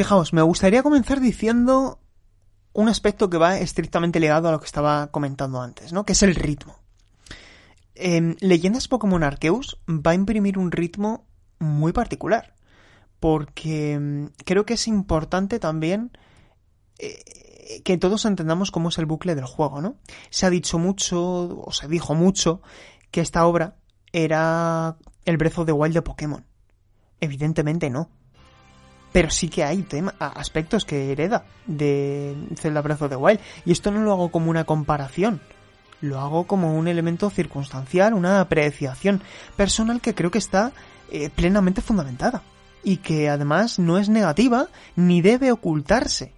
Fijaos, 0.00 0.32
me 0.32 0.40
gustaría 0.40 0.82
comenzar 0.82 1.20
diciendo 1.20 2.00
un 2.72 2.88
aspecto 2.88 3.28
que 3.28 3.36
va 3.36 3.58
estrictamente 3.58 4.18
ligado 4.18 4.48
a 4.48 4.52
lo 4.52 4.58
que 4.58 4.64
estaba 4.64 5.08
comentando 5.08 5.60
antes, 5.60 5.92
¿no? 5.92 6.06
Que 6.06 6.14
es 6.14 6.22
el 6.22 6.34
ritmo. 6.34 6.78
Leyendas 7.94 8.88
Pokémon 8.88 9.22
Arceus 9.22 9.78
va 9.86 10.12
a 10.12 10.14
imprimir 10.14 10.56
un 10.56 10.72
ritmo 10.72 11.26
muy 11.58 11.92
particular. 11.92 12.54
porque 13.20 13.98
mm, 14.00 14.26
creo 14.46 14.64
que 14.64 14.72
es 14.72 14.88
importante 14.88 15.58
también 15.58 16.12
eh, 16.98 17.82
que 17.84 17.98
todos 17.98 18.24
entendamos 18.24 18.70
cómo 18.70 18.88
es 18.88 18.96
el 18.96 19.04
bucle 19.04 19.34
del 19.34 19.44
juego, 19.44 19.82
¿no? 19.82 19.96
Se 20.30 20.46
ha 20.46 20.50
dicho 20.50 20.78
mucho, 20.78 21.60
o 21.60 21.72
se 21.72 21.88
dijo 21.88 22.14
mucho, 22.14 22.62
que 23.10 23.20
esta 23.20 23.44
obra 23.44 23.76
era 24.14 24.96
el 25.26 25.36
brezo 25.36 25.66
de 25.66 25.72
Wild 25.72 25.92
de 25.92 26.00
Pokémon. 26.00 26.46
Evidentemente 27.20 27.90
no. 27.90 28.08
Pero 29.12 29.30
sí 29.30 29.48
que 29.48 29.64
hay 29.64 29.84
aspectos 30.18 30.84
que 30.84 31.10
hereda 31.12 31.44
de 31.66 32.36
Zelda 32.56 32.80
Breath 32.80 33.02
of 33.02 33.10
the 33.10 33.16
Wild. 33.16 33.40
Y 33.64 33.72
esto 33.72 33.90
no 33.90 34.00
lo 34.00 34.12
hago 34.12 34.30
como 34.30 34.50
una 34.50 34.64
comparación. 34.64 35.40
Lo 36.00 36.20
hago 36.20 36.46
como 36.46 36.76
un 36.76 36.88
elemento 36.88 37.28
circunstancial, 37.28 38.14
una 38.14 38.40
apreciación 38.40 39.22
personal 39.56 40.00
que 40.00 40.14
creo 40.14 40.30
que 40.30 40.38
está 40.38 40.72
eh, 41.10 41.28
plenamente 41.30 41.80
fundamentada. 41.80 42.42
Y 42.82 42.98
que 42.98 43.28
además 43.28 43.78
no 43.78 43.98
es 43.98 44.08
negativa 44.08 44.68
ni 44.96 45.20
debe 45.22 45.52
ocultarse. 45.52 46.32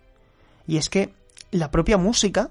Y 0.66 0.78
es 0.78 0.88
que 0.88 1.12
la 1.50 1.70
propia 1.70 1.98
música, 1.98 2.50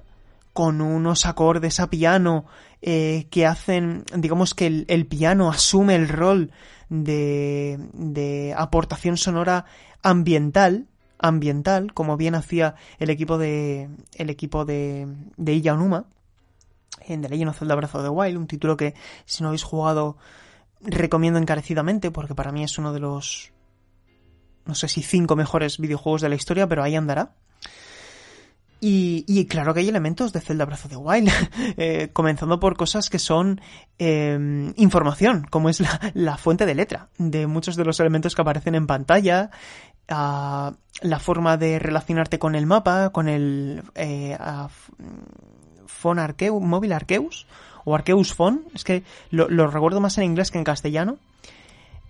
con 0.54 0.82
unos 0.82 1.26
acordes 1.26 1.80
a 1.80 1.90
piano 1.90 2.46
eh, 2.82 3.28
que 3.30 3.46
hacen, 3.46 4.06
digamos 4.16 4.54
que 4.54 4.68
el, 4.68 4.86
el, 4.88 5.06
piano 5.08 5.50
asume 5.50 5.96
el 5.96 6.08
rol 6.08 6.52
de, 6.90 7.80
de 7.94 8.54
aportación 8.58 9.18
sonora 9.18 9.66
ambiental, 10.02 10.88
ambiental, 11.20 11.94
como 11.94 12.18
bien 12.18 12.36
hacía 12.36 12.76
el 13.00 13.10
equipo 13.10 13.38
de 13.38 13.90
el 14.16 14.30
equipo 14.30 14.66
de, 14.66 15.08
de 15.38 15.54
Iya 15.54 15.74
Onuma 15.74 16.06
en 17.08 17.22
The 17.22 17.30
Legend 17.30 17.50
of 17.50 17.60
Zelda 17.60 17.76
Breath 17.76 17.96
of 17.96 18.04
the 18.04 18.10
Wild, 18.10 18.38
un 18.38 18.48
título 18.48 18.78
que 18.78 18.94
si 19.26 19.44
no 19.44 19.50
habéis 19.50 19.64
jugado 19.64 20.18
recomiendo 20.82 21.40
encarecidamente 21.40 22.12
porque 22.12 22.36
para 22.36 22.52
mí 22.52 22.64
es 22.64 22.78
uno 22.78 22.94
de 22.94 23.00
los 23.00 23.52
no 24.66 24.76
sé 24.76 24.88
si 24.88 25.02
cinco 25.02 25.36
mejores 25.36 25.80
videojuegos 25.80 26.22
de 26.22 26.30
la 26.30 26.36
historia, 26.36 26.68
pero 26.68 26.84
ahí 26.84 26.96
andará. 26.96 27.34
Y, 28.84 29.46
claro 29.46 29.76
que 29.76 29.82
hay 29.82 29.90
elementos 29.90 30.34
de 30.34 30.42
Zelda 30.42 30.66
Breath 30.66 30.88
the 30.90 30.96
Wild, 30.96 31.30
eh, 31.78 32.10
comenzando 32.14 32.60
por 32.60 32.76
cosas 32.76 33.12
que 33.12 33.20
son 33.20 33.62
em, 34.00 34.74
información, 34.76 35.46
como 35.52 35.70
es 35.70 35.84
la, 36.16 36.38
fuente 36.38 36.66
de 36.66 36.74
letra 36.74 37.10
de 37.20 37.46
muchos 37.46 37.76
de 37.76 37.86
los 37.86 38.00
elementos 38.00 38.34
que 38.34 38.42
aparecen 38.42 38.74
en 38.74 38.88
pantalla, 38.88 39.52
la 40.12 41.20
forma 41.20 41.58
de 41.58 41.80
relacionarte 41.80 42.40
con 42.40 42.56
el 42.56 42.66
mapa, 42.66 43.12
con 43.12 43.28
el 43.28 43.84
eh, 43.96 44.38
Phone 45.88 46.36
móvil 46.62 46.94
Arceus, 46.94 47.48
o 47.86 47.96
Arceus 47.96 48.34
Phone, 48.34 48.64
es 48.74 48.84
que 48.84 49.04
lo, 49.30 49.68
recuerdo 49.68 50.02
más 50.02 50.18
en 50.18 50.26
inglés 50.26 50.52
que 50.52 50.58
en 50.58 50.64
castellano, 50.64 51.18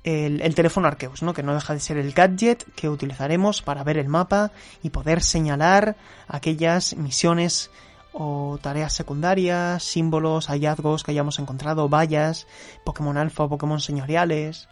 el, 0.04 0.56
teléfono 0.56 0.88
Arceus, 0.88 1.22
¿no? 1.22 1.34
que 1.34 1.44
no 1.44 1.54
deja 1.54 1.74
de 1.74 1.80
ser 1.80 1.98
el 1.98 2.12
gadget 2.12 2.66
que 2.76 2.90
utilizaremos 2.90 3.62
para 3.62 3.84
ver 3.84 3.98
el 3.98 4.08
mapa 4.08 4.52
y 4.82 4.90
poder 4.90 5.22
señalar 5.22 5.96
aquellas 6.28 6.96
misiones 6.96 7.70
o 8.14 8.60
tareas 8.62 8.94
secundarias, 8.94 9.84
símbolos, 9.84 10.48
hallazgos 10.48 11.04
que 11.04 11.12
hayamos 11.12 11.40
encontrado, 11.40 11.88
vallas, 11.88 12.48
Pokémon 12.84 13.18
alfa 13.18 13.44
o 13.44 13.50
Pokémon 13.50 13.80
señoriales. 13.80 14.68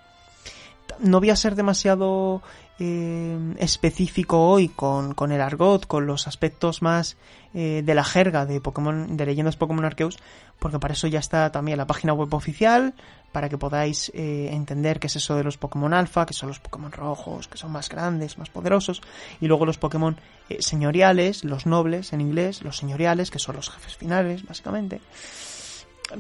No 1.00 1.20
voy 1.20 1.30
a 1.30 1.36
ser 1.36 1.56
demasiado 1.56 2.42
eh, 2.82 3.38
específico 3.58 4.48
hoy 4.48 4.70
con, 4.70 5.14
con, 5.14 5.34
el 5.34 5.42
argot, 5.42 5.86
con 5.86 6.08
los 6.08 6.28
aspectos 6.28 6.82
más 6.82 7.18
eh, 7.54 7.82
de 7.84 7.94
la 7.94 8.06
jerga 8.06 8.46
de 8.46 8.62
Pokémon, 8.62 9.18
de 9.18 9.26
leyendas 9.26 9.58
Pokémon 9.58 9.84
Arceus, 9.84 10.18
porque 10.60 10.80
para 10.80 10.94
eso 10.94 11.08
ya 11.08 11.20
está 11.20 11.52
también 11.52 11.78
la 11.78 11.88
página 11.88 12.14
web 12.14 12.34
oficial, 12.34 12.94
para 13.34 13.50
que 13.50 13.58
podáis 13.58 14.14
eh, 14.16 14.50
entender 14.54 15.02
qué 15.02 15.08
es 15.08 15.18
eso 15.18 15.36
de 15.36 15.44
los 15.44 15.58
Pokémon 15.58 15.94
alfa, 15.94 16.26
que 16.26 16.34
son 16.34 16.48
los 16.48 16.62
Pokémon 16.62 16.94
rojos, 16.94 17.50
que 17.50 17.58
son 17.58 17.74
más 17.74 17.90
grandes, 17.90 18.38
más 18.38 18.50
poderosos, 18.50 19.02
y 19.42 19.48
luego 19.48 19.66
los 19.66 19.78
Pokémon 19.78 20.16
señoriales, 20.60 21.44
los 21.44 21.66
nobles 21.66 22.14
en 22.14 22.22
inglés, 22.22 22.64
los 22.64 22.78
señoriales, 22.78 23.30
que 23.30 23.40
son 23.40 23.58
los 23.58 23.70
jefes 23.70 23.98
finales, 23.98 24.46
básicamente. 24.46 25.02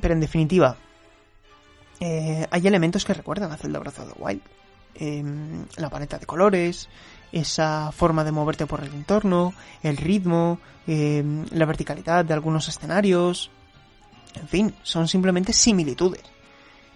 Pero 0.01 0.13
en 0.13 0.19
definitiva, 0.19 0.75
hay 2.01 2.67
elementos 2.67 3.05
que 3.05 3.13
recuerdan 3.13 3.51
a 3.53 3.57
Zelda 3.57 3.79
Breath 3.79 3.99
of 3.99 4.13
the 4.13 4.21
Wild 4.21 4.41
Em, 4.95 5.65
la 5.77 5.89
paleta 5.89 6.17
de 6.17 6.25
colores, 6.25 6.89
esa 7.31 7.91
forma 7.91 8.23
de 8.23 8.31
moverte 8.31 8.65
por 8.65 8.83
el 8.83 8.93
entorno, 8.93 9.53
el 9.83 9.97
ritmo, 9.97 10.59
em, 10.87 11.45
la 11.51 11.65
verticalidad 11.65 12.25
de 12.25 12.33
algunos 12.33 12.67
escenarios. 12.67 13.51
En 14.35 14.47
fin, 14.47 14.75
son 14.83 15.07
simplemente 15.07 15.53
similitudes. 15.53 16.23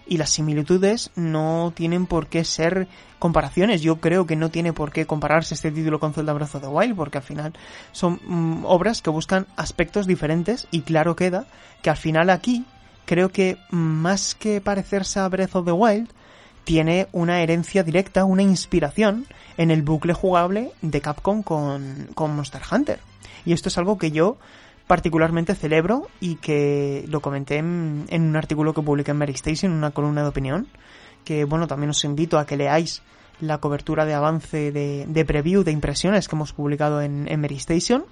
Y 0.06 0.18
las 0.18 0.30
similitudes 0.30 1.12
no 1.14 1.72
tienen 1.74 2.04
por 2.06 2.26
qué 2.26 2.44
ser 2.44 2.88
comparaciones. 3.18 3.80
Yo 3.80 4.00
creo 4.00 4.26
que 4.26 4.36
no 4.36 4.50
tiene 4.50 4.74
por 4.74 4.92
qué 4.92 5.06
compararse 5.06 5.54
este 5.54 5.70
título 5.70 5.98
con 5.98 6.12
Zelda 6.12 6.34
Breath 6.34 6.56
of 6.56 6.62
the 6.62 6.68
Wild, 6.68 6.96
porque 6.96 7.18
al 7.18 7.24
final 7.24 7.54
son 7.92 8.20
mm, 8.26 8.64
obras 8.66 9.00
que 9.00 9.08
buscan 9.08 9.46
aspectos 9.56 10.06
diferentes 10.06 10.68
y 10.70 10.82
claro 10.82 11.16
queda 11.16 11.46
que 11.80 11.88
al 11.88 11.96
final 11.96 12.28
aquí 12.28 12.66
creo 13.06 13.30
que 13.30 13.56
más 13.70 14.34
que 14.34 14.60
parecerse 14.60 15.20
a 15.20 15.28
Breath 15.28 15.56
of 15.56 15.64
the 15.64 15.72
Wild, 15.72 16.10
tiene 16.64 17.08
una 17.12 17.40
herencia 17.42 17.82
directa, 17.82 18.24
una 18.24 18.42
inspiración 18.42 19.26
en 19.56 19.70
el 19.70 19.82
bucle 19.82 20.14
jugable 20.14 20.72
de 20.82 21.00
Capcom 21.00 21.42
con, 21.42 22.08
Monster 22.16 22.62
Hunter. 22.70 22.98
Y 23.44 23.52
esto 23.52 23.68
es 23.68 23.78
algo 23.78 23.98
que 23.98 24.10
yo 24.10 24.38
particularmente 24.86 25.54
celebro 25.54 26.08
y 26.20 26.36
que 26.36 27.04
lo 27.08 27.20
comenté 27.20 27.56
en, 27.56 28.06
un 28.10 28.36
artículo 28.36 28.74
que 28.74 28.82
publiqué 28.82 29.12
en 29.12 29.18
Mary 29.18 29.32
Station, 29.32 29.72
en 29.72 29.78
una 29.78 29.92
columna 29.92 30.22
de 30.22 30.28
opinión, 30.28 30.66
que 31.24 31.44
bueno, 31.44 31.66
también 31.66 31.90
os 31.90 32.04
invito 32.04 32.38
a 32.38 32.46
que 32.46 32.56
leáis 32.56 33.02
la 33.40 33.58
cobertura 33.58 34.04
de 34.04 34.14
avance 34.14 34.72
de, 34.72 35.06
de 35.06 35.24
preview 35.24 35.64
de 35.64 35.72
impresiones 35.72 36.28
que 36.28 36.36
hemos 36.36 36.52
publicado 36.52 37.00
en, 37.00 37.26
en 37.28 37.40
Mary 37.40 37.56
Station 37.56 38.04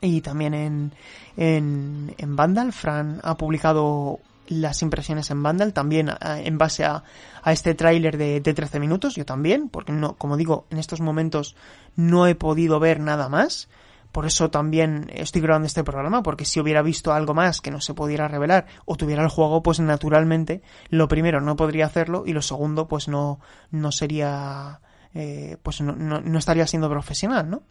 y 0.00 0.20
también 0.20 0.54
en, 0.54 0.92
en, 1.36 2.14
en 2.18 2.36
Vandal. 2.36 2.72
Fran 2.72 3.20
ha 3.22 3.36
publicado 3.36 4.20
las 4.48 4.82
impresiones 4.82 5.30
en 5.30 5.42
Vandal, 5.42 5.72
también 5.72 6.08
eh, 6.08 6.14
en 6.44 6.58
base 6.58 6.84
a, 6.84 7.02
a 7.42 7.52
este 7.52 7.74
tráiler 7.74 8.16
de, 8.16 8.40
de, 8.40 8.54
13 8.54 8.80
minutos, 8.80 9.14
yo 9.14 9.24
también, 9.24 9.68
porque 9.68 9.92
no, 9.92 10.16
como 10.16 10.36
digo, 10.36 10.66
en 10.70 10.78
estos 10.78 11.00
momentos 11.00 11.56
no 11.94 12.26
he 12.26 12.34
podido 12.34 12.80
ver 12.80 13.00
nada 13.00 13.28
más, 13.28 13.68
por 14.12 14.24
eso 14.24 14.50
también 14.50 15.10
estoy 15.12 15.42
grabando 15.42 15.66
este 15.66 15.84
programa, 15.84 16.22
porque 16.22 16.44
si 16.44 16.58
hubiera 16.58 16.80
visto 16.82 17.12
algo 17.12 17.34
más 17.34 17.60
que 17.60 17.70
no 17.70 17.80
se 17.80 17.92
pudiera 17.92 18.28
revelar 18.28 18.66
o 18.84 18.96
tuviera 18.96 19.22
el 19.22 19.28
juego, 19.28 19.62
pues 19.62 19.78
naturalmente, 19.80 20.62
lo 20.88 21.08
primero 21.08 21.40
no 21.40 21.56
podría 21.56 21.86
hacerlo 21.86 22.24
y 22.24 22.32
lo 22.32 22.40
segundo, 22.40 22.88
pues 22.88 23.08
no, 23.08 23.40
no 23.70 23.92
sería, 23.92 24.80
eh, 25.12 25.58
pues 25.62 25.82
no, 25.82 25.92
no 25.94 26.38
estaría 26.38 26.66
siendo 26.66 26.88
profesional, 26.88 27.50
¿no? 27.50 27.62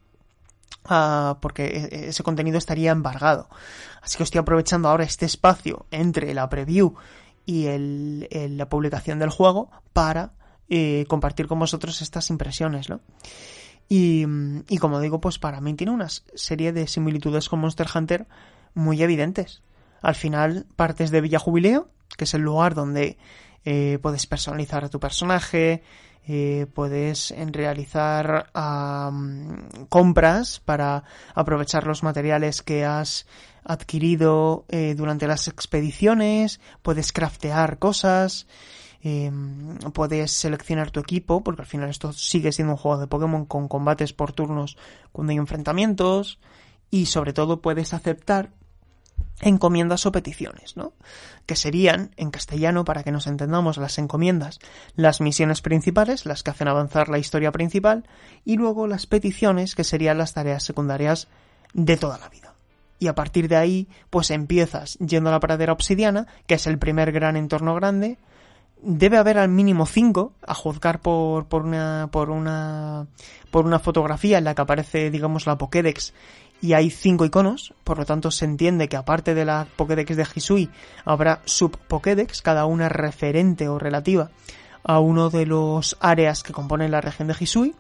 Ah, 0.87 1.37
porque 1.41 1.65
e, 1.65 2.05
e, 2.05 2.09
ese 2.09 2.23
contenido 2.23 2.57
estaría 2.57 2.91
embargado. 2.91 3.49
Así 4.01 4.17
que 4.17 4.23
estoy 4.23 4.39
aprovechando 4.39 4.87
ahora 4.87 5.03
este 5.03 5.25
espacio 5.25 5.85
entre 5.91 6.33
la 6.33 6.47
preview 6.49 6.95
y 7.45 7.65
el, 7.67 8.27
la 8.57 8.69
publicación 8.69 9.19
del 9.19 9.29
juego 9.29 9.71
para 9.93 10.33
eh, 10.69 11.05
compartir 11.07 11.47
con 11.47 11.59
vosotros 11.59 12.01
estas 12.01 12.29
impresiones, 12.29 12.89
¿no? 12.89 13.01
Y, 13.87 14.25
y, 14.67 14.77
como 14.79 14.99
digo, 14.99 15.21
pues 15.21 15.37
para 15.37 15.61
mí 15.61 15.75
tiene 15.75 15.91
una 15.91 16.07
serie 16.09 16.73
de 16.73 16.87
similitudes 16.87 17.49
con 17.49 17.59
Monster 17.59 17.87
Hunter 17.93 18.27
muy 18.73 19.01
evidentes. 19.01 19.61
Al 20.01 20.15
final 20.15 20.65
partes 20.75 21.11
de 21.11 21.21
Villa 21.21 21.39
Jubileo, 21.39 21.89
que 22.17 22.23
es 22.23 22.33
el 22.33 22.41
lugar 22.41 22.73
donde 22.73 23.17
eh, 23.63 23.99
puedes 24.01 24.27
personalizar 24.27 24.85
a 24.85 24.89
tu 24.89 24.99
personaje, 24.99 25.83
eh, 26.27 26.65
puedes 26.73 27.33
realizar 27.51 28.49
compras 29.89 30.59
para 30.59 31.03
aprovechar 31.35 31.85
los 31.85 32.01
materiales 32.03 32.61
que 32.61 32.83
has 32.83 33.27
adquirido 33.63 34.65
eh, 34.69 34.95
durante 34.95 35.27
las 35.27 35.47
expediciones, 35.47 36.59
puedes 36.81 37.11
craftear 37.11 37.79
cosas, 37.79 38.47
em, 39.01 39.77
puedes 39.93 40.31
seleccionar 40.31 40.91
tu 40.91 40.99
equipo, 40.99 41.43
porque 41.43 41.63
al 41.63 41.67
final 41.67 41.89
esto 41.89 42.13
sigue 42.13 42.51
siendo 42.51 42.73
un 42.73 42.77
juego 42.77 42.99
de 42.99 43.07
Pokémon 43.07 43.45
con 43.45 43.67
combates 43.67 44.13
por 44.13 44.33
turnos 44.33 44.77
cuando 45.11 45.31
hay 45.31 45.37
enfrentamientos, 45.37 46.39
y 46.91 47.07
sobre 47.07 47.33
todo 47.33 47.61
puedes 47.61 47.93
aceptar 47.93 48.51
encomiendas 49.41 50.05
o 50.05 50.11
peticiones, 50.11 50.77
¿no? 50.77 50.93
Que 51.45 51.55
serían, 51.55 52.11
en 52.17 52.31
castellano, 52.31 52.85
para 52.85 53.03
que 53.03 53.11
nos 53.11 53.27
entendamos, 53.27 53.77
las 53.77 53.97
encomiendas, 53.97 54.59
las 54.95 55.21
misiones 55.21 55.61
principales, 55.61 56.25
las 56.25 56.43
que 56.43 56.51
hacen 56.51 56.67
avanzar 56.67 57.09
la 57.09 57.19
historia 57.19 57.51
principal, 57.51 58.07
y 58.45 58.55
luego 58.55 58.87
las 58.87 59.05
peticiones, 59.05 59.75
que 59.75 59.83
serían 59.83 60.17
las 60.17 60.33
tareas 60.33 60.63
secundarias 60.63 61.27
de 61.73 61.97
toda 61.97 62.17
la 62.17 62.29
vida. 62.29 62.53
Y 62.97 63.07
a 63.07 63.15
partir 63.15 63.49
de 63.49 63.57
ahí, 63.57 63.87
pues 64.09 64.31
empiezas 64.31 64.97
yendo 64.99 65.29
a 65.29 65.33
la 65.33 65.39
pradera 65.39 65.73
obsidiana, 65.73 66.27
que 66.47 66.55
es 66.55 66.65
el 66.65 66.79
primer 66.79 67.11
gran 67.11 67.35
entorno 67.35 67.75
grande. 67.75 68.17
Debe 68.81 69.17
haber 69.17 69.37
al 69.37 69.49
mínimo 69.49 69.85
cinco, 69.85 70.33
a 70.45 70.53
juzgar 70.53 70.99
por, 70.99 71.47
por 71.47 71.63
una, 71.63 72.07
por 72.11 72.29
una, 72.29 73.07
por 73.51 73.65
una 73.65 73.79
fotografía 73.79 74.37
en 74.37 74.45
la 74.45 74.55
que 74.55 74.61
aparece, 74.61 75.11
digamos, 75.11 75.45
la 75.45 75.57
Pokédex 75.57 76.13
y 76.65 76.73
hay 76.73 76.89
cinco 76.89 77.25
iconos, 77.25 77.75
por 77.83 77.99
lo 77.99 78.05
tanto 78.05 78.31
se 78.31 78.43
entiende 78.43 78.89
que 78.89 78.97
aparte 78.97 79.35
de 79.35 79.45
la 79.45 79.67
Pokédex 79.75 80.17
de 80.17 80.25
Hisui 80.33 80.71
habrá 81.05 81.43
sub-Pokédex, 81.45 82.41
cada 82.41 82.65
una 82.65 82.89
referente 82.89 83.69
o 83.69 83.77
relativa 83.77 84.31
a 84.83 84.97
uno 84.97 85.29
de 85.29 85.45
los 85.45 85.95
áreas 85.99 86.41
que 86.41 86.53
componen 86.53 86.89
la 86.89 87.01
región 87.01 87.27
de 87.27 87.35
Hisui. 87.39 87.75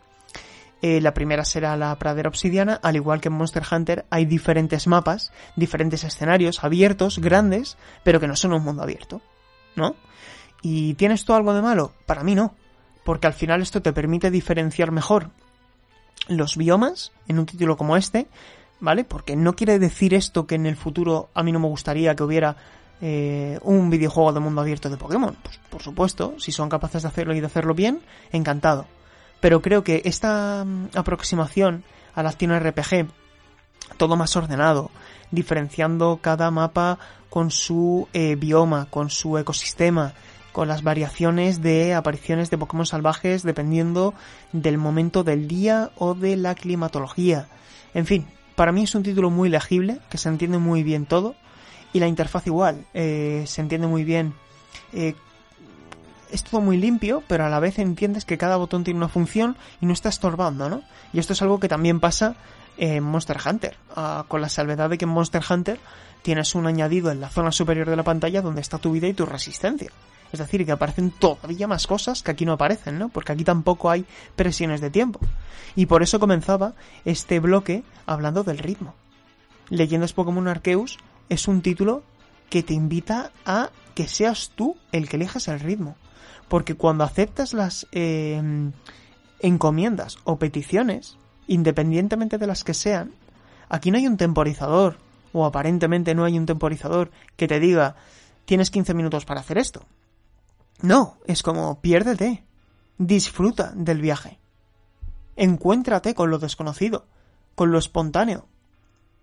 Eh, 0.83 1.01
la 1.01 1.15
primera 1.15 1.45
será 1.45 1.75
la 1.75 1.97
pradera 1.97 2.29
obsidiana, 2.29 2.79
al 2.83 2.95
igual 2.95 3.21
que 3.21 3.29
en 3.29 3.33
Monster 3.33 3.63
Hunter 3.71 4.05
hay 4.11 4.25
diferentes 4.25 4.85
mapas, 4.85 5.31
diferentes 5.55 6.03
escenarios 6.03 6.63
abiertos, 6.63 7.17
grandes, 7.17 7.77
pero 8.03 8.19
que 8.19 8.27
no 8.27 8.35
son 8.35 8.53
un 8.53 8.63
mundo 8.63 8.83
abierto, 8.83 9.19
¿no? 9.75 9.95
¿Y 10.61 10.93
tienes 10.93 11.21
esto 11.21 11.33
algo 11.33 11.55
de 11.55 11.63
malo? 11.63 11.91
Para 12.05 12.23
mí 12.23 12.35
no, 12.35 12.53
porque 13.03 13.25
al 13.25 13.33
final 13.33 13.63
esto 13.63 13.81
te 13.81 13.93
permite 13.93 14.29
diferenciar 14.29 14.91
mejor 14.91 15.31
los 16.27 16.57
biomas 16.57 17.11
en 17.27 17.39
un 17.39 17.45
título 17.45 17.77
como 17.77 17.97
este, 17.97 18.27
¿vale? 18.79 19.03
Porque 19.03 19.35
no 19.35 19.55
quiere 19.55 19.79
decir 19.79 20.13
esto 20.13 20.47
que 20.47 20.55
en 20.55 20.65
el 20.65 20.75
futuro 20.75 21.29
a 21.33 21.43
mí 21.43 21.51
no 21.51 21.59
me 21.59 21.67
gustaría 21.67 22.15
que 22.15 22.23
hubiera 22.23 22.55
eh, 23.01 23.59
un 23.63 23.89
videojuego 23.89 24.33
de 24.33 24.39
mundo 24.39 24.61
abierto 24.61 24.89
de 24.89 24.97
Pokémon. 24.97 25.35
Pues 25.41 25.59
por 25.69 25.81
supuesto, 25.81 26.35
si 26.37 26.51
son 26.51 26.69
capaces 26.69 27.01
de 27.01 27.07
hacerlo 27.07 27.35
y 27.35 27.39
de 27.39 27.47
hacerlo 27.47 27.73
bien, 27.73 28.01
encantado. 28.31 28.87
Pero 29.39 29.61
creo 29.61 29.83
que 29.83 30.01
esta 30.05 30.63
mm, 30.65 30.89
aproximación 30.95 31.83
a 32.13 32.23
la 32.23 32.29
acción 32.29 32.57
RPG, 32.57 33.07
todo 33.97 34.15
más 34.15 34.35
ordenado, 34.35 34.91
diferenciando 35.31 36.19
cada 36.21 36.49
mapa 36.51 36.97
con 37.29 37.51
su 37.51 38.07
eh, 38.13 38.35
bioma, 38.35 38.87
con 38.89 39.09
su 39.09 39.37
ecosistema, 39.37 40.13
con 40.53 40.69
las 40.69 40.83
variaciones 40.83 41.61
de 41.61 41.93
apariciones 41.93 42.49
de 42.49 42.57
Pokémon 42.57 42.85
salvajes 42.85 43.43
dependiendo 43.43 44.13
del 44.53 44.77
momento 44.77 45.25
del 45.25 45.49
día 45.49 45.91
o 45.97 46.13
de 46.13 46.37
la 46.37 46.55
climatología. 46.55 47.49
En 47.93 48.05
fin, 48.05 48.25
para 48.55 48.71
mí 48.71 48.83
es 48.83 48.95
un 48.95 49.03
título 49.03 49.29
muy 49.29 49.49
legible, 49.49 49.99
que 50.09 50.17
se 50.17 50.29
entiende 50.29 50.57
muy 50.57 50.83
bien 50.83 51.05
todo, 51.05 51.35
y 51.93 51.99
la 51.99 52.07
interfaz 52.07 52.47
igual, 52.47 52.85
eh, 52.93 53.43
se 53.47 53.61
entiende 53.61 53.87
muy 53.87 54.03
bien. 54.03 54.33
Eh, 54.93 55.15
es 56.31 56.43
todo 56.43 56.59
muy 56.61 56.77
limpio, 56.77 57.23
pero 57.27 57.45
a 57.45 57.49
la 57.49 57.59
vez 57.59 57.79
entiendes 57.79 58.25
que 58.25 58.37
cada 58.37 58.57
botón 58.57 58.83
tiene 58.83 58.97
una 58.97 59.07
función 59.07 59.55
y 59.79 59.85
no 59.85 59.93
está 59.93 60.09
estorbando, 60.09 60.69
¿no? 60.69 60.81
Y 61.13 61.19
esto 61.19 61.33
es 61.33 61.41
algo 61.41 61.59
que 61.59 61.69
también 61.69 61.99
pasa 61.99 62.35
en 62.77 63.03
Monster 63.03 63.37
Hunter, 63.45 63.77
ah, 63.95 64.25
con 64.27 64.41
la 64.41 64.49
salvedad 64.49 64.89
de 64.89 64.97
que 64.97 65.05
en 65.05 65.11
Monster 65.11 65.43
Hunter 65.49 65.79
tienes 66.21 66.55
un 66.55 66.67
añadido 66.67 67.11
en 67.11 67.21
la 67.21 67.29
zona 67.29 67.51
superior 67.51 67.89
de 67.89 67.95
la 67.95 68.03
pantalla 68.03 68.41
donde 68.41 68.61
está 68.61 68.77
tu 68.77 68.91
vida 68.91 69.07
y 69.07 69.13
tu 69.13 69.25
resistencia. 69.25 69.91
Es 70.35 70.39
decir, 70.39 70.65
que 70.65 70.73
aparecen 70.73 71.11
todavía 71.11 71.65
más 71.65 71.87
cosas 71.87 72.21
que 72.21 72.29
aquí 72.29 72.43
no 72.43 72.51
aparecen, 72.51 72.99
¿no? 72.99 73.07
Porque 73.07 73.31
aquí 73.31 73.45
tampoco 73.45 73.89
hay 73.89 74.05
presiones 74.35 74.81
de 74.81 74.89
tiempo. 74.89 75.21
Y 75.77 75.85
por 75.85 76.03
eso 76.03 76.19
comenzaba 76.19 76.73
este 77.05 77.39
bloque 77.39 77.85
hablando 78.05 78.43
del 78.43 78.57
ritmo. 78.57 78.95
Leyendas 79.69 80.11
Pokémon 80.11 80.49
Arceus 80.49 80.97
es 81.29 81.47
un 81.47 81.61
título 81.61 82.03
que 82.49 82.63
te 82.63 82.73
invita 82.73 83.31
a 83.45 83.69
que 83.93 84.09
seas 84.09 84.51
tú 84.53 84.75
el 84.91 85.07
que 85.07 85.15
elijas 85.15 85.47
el 85.47 85.61
ritmo. 85.61 85.95
Porque 86.49 86.75
cuando 86.75 87.05
aceptas 87.05 87.53
las 87.53 87.87
em, 87.93 88.73
encomiendas 89.39 90.17
o 90.25 90.37
peticiones, 90.37 91.17
independientemente 91.47 92.37
de 92.37 92.47
las 92.47 92.65
que 92.65 92.73
sean, 92.73 93.13
aquí 93.69 93.89
no 93.89 93.97
hay 93.97 94.05
un 94.05 94.17
temporizador, 94.17 94.97
o 95.31 95.45
aparentemente 95.45 96.13
no 96.13 96.25
hay 96.25 96.37
un 96.37 96.45
temporizador 96.45 97.09
que 97.37 97.47
te 97.47 97.61
diga 97.61 97.95
tienes 98.43 98.69
15 98.69 98.93
minutos 98.93 99.23
para 99.23 99.39
hacer 99.39 99.57
esto. 99.57 99.85
No, 100.85 101.17
es 101.25 101.41
como 101.41 101.81
piérdete. 101.81 102.43
Disfruta 102.99 103.71
del 103.75 104.01
viaje. 104.01 104.37
Encuéntrate 105.35 106.13
con 106.13 106.29
lo 106.29 106.37
desconocido, 106.37 107.07
con 107.55 107.71
lo 107.71 107.79
espontáneo. 107.79 108.45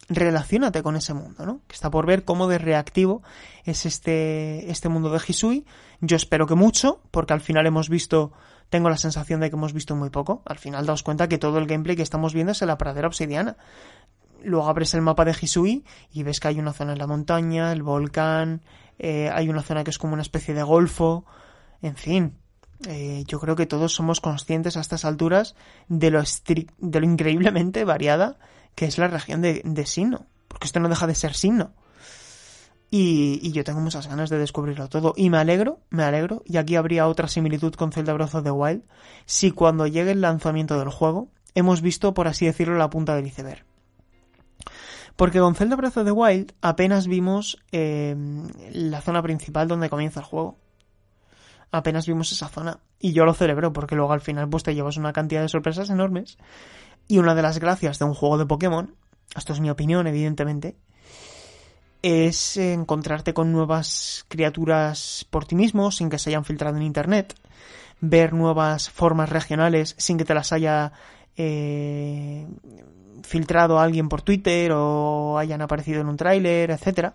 Relaciónate 0.09 0.83
con 0.83 0.97
ese 0.97 1.15
mundo, 1.15 1.47
¿no? 1.47 1.61
Que 1.69 1.75
está 1.75 1.89
por 1.89 2.05
ver 2.05 2.25
cómo 2.25 2.49
de 2.49 2.59
reactivo 2.59 3.23
es 3.65 3.87
este, 3.87 4.73
este 4.73 4.89
mundo 4.89 5.11
de 5.11 5.21
Hisui. 5.25 5.65
Yo 6.01 6.17
espero 6.17 6.49
que 6.49 6.57
mucho, 6.57 7.01
porque 7.13 7.33
al 7.33 7.41
final 7.41 7.65
hemos 7.65 7.89
visto, 7.89 8.33
tengo 8.69 8.91
la 8.91 8.97
sensación 8.97 9.39
de 9.39 9.49
que 9.49 9.55
hemos 9.55 9.73
visto 9.73 9.95
muy 9.95 10.11
poco. 10.11 10.43
Al 10.45 10.59
final 10.59 10.85
daos 10.85 11.05
cuenta 11.05 11.29
que 11.29 11.39
todo 11.39 11.59
el 11.59 11.69
gameplay 11.69 11.95
que 11.95 12.03
estamos 12.03 12.35
viendo 12.35 12.51
es 12.51 12.63
en 12.63 12.69
la 12.69 12.77
pradera 12.77 13.07
obsidiana. 13.07 13.57
Luego 14.43 14.67
abres 14.67 14.95
el 14.95 15.03
mapa 15.03 15.25
de 15.25 15.37
Hisui 15.41 15.85
y 16.13 16.25
ves 16.25 16.41
que 16.41 16.49
hay 16.49 16.59
una 16.59 16.73
zona 16.73 16.93
en 16.95 16.99
la 16.99 17.07
montaña, 17.07 17.71
el 17.71 17.85
volcán, 17.85 18.63
eh, 18.99 19.31
hay 19.33 19.49
una 19.49 19.63
zona 19.63 19.85
que 19.85 19.91
es 19.91 19.99
como 19.99 20.15
una 20.15 20.23
especie 20.23 20.55
de 20.55 20.65
golfo, 20.65 21.25
en 21.83 21.97
fin, 21.97 22.39
eh, 22.87 23.25
yo 23.27 23.39
creo 23.39 23.57
que 23.57 23.67
todos 23.67 23.95
somos 23.95 24.21
conscientes 24.21 24.77
a 24.77 24.81
estas 24.81 25.05
alturas 25.05 25.55
de 25.89 26.11
lo, 26.11 26.23
de 26.23 27.01
lo 27.01 27.07
increíblemente 27.07 27.85
variada 27.85 28.39
que 28.75 28.87
es 28.87 28.99
la 28.99 29.09
región 29.09 29.43
de, 29.43 29.87
Sino, 29.87 30.27
porque 30.49 30.67
esto 30.67 30.81
no 30.81 30.89
deja 30.89 31.07
de 31.07 31.15
ser 31.15 31.35
Sino. 31.35 31.73
Y, 32.91 33.53
yo 33.53 33.65
tengo 33.65 33.81
muchas 33.81 34.07
ganas 34.07 34.29
de 34.29 34.39
descubrirlo 34.39 34.89
todo. 34.89 35.15
Y 35.17 35.31
me 35.31 35.39
alegro, 35.39 35.81
me 35.89 36.05
alegro, 36.05 36.43
y 36.45 36.59
aquí 36.59 36.77
habría 36.77 37.09
otra 37.09 37.27
similitud 37.27 37.75
con 37.75 37.91
Zelda 37.91 38.13
Breath 38.13 38.35
of 38.35 38.47
Wild, 38.47 38.83
si 39.25 39.51
cuando 39.51 39.87
llegue 39.87 40.13
el 40.13 40.21
lanzamiento 40.21 40.79
del 40.79 40.91
juego 40.91 41.29
hemos 41.55 41.81
visto, 41.81 42.15
por 42.15 42.29
así 42.29 42.47
decirlo, 42.47 42.77
la 42.77 42.91
punta 42.91 43.15
del 43.15 43.27
iceberg. 43.27 43.65
Porque 45.17 45.39
con 45.39 45.55
Zelda 45.55 45.77
Breath 45.77 45.99
of 45.99 46.05
the 46.05 46.13
Wild 46.13 46.53
apenas 46.61 47.07
vimos 47.07 47.59
eh, 47.73 48.15
la 48.73 49.01
zona 49.01 49.23
principal 49.23 49.69
donde 49.69 49.91
comienza 49.91 50.21
el 50.21 50.27
juego. 50.27 50.59
Apenas 51.73 52.07
vimos 52.07 52.31
esa 52.31 52.49
zona. 52.49 52.79
Y 53.01 53.13
yo 53.13 53.25
lo 53.25 53.35
celebro 53.35 53.73
porque 53.73 53.97
luego 53.97 54.13
al 54.13 54.21
final 54.21 54.49
pues 54.49 54.63
te 54.63 54.75
llevas 54.75 54.99
una 54.99 55.13
cantidad 55.13 55.41
de 55.41 55.49
sorpresas 55.49 55.91
enormes. 55.91 56.39
Y 57.09 57.19
una 57.19 57.35
de 57.35 57.43
las 57.43 57.59
gracias 57.59 57.99
de 57.99 58.05
un 58.05 58.15
juego 58.15 58.39
de 58.39 58.47
Pokémon, 58.47 58.95
esto 59.35 59.53
es 59.53 59.61
mi 59.61 59.71
opinión 59.71 60.07
evidentemente, 60.07 60.77
es 62.03 62.57
encontrarte 62.57 63.33
con 63.33 63.53
nuevas 63.53 64.25
criaturas 64.29 65.27
por 65.31 65.47
ti 65.47 65.55
mismo 65.55 65.91
sin 65.91 66.11
que 66.11 66.19
se 66.19 66.31
hayan 66.31 66.45
filtrado 66.45 66.77
en 66.77 66.83
internet, 66.83 67.35
ver 68.01 68.33
nuevas 68.33 68.91
formas 68.91 69.31
regionales 69.31 69.95
sin 69.99 70.19
que 70.19 70.25
te 70.25 70.35
las 70.35 70.53
haya 70.53 70.93
eh, 71.37 72.47
filtrado 73.23 73.81
alguien 73.81 74.09
por 74.09 74.23
Twitter 74.23 74.73
o 74.75 75.39
hayan 75.39 75.63
aparecido 75.63 76.01
en 76.01 76.09
un 76.09 76.17
tráiler, 76.17 76.71
etcétera. 76.71 77.15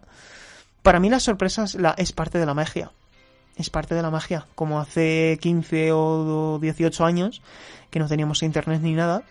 Para 0.81 0.99
mí 0.99 1.09
las 1.09 1.23
sorpresas 1.23 1.75
la, 1.75 1.91
es 1.97 2.11
parte 2.11 2.39
de 2.39 2.45
la 2.45 2.53
magia. 2.53 2.91
Es 3.57 3.69
parte 3.69 3.95
de 3.95 4.01
la 4.01 4.11
magia. 4.11 4.47
Como 4.55 4.79
hace 4.79 5.37
15 5.41 5.91
o 5.91 6.59
18 6.61 7.05
años 7.05 7.41
que 7.89 7.99
no 7.99 8.07
teníamos 8.07 8.43
internet 8.43 8.81
ni 8.81 8.93
nada. 8.93 9.23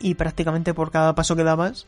Y 0.00 0.14
prácticamente 0.14 0.74
por 0.74 0.90
cada 0.90 1.14
paso 1.14 1.36
que 1.36 1.44
dabas 1.44 1.86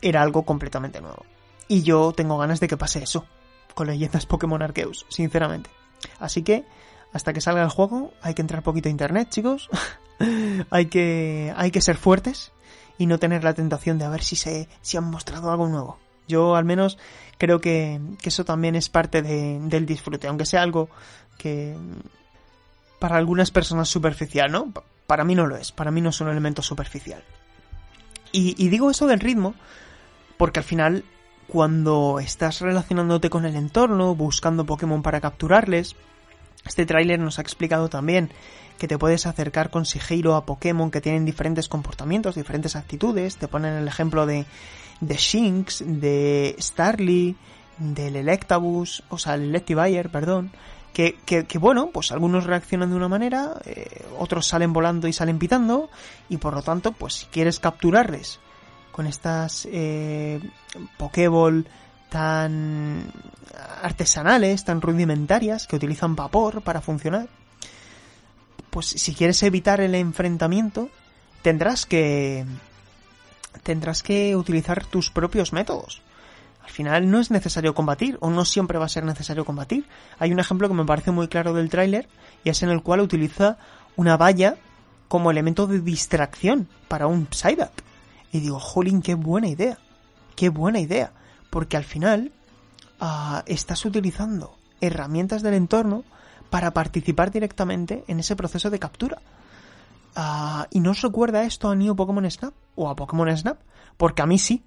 era 0.00 0.22
algo 0.22 0.44
completamente 0.44 1.00
nuevo. 1.00 1.24
Y 1.68 1.82
yo 1.82 2.12
tengo 2.12 2.38
ganas 2.38 2.60
de 2.60 2.68
que 2.68 2.76
pase 2.76 3.02
eso. 3.02 3.26
Con 3.74 3.86
leyendas 3.86 4.26
Pokémon 4.26 4.62
Arceus, 4.62 5.06
sinceramente. 5.08 5.70
Así 6.18 6.42
que, 6.42 6.64
hasta 7.12 7.32
que 7.32 7.40
salga 7.40 7.62
el 7.62 7.70
juego, 7.70 8.12
hay 8.20 8.34
que 8.34 8.42
entrar 8.42 8.62
poquito 8.62 8.88
a 8.88 8.92
internet, 8.92 9.28
chicos. 9.30 9.70
hay 10.70 10.86
que, 10.86 11.52
hay 11.56 11.70
que 11.70 11.80
ser 11.80 11.96
fuertes 11.96 12.52
y 12.98 13.06
no 13.06 13.18
tener 13.18 13.44
la 13.44 13.54
tentación 13.54 13.98
de 13.98 14.04
a 14.04 14.10
ver 14.10 14.22
si 14.22 14.36
se 14.36 14.68
si 14.82 14.96
han 14.96 15.10
mostrado 15.10 15.50
algo 15.50 15.68
nuevo. 15.68 15.98
Yo 16.28 16.56
al 16.56 16.64
menos 16.64 16.98
creo 17.38 17.60
que, 17.60 18.00
eso 18.22 18.44
también 18.44 18.74
es 18.76 18.88
parte 18.88 19.22
del 19.22 19.86
disfrute, 19.86 20.28
aunque 20.28 20.46
sea 20.46 20.62
algo 20.62 20.88
que 21.38 21.76
para 22.98 23.16
algunas 23.16 23.50
personas 23.50 23.88
superficial, 23.88 24.50
¿no? 24.52 24.72
Para 25.06 25.24
mí 25.24 25.34
no 25.34 25.46
lo 25.46 25.56
es, 25.56 25.72
para 25.72 25.90
mí 25.90 26.00
no 26.00 26.10
es 26.10 26.20
un 26.20 26.28
elemento 26.28 26.62
superficial. 26.62 27.22
Y, 28.30 28.54
y 28.56 28.68
digo 28.68 28.90
eso 28.90 29.06
del 29.06 29.20
ritmo 29.20 29.54
porque 30.36 30.60
al 30.60 30.64
final 30.64 31.04
cuando 31.48 32.18
estás 32.18 32.60
relacionándote 32.60 33.28
con 33.28 33.44
el 33.44 33.56
entorno, 33.56 34.14
buscando 34.14 34.64
Pokémon 34.64 35.02
para 35.02 35.20
capturarles, 35.20 35.96
este 36.64 36.86
tráiler 36.86 37.18
nos 37.18 37.38
ha 37.38 37.42
explicado 37.42 37.88
también 37.88 38.30
que 38.78 38.88
te 38.88 38.98
puedes 38.98 39.26
acercar 39.26 39.70
con 39.70 39.84
sigilo 39.84 40.34
a 40.34 40.44
Pokémon 40.44 40.90
que 40.90 41.00
tienen 41.00 41.24
diferentes 41.24 41.68
comportamientos, 41.68 42.34
diferentes 42.34 42.74
actitudes. 42.74 43.36
Te 43.36 43.48
ponen 43.48 43.74
el 43.74 43.86
ejemplo 43.86 44.26
de, 44.26 44.44
de 45.00 45.16
Shinx, 45.16 45.84
de 45.86 46.56
Starly, 46.58 47.36
del 47.78 48.16
Electabuzz, 48.16 49.02
o 49.08 49.18
sea, 49.18 49.34
el 49.34 49.42
Electivire, 49.42 50.08
perdón. 50.08 50.50
Que, 50.92 51.16
que, 51.24 51.58
bueno, 51.58 51.88
pues 51.90 52.12
algunos 52.12 52.44
reaccionan 52.44 52.90
de 52.90 52.96
una 52.96 53.08
manera, 53.08 53.54
eh, 53.64 54.04
otros 54.18 54.46
salen 54.46 54.74
volando 54.74 55.08
y 55.08 55.12
salen 55.14 55.38
pitando, 55.38 55.88
y 56.28 56.36
por 56.36 56.52
lo 56.52 56.60
tanto, 56.60 56.92
pues 56.92 57.14
si 57.14 57.26
quieres 57.26 57.60
capturarles 57.60 58.40
con 58.90 59.06
estas 59.06 59.66
eh, 59.72 60.38
Pokéball 60.98 61.66
tan 62.12 63.10
artesanales, 63.82 64.64
tan 64.64 64.80
rudimentarias, 64.80 65.66
que 65.66 65.76
utilizan 65.76 66.14
vapor 66.14 66.62
para 66.62 66.80
funcionar, 66.80 67.28
pues 68.70 68.86
si 68.86 69.14
quieres 69.14 69.42
evitar 69.42 69.80
el 69.80 69.94
enfrentamiento, 69.94 70.90
tendrás 71.42 71.86
que 71.86 72.44
tendrás 73.62 74.02
que 74.02 74.36
utilizar 74.36 74.84
tus 74.86 75.10
propios 75.10 75.52
métodos. 75.52 76.02
Al 76.62 76.70
final 76.70 77.10
no 77.10 77.18
es 77.18 77.30
necesario 77.30 77.74
combatir, 77.74 78.16
o 78.20 78.30
no 78.30 78.44
siempre 78.44 78.78
va 78.78 78.86
a 78.86 78.88
ser 78.88 79.04
necesario 79.04 79.44
combatir. 79.44 79.86
Hay 80.18 80.32
un 80.32 80.38
ejemplo 80.38 80.68
que 80.68 80.74
me 80.74 80.84
parece 80.84 81.10
muy 81.10 81.28
claro 81.28 81.52
del 81.52 81.68
tráiler, 81.68 82.08
y 82.44 82.50
es 82.50 82.62
en 82.62 82.70
el 82.70 82.82
cual 82.82 83.00
utiliza 83.00 83.58
una 83.96 84.16
valla 84.16 84.56
como 85.08 85.30
elemento 85.30 85.66
de 85.66 85.80
distracción 85.80 86.68
para 86.88 87.06
un 87.06 87.26
Psyduck. 87.30 87.72
Y 88.32 88.40
digo, 88.40 88.58
jolín, 88.58 89.02
qué 89.02 89.14
buena 89.14 89.48
idea. 89.48 89.76
Qué 90.36 90.48
buena 90.48 90.80
idea. 90.80 91.12
Porque 91.52 91.76
al 91.76 91.84
final 91.84 92.32
ah, 92.98 93.42
estás 93.44 93.84
utilizando 93.84 94.56
herramientas 94.80 95.42
del 95.42 95.52
entorno 95.52 96.02
para 96.48 96.70
participar 96.70 97.30
directamente 97.30 98.04
en 98.08 98.20
ese 98.20 98.36
proceso 98.36 98.70
de 98.70 98.78
captura. 98.78 99.18
Ah, 100.16 100.66
¿Y 100.70 100.80
no 100.80 100.94
recuerda 100.94 101.44
esto 101.44 101.68
a 101.68 101.74
New 101.74 101.94
Pokémon 101.94 102.30
Snap? 102.30 102.54
¿O 102.74 102.88
a 102.88 102.96
Pokémon 102.96 103.36
Snap? 103.36 103.60
Porque 103.98 104.22
a 104.22 104.26
mí 104.26 104.38
sí. 104.38 104.62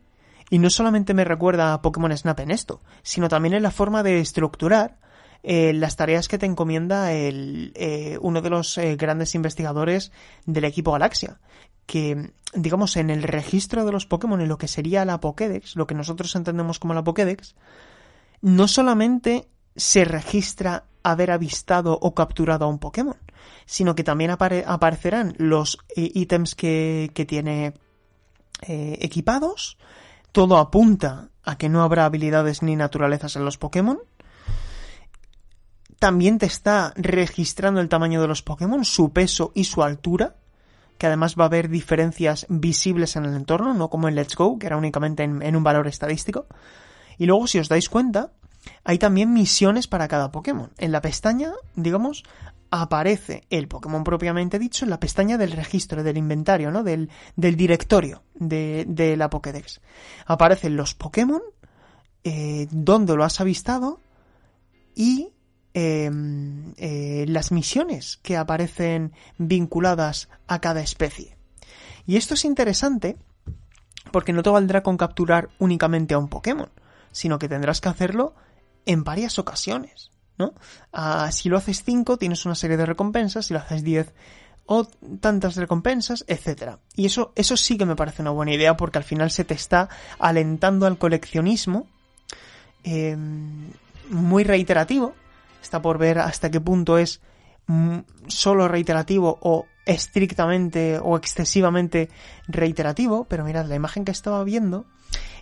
Y 0.52 0.60
no 0.60 0.70
solamente 0.70 1.16
me 1.16 1.26
recuerda 1.26 1.74
a 1.74 1.82
Pokémon 1.82 2.16
Snap 2.16 2.40
en 2.42 2.52
esto, 2.52 2.82
sino 3.02 3.30
también 3.30 3.56
en 3.56 3.64
la 3.64 3.72
forma 3.72 4.04
de 4.04 4.20
estructurar 4.20 5.00
eh, 5.42 5.74
las 5.74 5.96
tareas 5.96 6.28
que 6.28 6.38
te 6.38 6.46
encomienda 6.46 7.14
el, 7.14 7.72
eh, 7.74 8.20
uno 8.22 8.44
de 8.44 8.52
los 8.52 8.78
eh, 8.78 8.96
grandes 8.96 9.34
investigadores 9.34 10.12
del 10.46 10.66
equipo 10.66 10.92
Galaxia. 10.92 11.40
Que, 11.86 12.32
digamos, 12.54 12.98
en 12.98 13.10
el 13.10 13.24
registro 13.24 13.86
de 13.86 13.92
los 13.92 14.06
Pokémon, 14.06 14.42
en 14.42 14.48
lo 14.48 14.58
que 14.58 14.68
sería 14.68 15.06
la 15.06 15.20
Pokédex, 15.20 15.76
lo 15.76 15.88
que 15.88 15.96
nosotros 15.96 16.36
entendemos 16.36 16.80
como 16.80 16.94
la 16.94 17.04
Pokédex, 17.04 17.56
no 18.42 18.68
solamente 18.68 19.48
se 19.76 20.06
registra 20.06 20.86
haber 21.04 21.32
avistado 21.32 21.98
o 22.02 22.16
capturado 22.16 22.66
a 22.66 22.68
un 22.68 22.80
Pokémon, 22.80 23.18
sino 23.66 23.96
que 23.96 24.04
también 24.04 24.32
aparecerán 24.32 25.36
los 25.38 25.78
ítems 25.96 26.56
que, 26.56 27.12
que 27.14 27.26
tiene 27.26 27.74
equipados, 28.62 29.78
todo 30.32 30.58
apunta 30.58 31.30
a 31.44 31.58
que 31.58 31.70
no 31.70 31.84
habrá 31.84 32.06
habilidades 32.06 32.64
ni 32.64 32.76
naturalezas 32.76 33.36
en 33.36 33.46
los 33.46 33.58
Pokémon, 33.58 34.00
también 36.00 36.40
te 36.40 36.46
está 36.46 36.94
registrando 36.96 37.82
el 37.82 37.90
tamaño 37.90 38.22
de 38.22 38.28
los 38.28 38.42
Pokémon, 38.42 38.84
su 38.86 39.12
peso 39.14 39.52
y 39.56 39.64
su 39.64 39.84
altura, 39.84 40.36
que 40.98 41.08
además 41.08 41.36
va 41.38 41.44
a 41.44 41.48
haber 41.48 41.70
diferencias 41.70 42.46
visibles 42.50 43.16
en 43.16 43.26
el 43.26 43.36
entorno, 43.36 43.74
no 43.74 43.90
como 43.90 44.08
en 44.08 44.16
Let's 44.16 44.36
Go, 44.36 44.58
que 44.58 44.68
era 44.68 44.78
únicamente 44.78 45.24
en, 45.24 45.56
un 45.56 45.64
valor 45.64 45.88
estadístico. 45.88 46.48
Y 47.18 47.26
luego, 47.26 47.48
si 47.48 47.60
os 47.60 47.70
dais 47.70 47.90
cuenta, 47.90 48.32
hay 48.84 48.98
también 48.98 49.34
misiones 49.34 49.88
para 49.88 50.08
cada 50.08 50.32
Pokémon. 50.32 50.72
En 50.78 50.92
la 50.92 51.02
pestaña, 51.02 51.54
digamos, 51.76 52.24
aparece 52.72 53.44
el 53.50 53.68
Pokémon 53.68 54.04
propiamente 54.04 54.60
dicho 54.60 54.86
en 54.86 54.90
la 54.90 55.00
pestaña 55.00 55.38
del 55.38 55.52
registro, 55.52 56.04
del 56.04 56.18
inventario, 56.18 56.72
¿no? 56.72 56.84
Del, 56.84 57.10
directorio 57.36 58.24
de, 58.34 58.86
de, 58.88 59.18
la 59.18 59.30
Pokédex. 59.30 59.82
Aparecen 60.26 60.76
los 60.76 60.94
Pokémon, 60.96 61.42
eh, 62.24 62.68
dónde 62.72 63.16
lo 63.16 63.24
has 63.24 63.40
avistado 63.40 64.00
y 64.96 65.35
Em, 65.78 66.74
eh, 66.78 67.26
las 67.28 67.52
misiones 67.52 68.16
que 68.24 68.38
aparecen 68.38 69.12
vinculadas 69.38 70.30
a 70.48 70.62
cada 70.62 70.80
especie. 70.80 71.38
Y 72.08 72.16
esto 72.16 72.36
es 72.36 72.46
interesante 72.46 73.18
porque 74.14 74.32
no 74.32 74.42
te 74.42 74.52
valdrá 74.52 74.84
con 74.84 74.96
capturar 74.96 75.50
únicamente 75.60 76.14
a 76.14 76.18
un 76.18 76.30
Pokémon, 76.30 76.70
sino 77.12 77.40
que 77.40 77.50
tendrás 77.50 77.82
que 77.82 77.90
hacerlo 77.90 78.36
en 78.86 79.04
varias 79.04 79.38
ocasiones, 79.38 80.12
¿no? 80.38 80.54
Ah, 80.94 81.30
si 81.34 81.50
lo 81.50 81.58
haces 81.58 81.84
5 81.84 82.16
tienes 82.16 82.46
una 82.46 82.56
serie 82.56 82.78
de 82.78 82.86
recompensas, 82.86 83.48
si 83.48 83.54
lo 83.54 83.60
haces 83.60 83.84
10 83.84 84.14
o 84.68 84.86
tantas 85.20 85.58
recompensas, 85.58 86.24
etcétera. 86.30 86.80
Y 86.96 87.06
eso, 87.06 87.34
eso 87.36 87.58
sí 87.58 87.78
que 87.78 87.86
me 87.86 87.98
parece 87.98 88.22
una 88.22 88.32
buena 88.32 88.54
idea 88.54 88.78
porque 88.78 89.00
al 89.00 89.04
final 89.04 89.30
se 89.30 89.44
te 89.44 89.56
está 89.56 89.90
alentando 90.20 90.86
al 90.86 90.98
coleccionismo 90.98 91.86
em, 92.86 93.72
muy 94.10 94.46
reiterativo 94.46 95.16
Está 95.66 95.82
por 95.82 95.98
ver 95.98 96.20
hasta 96.20 96.52
qué 96.52 96.62
punto 96.62 97.00
es 97.00 97.22
mm, 97.66 97.98
solo 98.28 98.68
reiterativo 98.68 99.40
o 99.42 99.66
estrictamente 99.88 101.00
o 101.02 101.18
excesivamente 101.18 102.12
reiterativo, 102.48 103.26
pero 103.26 103.44
mirad, 103.44 103.66
la 103.66 103.74
imagen 103.74 104.06
que 104.06 104.12
estaba 104.12 104.44
viendo 104.44 104.86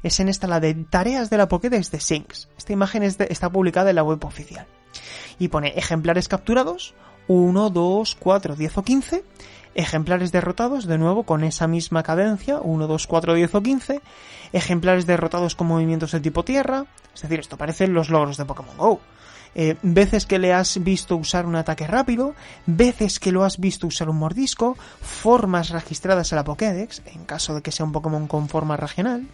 es 0.01 0.21
en 0.21 0.29
esta, 0.29 0.47
la 0.47 0.62
de 0.62 0.75
tareas 0.75 1.29
de 1.29 1.38
la 1.38 1.49
Pokédex 1.49 1.91
de 1.91 1.99
Sinks. 1.99 2.47
Esta 2.57 2.71
imagen 2.71 3.03
está 3.03 3.49
publicada 3.49 3.89
en 3.89 3.97
la 3.97 4.03
web 4.03 4.23
oficial. 4.23 4.65
Y 5.39 5.49
pone 5.49 5.73
ejemplares 5.75 6.29
capturados, 6.29 6.95
1, 7.27 7.69
2, 7.69 8.15
4, 8.17 8.55
10 8.55 8.77
o 8.77 8.83
15. 8.83 9.25
Ejemplares 9.75 10.31
derrotados, 10.31 10.86
de 10.88 10.97
nuevo 10.97 11.23
con 11.23 11.43
esa 11.43 11.67
misma 11.67 12.01
cadencia, 12.01 12.62
1, 12.62 12.88
2, 12.88 13.07
4, 13.07 13.33
10 13.33 13.55
o 13.55 13.62
15. 13.62 14.01
Ejemplares 14.53 15.05
derrotados 15.05 15.55
con 15.55 15.67
movimientos 15.67 16.13
de 16.13 16.21
tipo 16.21 16.45
tierra. 16.45 16.86
Es 17.13 17.23
decir, 17.23 17.41
esto 17.41 17.57
parecen 17.57 17.93
los 17.93 18.09
logros 18.09 18.38
de 18.38 18.45
Pokémon 18.45 18.77
GO. 18.77 19.01
Eh, 19.56 19.76
veces 19.84 20.26
que 20.26 20.39
le 20.39 20.52
has 20.52 20.84
visto 20.84 21.16
usar 21.16 21.46
un 21.46 21.56
ataque 21.56 21.86
rápido, 21.86 22.34
veces 22.66 23.20
que 23.20 23.32
lo 23.32 23.44
has 23.44 23.60
visto 23.60 23.86
usar 23.86 24.10
un 24.10 24.18
mordisco, 24.18 24.76
formas 25.02 25.70
registradas 25.70 26.32
en 26.32 26.38
la 26.38 26.44
Pokédex, 26.44 27.04
en 27.06 27.26
caso 27.26 27.54
de 27.54 27.62
que 27.62 27.72
sea 27.72 27.86
un 27.86 27.92
Pokémon 27.92 28.28
con 28.28 28.50
forma 28.50 28.78
regional, 28.78 29.28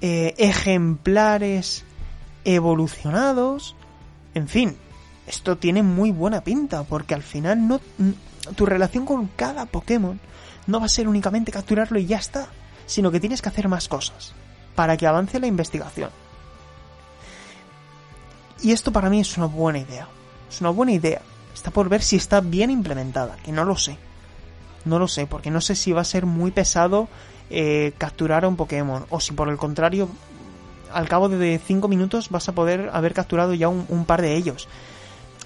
eh, 0.00 0.34
ejemplares 0.38 1.84
evolucionados, 2.44 3.74
en 4.34 4.48
fin, 4.48 4.76
esto 5.26 5.56
tiene 5.56 5.82
muy 5.82 6.12
buena 6.12 6.42
pinta, 6.42 6.84
porque 6.84 7.14
al 7.14 7.22
final 7.22 7.66
no, 7.66 7.80
tu 8.54 8.66
relación 8.66 9.06
con 9.06 9.26
cada 9.28 9.66
Pokémon 9.66 10.20
no 10.66 10.80
va 10.80 10.86
a 10.86 10.90
ser 10.90 11.08
únicamente 11.08 11.50
capturarlo 11.50 11.98
y 11.98 12.06
ya 12.06 12.18
está, 12.18 12.46
sino 12.86 13.10
que 13.10 13.20
tienes 13.20 13.42
que 13.42 13.48
hacer 13.48 13.68
más 13.68 13.88
cosas 13.88 14.34
para 14.74 14.96
que 14.96 15.06
avance 15.06 15.40
la 15.40 15.46
investigación. 15.46 16.10
Y 18.64 18.72
esto 18.72 18.92
para 18.92 19.10
mí 19.10 19.20
es 19.20 19.36
una 19.36 19.46
buena 19.46 19.78
idea. 19.78 20.08
Es 20.48 20.62
una 20.62 20.70
buena 20.70 20.92
idea. 20.92 21.20
Está 21.52 21.70
por 21.70 21.90
ver 21.90 22.02
si 22.02 22.16
está 22.16 22.40
bien 22.40 22.70
implementada, 22.70 23.36
que 23.44 23.52
no 23.52 23.62
lo 23.62 23.76
sé. 23.76 23.98
No 24.86 24.98
lo 24.98 25.06
sé, 25.06 25.26
porque 25.26 25.50
no 25.50 25.60
sé 25.60 25.74
si 25.74 25.92
va 25.92 26.00
a 26.00 26.04
ser 26.04 26.24
muy 26.24 26.50
pesado 26.50 27.08
eh, 27.50 27.92
capturar 27.98 28.46
a 28.46 28.48
un 28.48 28.56
Pokémon, 28.56 29.04
o 29.10 29.20
si 29.20 29.34
por 29.34 29.50
el 29.50 29.58
contrario, 29.58 30.08
al 30.94 31.08
cabo 31.08 31.28
de 31.28 31.60
5 31.62 31.88
minutos 31.88 32.30
vas 32.30 32.48
a 32.48 32.54
poder 32.54 32.88
haber 32.94 33.12
capturado 33.12 33.52
ya 33.52 33.68
un, 33.68 34.04
par 34.06 34.22
de 34.22 34.34
ellos. 34.34 34.66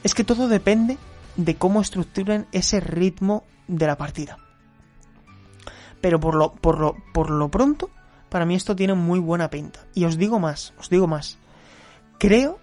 Es 0.04 0.14
que 0.14 0.22
todo 0.22 0.46
depende 0.46 0.96
de 1.34 1.56
cómo 1.56 1.80
estructuren 1.80 2.46
ese 2.52 2.78
ritmo 2.78 3.42
de 3.66 3.88
la 3.88 3.98
partida. 3.98 4.38
Pero 6.00 6.20
por 6.20 6.36
lo, 6.36 6.52
por 6.52 6.78
lo, 6.78 6.94
por 7.12 7.30
lo 7.30 7.48
pronto, 7.48 7.90
para 8.28 8.44
mí 8.44 8.54
esto 8.54 8.76
tiene 8.76 8.94
muy 8.94 9.18
buena 9.18 9.50
pinta. 9.50 9.80
Y 9.92 10.04
os 10.04 10.18
digo 10.18 10.38
más, 10.38 10.72
os 10.78 10.88
digo 10.88 11.08
más. 11.08 11.36
Creo 12.18 12.60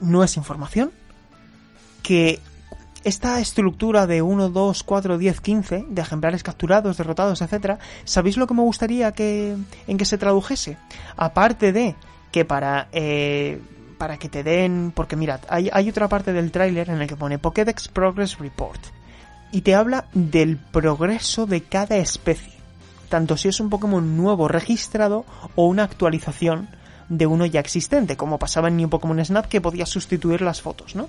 no 0.00 0.24
es 0.24 0.36
información, 0.36 0.90
que 2.02 2.40
esta 3.04 3.40
estructura 3.40 4.06
de 4.06 4.22
1, 4.22 4.50
2, 4.50 4.82
4, 4.82 5.18
10, 5.18 5.40
15 5.40 5.86
de 5.88 6.02
ejemplares 6.02 6.42
capturados, 6.42 6.96
derrotados, 6.96 7.40
etcétera, 7.40 7.78
¿sabéis 8.04 8.36
lo 8.36 8.46
que 8.46 8.54
me 8.54 8.62
gustaría 8.62 9.12
que 9.12 9.56
en 9.86 9.98
que 9.98 10.04
se 10.04 10.18
tradujese? 10.18 10.76
Aparte 11.16 11.72
de 11.72 11.94
que 12.32 12.44
para 12.44 12.88
eh, 12.92 13.60
para 13.98 14.16
que 14.16 14.28
te 14.28 14.44
den, 14.44 14.92
porque 14.94 15.16
mirad, 15.16 15.40
hay, 15.48 15.70
hay 15.72 15.88
otra 15.88 16.08
parte 16.08 16.32
del 16.32 16.52
tráiler 16.52 16.88
en 16.88 17.02
el 17.02 17.08
que 17.08 17.16
pone 17.16 17.38
Pokédex 17.38 17.88
Progress 17.88 18.38
Report 18.38 18.80
y 19.50 19.62
te 19.62 19.74
habla 19.74 20.04
del 20.12 20.56
progreso 20.56 21.46
de 21.46 21.62
cada 21.62 21.96
especie, 21.96 22.54
tanto 23.08 23.36
si 23.36 23.48
es 23.48 23.60
un 23.60 23.70
Pokémon 23.70 24.16
nuevo 24.16 24.46
registrado 24.48 25.24
o 25.56 25.66
una 25.66 25.84
actualización 25.84 26.68
de 27.08 27.26
uno 27.26 27.46
ya 27.46 27.60
existente, 27.60 28.16
como 28.16 28.38
pasaba 28.38 28.68
en 28.68 28.76
New 28.76 28.88
Pokémon 28.88 29.24
Snap 29.24 29.46
que 29.46 29.60
podía 29.60 29.86
sustituir 29.86 30.42
las 30.42 30.60
fotos, 30.60 30.94
¿no? 30.94 31.08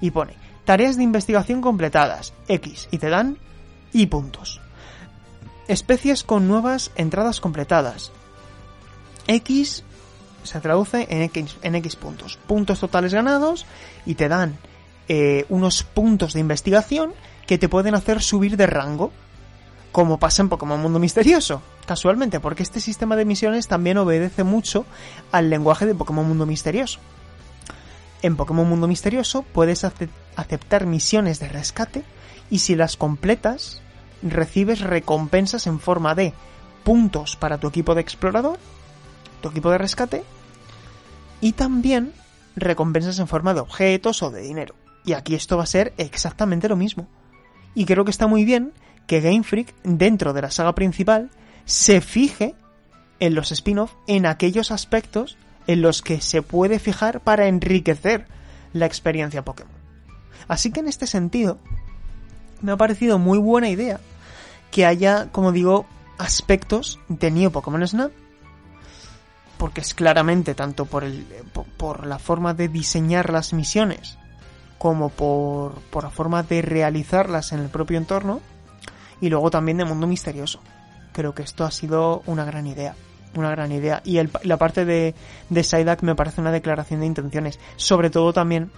Y 0.00 0.10
pone, 0.10 0.34
tareas 0.64 0.96
de 0.96 1.02
investigación 1.02 1.60
completadas, 1.60 2.32
X, 2.48 2.88
y 2.90 2.98
te 2.98 3.08
dan 3.08 3.38
Y 3.92 4.06
puntos. 4.06 4.60
Especies 5.68 6.24
con 6.24 6.48
nuevas 6.48 6.90
entradas 6.96 7.40
completadas. 7.40 8.12
X 9.26 9.84
se 10.42 10.60
traduce 10.60 11.06
en 11.10 11.22
X, 11.22 11.56
en 11.62 11.74
X 11.76 11.96
puntos. 11.96 12.38
Puntos 12.46 12.80
totales 12.80 13.14
ganados 13.14 13.66
y 14.06 14.14
te 14.14 14.28
dan 14.28 14.58
eh, 15.08 15.44
unos 15.48 15.82
puntos 15.82 16.32
de 16.32 16.40
investigación 16.40 17.12
que 17.46 17.58
te 17.58 17.68
pueden 17.68 17.94
hacer 17.94 18.22
subir 18.22 18.56
de 18.56 18.66
rango 18.66 19.12
como 19.92 20.18
pasa 20.18 20.42
en 20.42 20.48
Pokémon 20.48 20.80
Mundo 20.80 20.98
Misterioso, 20.98 21.62
casualmente, 21.86 22.40
porque 22.40 22.62
este 22.62 22.80
sistema 22.80 23.16
de 23.16 23.24
misiones 23.24 23.68
también 23.68 23.98
obedece 23.98 24.44
mucho 24.44 24.86
al 25.32 25.50
lenguaje 25.50 25.86
de 25.86 25.94
Pokémon 25.94 26.26
Mundo 26.26 26.46
Misterioso. 26.46 27.00
En 28.22 28.36
Pokémon 28.36 28.68
Mundo 28.68 28.86
Misterioso 28.86 29.42
puedes 29.42 29.84
aceptar 29.84 30.86
misiones 30.86 31.40
de 31.40 31.48
rescate 31.48 32.04
y 32.50 32.58
si 32.58 32.74
las 32.76 32.96
completas 32.96 33.80
recibes 34.22 34.80
recompensas 34.80 35.66
en 35.66 35.80
forma 35.80 36.14
de 36.14 36.34
puntos 36.84 37.36
para 37.36 37.58
tu 37.58 37.68
equipo 37.68 37.94
de 37.94 38.02
explorador, 38.02 38.58
tu 39.40 39.48
equipo 39.48 39.70
de 39.70 39.78
rescate 39.78 40.22
y 41.40 41.52
también 41.52 42.12
recompensas 42.56 43.18
en 43.18 43.28
forma 43.28 43.54
de 43.54 43.60
objetos 43.60 44.22
o 44.22 44.30
de 44.30 44.42
dinero. 44.42 44.74
Y 45.04 45.14
aquí 45.14 45.34
esto 45.34 45.56
va 45.56 45.62
a 45.62 45.66
ser 45.66 45.94
exactamente 45.96 46.68
lo 46.68 46.76
mismo. 46.76 47.08
Y 47.74 47.86
creo 47.86 48.04
que 48.04 48.10
está 48.10 48.26
muy 48.26 48.44
bien 48.44 48.72
que 49.06 49.20
Game 49.20 49.42
Freak, 49.42 49.74
dentro 49.82 50.32
de 50.32 50.42
la 50.42 50.50
saga 50.50 50.74
principal, 50.74 51.30
se 51.70 52.00
fije 52.00 52.56
en 53.20 53.36
los 53.36 53.52
spin-off 53.52 53.92
en 54.08 54.26
aquellos 54.26 54.72
aspectos 54.72 55.36
en 55.68 55.82
los 55.82 56.02
que 56.02 56.20
se 56.20 56.42
puede 56.42 56.80
fijar 56.80 57.20
para 57.20 57.46
enriquecer 57.46 58.26
la 58.72 58.86
experiencia 58.86 59.44
Pokémon. 59.44 59.72
Así 60.48 60.72
que 60.72 60.80
en 60.80 60.88
este 60.88 61.06
sentido, 61.06 61.58
me 62.60 62.72
ha 62.72 62.76
parecido 62.76 63.20
muy 63.20 63.38
buena 63.38 63.68
idea 63.68 64.00
que 64.72 64.84
haya, 64.84 65.28
como 65.30 65.52
digo, 65.52 65.86
aspectos 66.18 66.98
de 67.08 67.30
Neo 67.30 67.52
Pokémon 67.52 67.86
Snap, 67.86 68.10
porque 69.56 69.80
es 69.80 69.94
claramente 69.94 70.56
tanto 70.56 70.86
por, 70.86 71.04
el, 71.04 71.24
por 71.76 72.04
la 72.04 72.18
forma 72.18 72.52
de 72.52 72.66
diseñar 72.66 73.30
las 73.30 73.52
misiones 73.52 74.18
como 74.76 75.08
por, 75.08 75.74
por 75.82 76.02
la 76.02 76.10
forma 76.10 76.42
de 76.42 76.62
realizarlas 76.62 77.52
en 77.52 77.60
el 77.60 77.68
propio 77.68 77.96
entorno 77.96 78.40
y 79.20 79.28
luego 79.28 79.52
también 79.52 79.76
de 79.76 79.84
mundo 79.84 80.08
misterioso. 80.08 80.60
Creo 81.12 81.34
que 81.34 81.42
esto 81.42 81.64
ha 81.64 81.70
sido 81.70 82.22
una 82.26 82.44
gran 82.44 82.66
idea. 82.66 82.94
Una 83.34 83.50
gran 83.50 83.70
idea. 83.70 84.02
Y 84.04 84.20
la 84.42 84.56
parte 84.56 84.84
de, 84.84 85.14
de 85.48 85.62
Psyduck 85.62 86.02
me 86.02 86.14
parece 86.14 86.40
una 86.40 86.50
declaración 86.50 87.00
de 87.00 87.06
intenciones. 87.06 87.58
Sobre 87.76 88.10
todo 88.10 88.32
también 88.32 88.70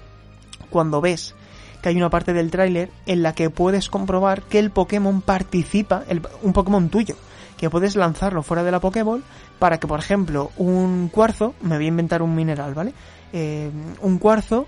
cuando 0.70 1.01
ves 1.01 1.35
que 1.83 1.89
hay 1.89 1.97
una 1.97 2.11
parte 2.11 2.33
del 2.33 2.51
tráiler 2.51 2.91
en 3.07 3.22
la 3.22 3.35
que 3.35 3.51
puedes 3.51 3.91
comprobar 3.91 4.43
que 4.43 4.59
el 4.59 4.70
Pokémon 4.70 5.20
participa, 5.20 6.05
un 6.43 6.53
Pokémon 6.53 6.89
tuyo, 6.89 7.16
que 7.59 7.68
puedes 7.70 7.97
lanzarlo 7.97 8.43
fuera 8.43 8.62
de 8.62 8.70
la 8.70 8.80
Pokéball 8.80 9.22
para 9.59 9.78
que, 9.78 9.87
por 9.87 9.99
ejemplo, 9.99 10.51
un 10.57 11.09
cuarzo, 11.12 11.55
me 11.61 11.76
voy 11.76 11.85
a 11.85 11.89
inventar 11.89 12.22
un 12.22 12.35
mineral, 12.35 12.74
¿vale? 12.74 12.95
Eh, 13.33 13.70
un 14.01 14.18
cuarzo 14.18 14.66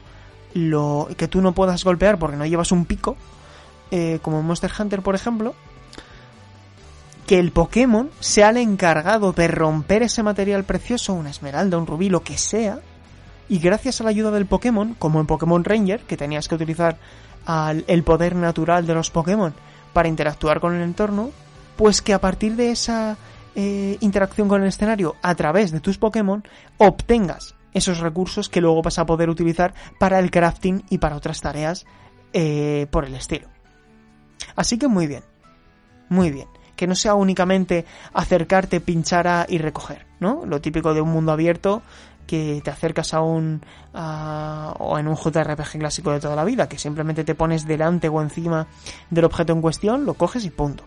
lo 0.54 1.08
que 1.16 1.28
tú 1.28 1.40
no 1.40 1.52
puedas 1.52 1.84
golpear 1.84 2.18
porque 2.18 2.36
no 2.36 2.46
llevas 2.46 2.72
un 2.72 2.84
pico, 2.84 3.16
eh, 3.90 4.18
como 4.22 4.42
Monster 4.42 4.70
Hunter, 4.78 5.02
por 5.02 5.14
ejemplo, 5.14 5.54
que 7.26 7.38
el 7.38 7.52
Pokémon 7.52 8.10
sea 8.20 8.50
el 8.50 8.58
encargado 8.58 9.32
de 9.32 9.48
romper 9.48 10.02
ese 10.02 10.22
material 10.22 10.64
precioso, 10.64 11.14
una 11.14 11.30
esmeralda, 11.30 11.78
un 11.78 11.86
rubí, 11.86 12.08
lo 12.08 12.22
que 12.22 12.36
sea, 12.36 12.80
y 13.48 13.58
gracias 13.58 14.00
a 14.00 14.04
la 14.04 14.10
ayuda 14.10 14.30
del 14.30 14.46
Pokémon, 14.46 14.94
como 14.94 15.20
en 15.20 15.26
Pokémon 15.26 15.64
Ranger, 15.64 16.00
que 16.00 16.16
tenías 16.16 16.48
que 16.48 16.54
utilizar 16.54 16.98
el 17.86 18.02
poder 18.04 18.36
natural 18.36 18.86
de 18.86 18.94
los 18.94 19.10
Pokémon 19.10 19.54
para 19.92 20.08
interactuar 20.08 20.60
con 20.60 20.74
el 20.74 20.82
entorno, 20.82 21.30
pues 21.76 22.00
que 22.00 22.14
a 22.14 22.20
partir 22.20 22.56
de 22.56 22.70
esa 22.70 23.16
eh, 23.54 23.98
interacción 24.00 24.48
con 24.48 24.62
el 24.62 24.68
escenario 24.68 25.16
a 25.22 25.34
través 25.34 25.70
de 25.72 25.80
tus 25.80 25.98
Pokémon 25.98 26.42
obtengas 26.78 27.54
esos 27.72 27.98
recursos 27.98 28.48
que 28.48 28.60
luego 28.60 28.82
vas 28.82 28.98
a 28.98 29.06
poder 29.06 29.28
utilizar 29.28 29.74
para 29.98 30.18
el 30.20 30.30
crafting 30.30 30.84
y 30.90 30.98
para 30.98 31.16
otras 31.16 31.40
tareas 31.40 31.86
eh, 32.32 32.86
por 32.90 33.04
el 33.04 33.14
estilo. 33.14 33.48
Así 34.56 34.78
que 34.78 34.88
muy 34.88 35.06
bien, 35.06 35.22
muy 36.08 36.30
bien. 36.30 36.48
Que 36.76 36.86
no 36.86 36.94
sea 36.94 37.14
únicamente 37.14 37.84
acercarte, 38.12 38.80
pinchar 38.80 39.28
a 39.28 39.46
y 39.48 39.58
recoger, 39.58 40.06
¿no? 40.20 40.44
Lo 40.44 40.60
típico 40.60 40.92
de 40.94 41.00
un 41.00 41.10
mundo 41.10 41.32
abierto 41.32 41.82
que 42.26 42.60
te 42.64 42.70
acercas 42.70 43.14
a 43.14 43.20
un 43.20 43.62
o 43.92 44.98
en 44.98 45.08
un 45.08 45.16
JRPG 45.16 45.78
clásico 45.78 46.10
de 46.10 46.20
toda 46.20 46.34
la 46.34 46.44
vida, 46.44 46.68
que 46.68 46.78
simplemente 46.78 47.24
te 47.24 47.34
pones 47.34 47.66
delante 47.66 48.08
o 48.08 48.20
encima 48.20 48.66
del 49.10 49.24
objeto 49.24 49.52
en 49.52 49.60
cuestión, 49.60 50.04
lo 50.06 50.14
coges 50.14 50.44
y 50.44 50.50
punto. 50.50 50.84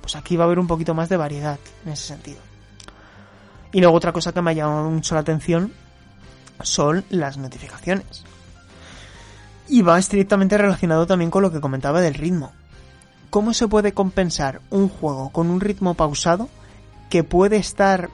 Pues 0.00 0.16
aquí 0.16 0.36
va 0.36 0.44
a 0.44 0.46
haber 0.46 0.58
un 0.58 0.66
poquito 0.66 0.94
más 0.94 1.08
de 1.08 1.16
variedad 1.16 1.58
en 1.84 1.92
ese 1.92 2.06
sentido. 2.06 2.38
Y 3.72 3.80
luego 3.80 3.96
otra 3.96 4.12
cosa 4.12 4.32
que 4.32 4.40
me 4.40 4.50
ha 4.50 4.54
llamado 4.54 4.88
mucho 4.88 5.14
la 5.14 5.20
atención 5.20 5.72
son 6.62 7.04
las 7.10 7.36
notificaciones. 7.36 8.24
Y 9.68 9.82
va 9.82 9.98
estrictamente 9.98 10.56
relacionado 10.56 11.06
también 11.06 11.30
con 11.30 11.42
lo 11.42 11.52
que 11.52 11.60
comentaba 11.60 12.00
del 12.00 12.14
ritmo. 12.14 12.52
¿Cómo 13.30 13.52
se 13.52 13.68
puede 13.68 13.92
compensar 13.92 14.60
un 14.70 14.88
juego 14.88 15.30
con 15.30 15.50
un 15.50 15.60
ritmo 15.60 15.94
pausado 15.94 16.48
que 17.10 17.24
puede 17.24 17.56
estar 17.56 18.08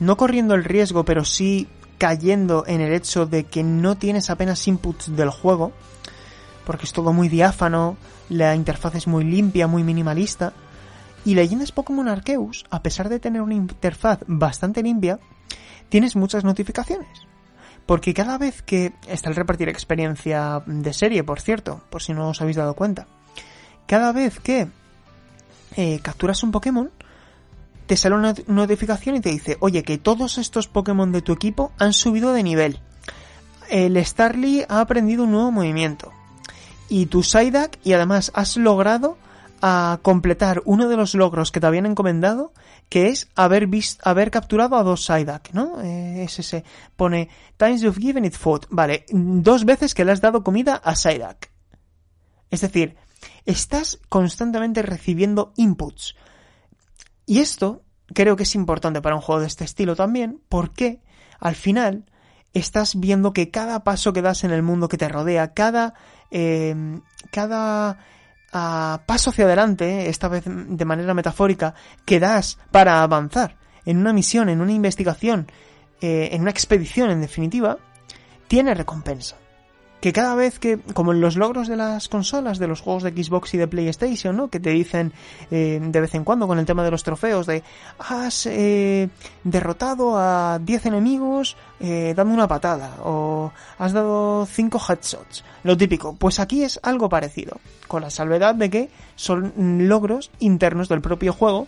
no 0.00 0.16
corriendo 0.16 0.54
el 0.54 0.64
riesgo, 0.64 1.04
pero 1.04 1.24
sí 1.24 1.68
cayendo 1.98 2.64
en 2.66 2.80
el 2.80 2.92
hecho 2.92 3.26
de 3.26 3.44
que 3.44 3.62
no 3.62 3.96
tienes 3.96 4.30
apenas 4.30 4.66
inputs 4.66 5.14
del 5.14 5.30
juego, 5.30 5.72
porque 6.66 6.84
es 6.84 6.92
todo 6.92 7.12
muy 7.12 7.28
diáfano, 7.28 7.96
la 8.28 8.56
interfaz 8.56 8.96
es 8.96 9.06
muy 9.06 9.24
limpia, 9.24 9.66
muy 9.68 9.84
minimalista, 9.84 10.52
y 11.24 11.34
Leyendas 11.34 11.72
Pokémon 11.72 12.08
Arceus, 12.08 12.64
a 12.70 12.82
pesar 12.82 13.08
de 13.08 13.20
tener 13.20 13.40
una 13.40 13.54
interfaz 13.54 14.20
bastante 14.26 14.82
limpia, 14.82 15.20
tienes 15.88 16.16
muchas 16.16 16.44
notificaciones. 16.44 17.08
Porque 17.86 18.14
cada 18.14 18.38
vez 18.38 18.62
que 18.62 18.94
está 19.06 19.28
el 19.28 19.36
repartir 19.36 19.68
experiencia 19.68 20.62
de 20.66 20.92
serie, 20.92 21.22
por 21.22 21.40
cierto, 21.40 21.82
por 21.90 22.02
si 22.02 22.14
no 22.14 22.30
os 22.30 22.40
habéis 22.40 22.56
dado 22.56 22.74
cuenta, 22.74 23.06
cada 23.86 24.12
vez 24.12 24.40
que 24.40 24.68
eh, 25.76 26.00
capturas 26.02 26.42
un 26.42 26.52
Pokémon, 26.52 26.90
te 27.86 27.96
sale 27.96 28.14
una 28.14 28.34
notificación 28.46 29.16
y 29.16 29.20
te 29.20 29.30
dice, 29.30 29.56
oye, 29.60 29.82
que 29.82 29.98
todos 29.98 30.38
estos 30.38 30.68
Pokémon 30.68 31.12
de 31.12 31.22
tu 31.22 31.32
equipo 31.32 31.72
han 31.78 31.92
subido 31.92 32.32
de 32.32 32.42
nivel. 32.42 32.80
El 33.68 34.02
Starly 34.04 34.64
ha 34.68 34.80
aprendido 34.80 35.24
un 35.24 35.32
nuevo 35.32 35.50
movimiento. 35.50 36.12
Y 36.88 37.06
tu 37.06 37.22
Psyduck, 37.22 37.76
y 37.82 37.92
además 37.92 38.30
has 38.34 38.56
logrado 38.56 39.16
a 39.60 39.98
completar 40.02 40.62
uno 40.66 40.88
de 40.88 40.96
los 40.96 41.14
logros 41.14 41.50
que 41.50 41.60
te 41.60 41.66
habían 41.66 41.86
encomendado, 41.86 42.52
que 42.88 43.08
es 43.08 43.28
haber 43.34 43.66
visto, 43.66 44.06
haber 44.08 44.30
capturado 44.30 44.76
a 44.76 44.82
dos 44.82 45.04
Psyduck, 45.06 45.52
¿no? 45.52 45.80
Eh, 45.80 46.24
es 46.24 46.38
ese. 46.38 46.64
Pone 46.96 47.30
Times 47.56 47.80
you've 47.80 48.00
given 48.00 48.24
it 48.24 48.34
food. 48.34 48.66
Vale, 48.68 49.06
dos 49.10 49.64
veces 49.64 49.94
que 49.94 50.04
le 50.04 50.12
has 50.12 50.20
dado 50.20 50.44
comida 50.44 50.76
a 50.76 50.94
Psyduck. 50.94 51.48
Es 52.50 52.60
decir, 52.60 52.96
estás 53.46 53.98
constantemente 54.08 54.82
recibiendo 54.82 55.52
inputs. 55.56 56.16
Y 57.26 57.40
esto 57.40 57.82
creo 58.12 58.36
que 58.36 58.42
es 58.44 58.54
importante 58.54 59.00
para 59.00 59.14
un 59.14 59.22
juego 59.22 59.40
de 59.40 59.46
este 59.46 59.64
estilo 59.64 59.96
también, 59.96 60.40
porque 60.48 61.00
al 61.40 61.54
final 61.54 62.04
estás 62.52 62.98
viendo 62.98 63.32
que 63.32 63.50
cada 63.50 63.84
paso 63.84 64.12
que 64.12 64.22
das 64.22 64.44
en 64.44 64.52
el 64.52 64.62
mundo 64.62 64.88
que 64.88 64.98
te 64.98 65.08
rodea, 65.08 65.52
cada, 65.54 65.94
eh, 66.30 67.00
cada 67.30 67.98
paso 68.50 69.30
hacia 69.30 69.46
adelante, 69.46 70.08
esta 70.08 70.28
vez 70.28 70.44
de 70.46 70.84
manera 70.84 71.12
metafórica, 71.12 71.74
que 72.04 72.20
das 72.20 72.58
para 72.70 73.02
avanzar 73.02 73.56
en 73.84 73.98
una 73.98 74.12
misión, 74.12 74.48
en 74.48 74.60
una 74.60 74.72
investigación, 74.72 75.50
eh, 76.00 76.28
en 76.32 76.42
una 76.42 76.50
expedición 76.50 77.10
en 77.10 77.20
definitiva, 77.20 77.78
tiene 78.46 78.74
recompensa 78.74 79.36
que 80.04 80.12
cada 80.12 80.34
vez 80.34 80.58
que, 80.58 80.78
como 80.92 81.12
en 81.12 81.22
los 81.22 81.34
logros 81.34 81.66
de 81.66 81.76
las 81.76 82.10
consolas, 82.10 82.58
de 82.58 82.68
los 82.68 82.82
juegos 82.82 83.04
de 83.04 83.12
Xbox 83.12 83.54
y 83.54 83.56
de 83.56 83.66
PlayStation, 83.66 84.36
¿no? 84.36 84.48
Que 84.48 84.60
te 84.60 84.68
dicen 84.68 85.14
eh, 85.50 85.80
de 85.82 85.98
vez 85.98 86.14
en 86.14 86.24
cuando 86.24 86.46
con 86.46 86.58
el 86.58 86.66
tema 86.66 86.84
de 86.84 86.90
los 86.90 87.02
trofeos 87.02 87.46
de 87.46 87.62
has 87.98 88.44
eh, 88.44 89.08
derrotado 89.44 90.18
a 90.18 90.58
10 90.62 90.84
enemigos 90.84 91.56
eh, 91.80 92.12
dando 92.14 92.34
una 92.34 92.46
patada 92.46 92.96
o 93.02 93.50
has 93.78 93.94
dado 93.94 94.44
5 94.44 94.78
headshots. 94.78 95.42
Lo 95.62 95.74
típico. 95.74 96.14
Pues 96.14 96.38
aquí 96.38 96.64
es 96.64 96.78
algo 96.82 97.08
parecido, 97.08 97.56
con 97.88 98.02
la 98.02 98.10
salvedad 98.10 98.54
de 98.54 98.68
que 98.68 98.90
son 99.16 99.88
logros 99.88 100.30
internos 100.38 100.90
del 100.90 101.00
propio 101.00 101.32
juego 101.32 101.66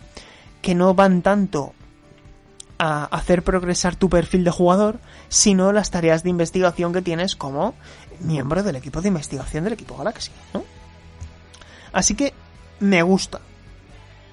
que 0.61 0.75
no 0.75 0.93
van 0.93 1.23
tanto 1.23 1.73
a 2.79 3.05
hacer 3.05 3.43
progresar 3.43 3.95
tu 3.95 4.09
perfil 4.09 4.43
de 4.43 4.51
jugador, 4.51 4.99
sino 5.29 5.71
las 5.71 5.89
tareas 5.89 6.23
de 6.23 6.29
investigación 6.29 6.93
que 6.93 7.01
tienes 7.01 7.35
como 7.35 7.73
miembro 8.19 8.63
del 8.63 8.75
equipo 8.75 9.01
de 9.01 9.09
investigación 9.09 9.63
del 9.63 9.73
equipo 9.73 9.97
Galaxy, 9.97 10.31
¿no? 10.53 10.63
Así 11.93 12.15
que 12.15 12.33
me 12.79 13.01
gusta 13.01 13.39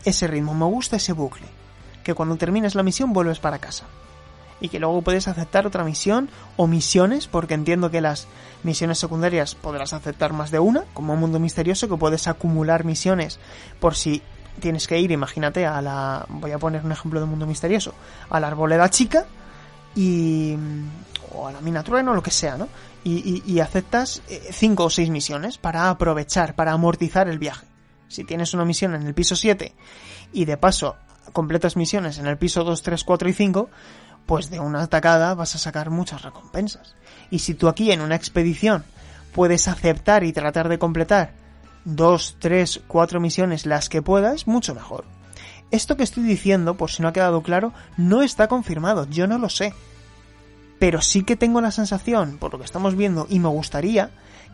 ese 0.05 0.26
ritmo, 0.26 0.55
me 0.55 0.66
gusta 0.66 0.97
ese 0.97 1.12
bucle, 1.12 1.47
que 2.03 2.14
cuando 2.14 2.37
termines 2.37 2.74
la 2.74 2.82
misión 2.82 3.12
vuelves 3.12 3.39
para 3.39 3.59
casa. 3.59 3.85
Y 4.61 4.68
que 4.68 4.78
luego 4.78 5.03
puedes 5.03 5.28
aceptar 5.28 5.66
otra 5.66 5.85
misión 5.85 6.30
o 6.57 6.66
misiones, 6.66 7.26
porque 7.26 7.55
entiendo 7.55 7.91
que 7.91 8.01
las 8.01 8.28
misiones 8.62 8.99
secundarias 8.99 9.55
podrás 9.55 9.93
aceptar 9.93 10.32
más 10.32 10.51
de 10.51 10.59
una, 10.59 10.85
como 10.95 11.12
un 11.14 11.20
mundo 11.20 11.39
misterioso, 11.39 11.89
que 11.89 11.97
puedes 11.97 12.28
acumular 12.28 12.85
misiones 12.85 13.41
por 13.80 13.95
si 13.95 14.22
tienes 14.61 14.87
que 14.87 14.99
ir, 14.99 15.11
imagínate, 15.11 15.66
a 15.66 15.82
la. 15.82 16.24
Voy 16.28 16.53
a 16.53 16.59
poner 16.59 16.85
un 16.85 16.93
ejemplo 16.93 17.20
de 17.20 17.26
mundo 17.26 17.47
misterioso. 17.47 17.95
A 18.30 18.41
la 18.41 18.47
arboleda 18.47 18.89
chica 18.91 19.26
y. 19.95 20.57
o 21.32 21.49
a 21.49 21.53
la 21.53 21.61
mina 21.61 21.82
trueno, 21.82 22.14
lo 22.14 22.22
que 22.22 22.30
sea, 22.30 22.57
¿no? 22.57 22.68
Y, 23.05 23.42
y, 23.44 23.61
aceptas 23.61 24.22
eh, 24.30 24.48
cinco 24.50 24.84
o 24.84 24.90
seis 24.90 25.11
misiones 25.11 25.59
para 25.59 25.90
aprovechar, 25.90 26.55
para 26.55 26.72
amortizar 26.72 27.28
el 27.28 27.38
viaje. 27.38 27.66
Si 28.09 28.24
tienes 28.24 28.55
una 28.55 28.64
misión 28.64 28.94
en 28.94 29.07
el 29.07 29.12
piso 29.12 29.36
7 29.36 29.74
y 30.32 30.46
de 30.46 30.57
paso 30.57 30.96
completas 31.34 31.76
misiones 31.76 32.18
en 32.18 32.26
el 32.26 32.38
piso 32.38 32.64
2, 32.64 32.82
3, 32.82 33.05
4 33.05 33.28
y 33.28 33.32
5, 33.34 33.70
pues 34.26 34.50
de 34.50 34.61
una 34.61 34.82
atacada 34.82 35.34
vas 35.34 35.55
a 35.55 35.59
sacar 35.59 35.90
muchas 35.90 36.22
recompensas. 36.22 36.94
Y 37.30 37.40
si 37.40 37.55
tú 37.55 37.68
aquí 37.68 37.92
en 37.92 38.00
una 38.00 38.14
expedición 38.14 38.84
puedes 39.32 39.68
aceptar 39.68 40.24
y 40.24 40.32
tratar 40.32 40.68
de 40.68 40.78
completar 40.78 41.32
dos, 41.84 42.36
tres, 42.38 42.80
cuatro 42.86 43.20
misiones, 43.20 43.66
las 43.66 43.88
que 43.88 44.02
puedas, 44.02 44.46
mucho 44.46 44.74
mejor. 44.74 45.05
Esto 45.70 45.96
que 45.96 46.05
estoy 46.05 46.22
diciendo, 46.22 46.76
por 46.76 46.90
si 46.90 47.02
no 47.02 47.09
ha 47.09 47.12
quedado 47.12 47.42
claro, 47.42 47.72
no 47.96 48.22
está 48.22 48.48
confirmado, 48.48 49.07
yo 49.09 49.26
no 49.26 49.38
lo 49.38 49.48
sé. 49.48 49.74
Pero 50.79 51.01
sí 51.01 51.22
que 51.22 51.37
tengo 51.37 51.61
la 51.61 51.70
sensación, 51.70 52.39
por 52.39 52.53
lo 52.53 52.59
que 52.59 52.64
estamos 52.64 52.97
viendo, 52.97 53.27
y 53.29 53.39
me 53.39 53.49
gustaría, 53.49 54.11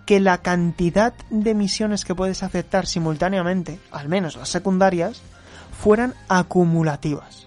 que 0.06 0.20
la 0.20 0.38
cantidad 0.38 1.14
de 1.30 1.54
misiones 1.54 2.04
que 2.04 2.14
puedes 2.14 2.42
aceptar 2.42 2.86
simultáneamente, 2.86 3.78
al 3.90 4.08
menos 4.08 4.36
las 4.36 4.48
secundarias, 4.48 5.22
fueran 5.78 6.14
acumulativas. 6.28 7.46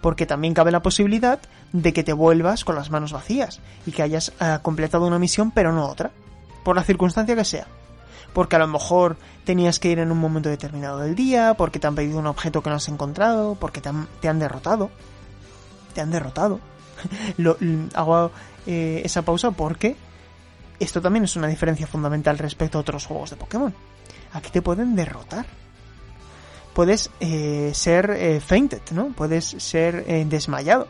Porque 0.00 0.26
también 0.26 0.54
cabe 0.54 0.72
la 0.72 0.82
posibilidad 0.82 1.40
de 1.72 1.92
que 1.92 2.04
te 2.04 2.12
vuelvas 2.12 2.64
con 2.64 2.74
las 2.74 2.90
manos 2.90 3.12
vacías 3.12 3.60
y 3.86 3.92
que 3.92 4.02
hayas 4.02 4.32
eh, 4.40 4.58
completado 4.62 5.06
una 5.06 5.18
misión 5.18 5.50
pero 5.50 5.72
no 5.72 5.86
otra, 5.86 6.10
por 6.64 6.76
la 6.76 6.84
circunstancia 6.84 7.34
que 7.34 7.44
sea 7.44 7.66
porque 8.32 8.56
a 8.56 8.58
lo 8.58 8.66
mejor 8.66 9.16
tenías 9.44 9.78
que 9.78 9.90
ir 9.90 9.98
en 9.98 10.10
un 10.10 10.18
momento 10.18 10.48
determinado 10.48 10.98
del 10.98 11.14
día, 11.14 11.54
porque 11.54 11.78
te 11.78 11.86
han 11.86 11.94
pedido 11.94 12.18
un 12.18 12.26
objeto 12.26 12.62
que 12.62 12.70
no 12.70 12.76
has 12.76 12.88
encontrado, 12.88 13.56
porque 13.56 13.80
te 13.80 13.88
han, 14.28 14.38
derrotado. 14.38 14.90
Te 15.94 16.00
han 16.00 16.10
derrotado. 16.10 16.60
Hago 17.94 18.30
eh, 18.66 19.02
esa 19.04 19.22
pausa 19.22 19.50
porque 19.50 19.96
Esto 20.82 21.00
también 21.00 21.22
es 21.22 21.36
una 21.36 21.46
diferencia 21.46 21.86
fundamental 21.86 22.38
respecto 22.38 22.76
a 22.76 22.80
otros 22.80 23.06
juegos 23.06 23.30
de 23.30 23.36
Pokémon. 23.36 23.72
Aquí 24.32 24.50
te 24.50 24.62
pueden 24.62 24.96
derrotar. 24.96 25.46
Puedes 26.74 27.08
eh, 27.20 27.70
ser 27.72 28.10
eh, 28.10 28.40
fainted, 28.40 28.82
¿no? 28.90 29.12
Puedes 29.12 29.44
ser 29.44 30.04
eh, 30.08 30.26
desmayado. 30.28 30.88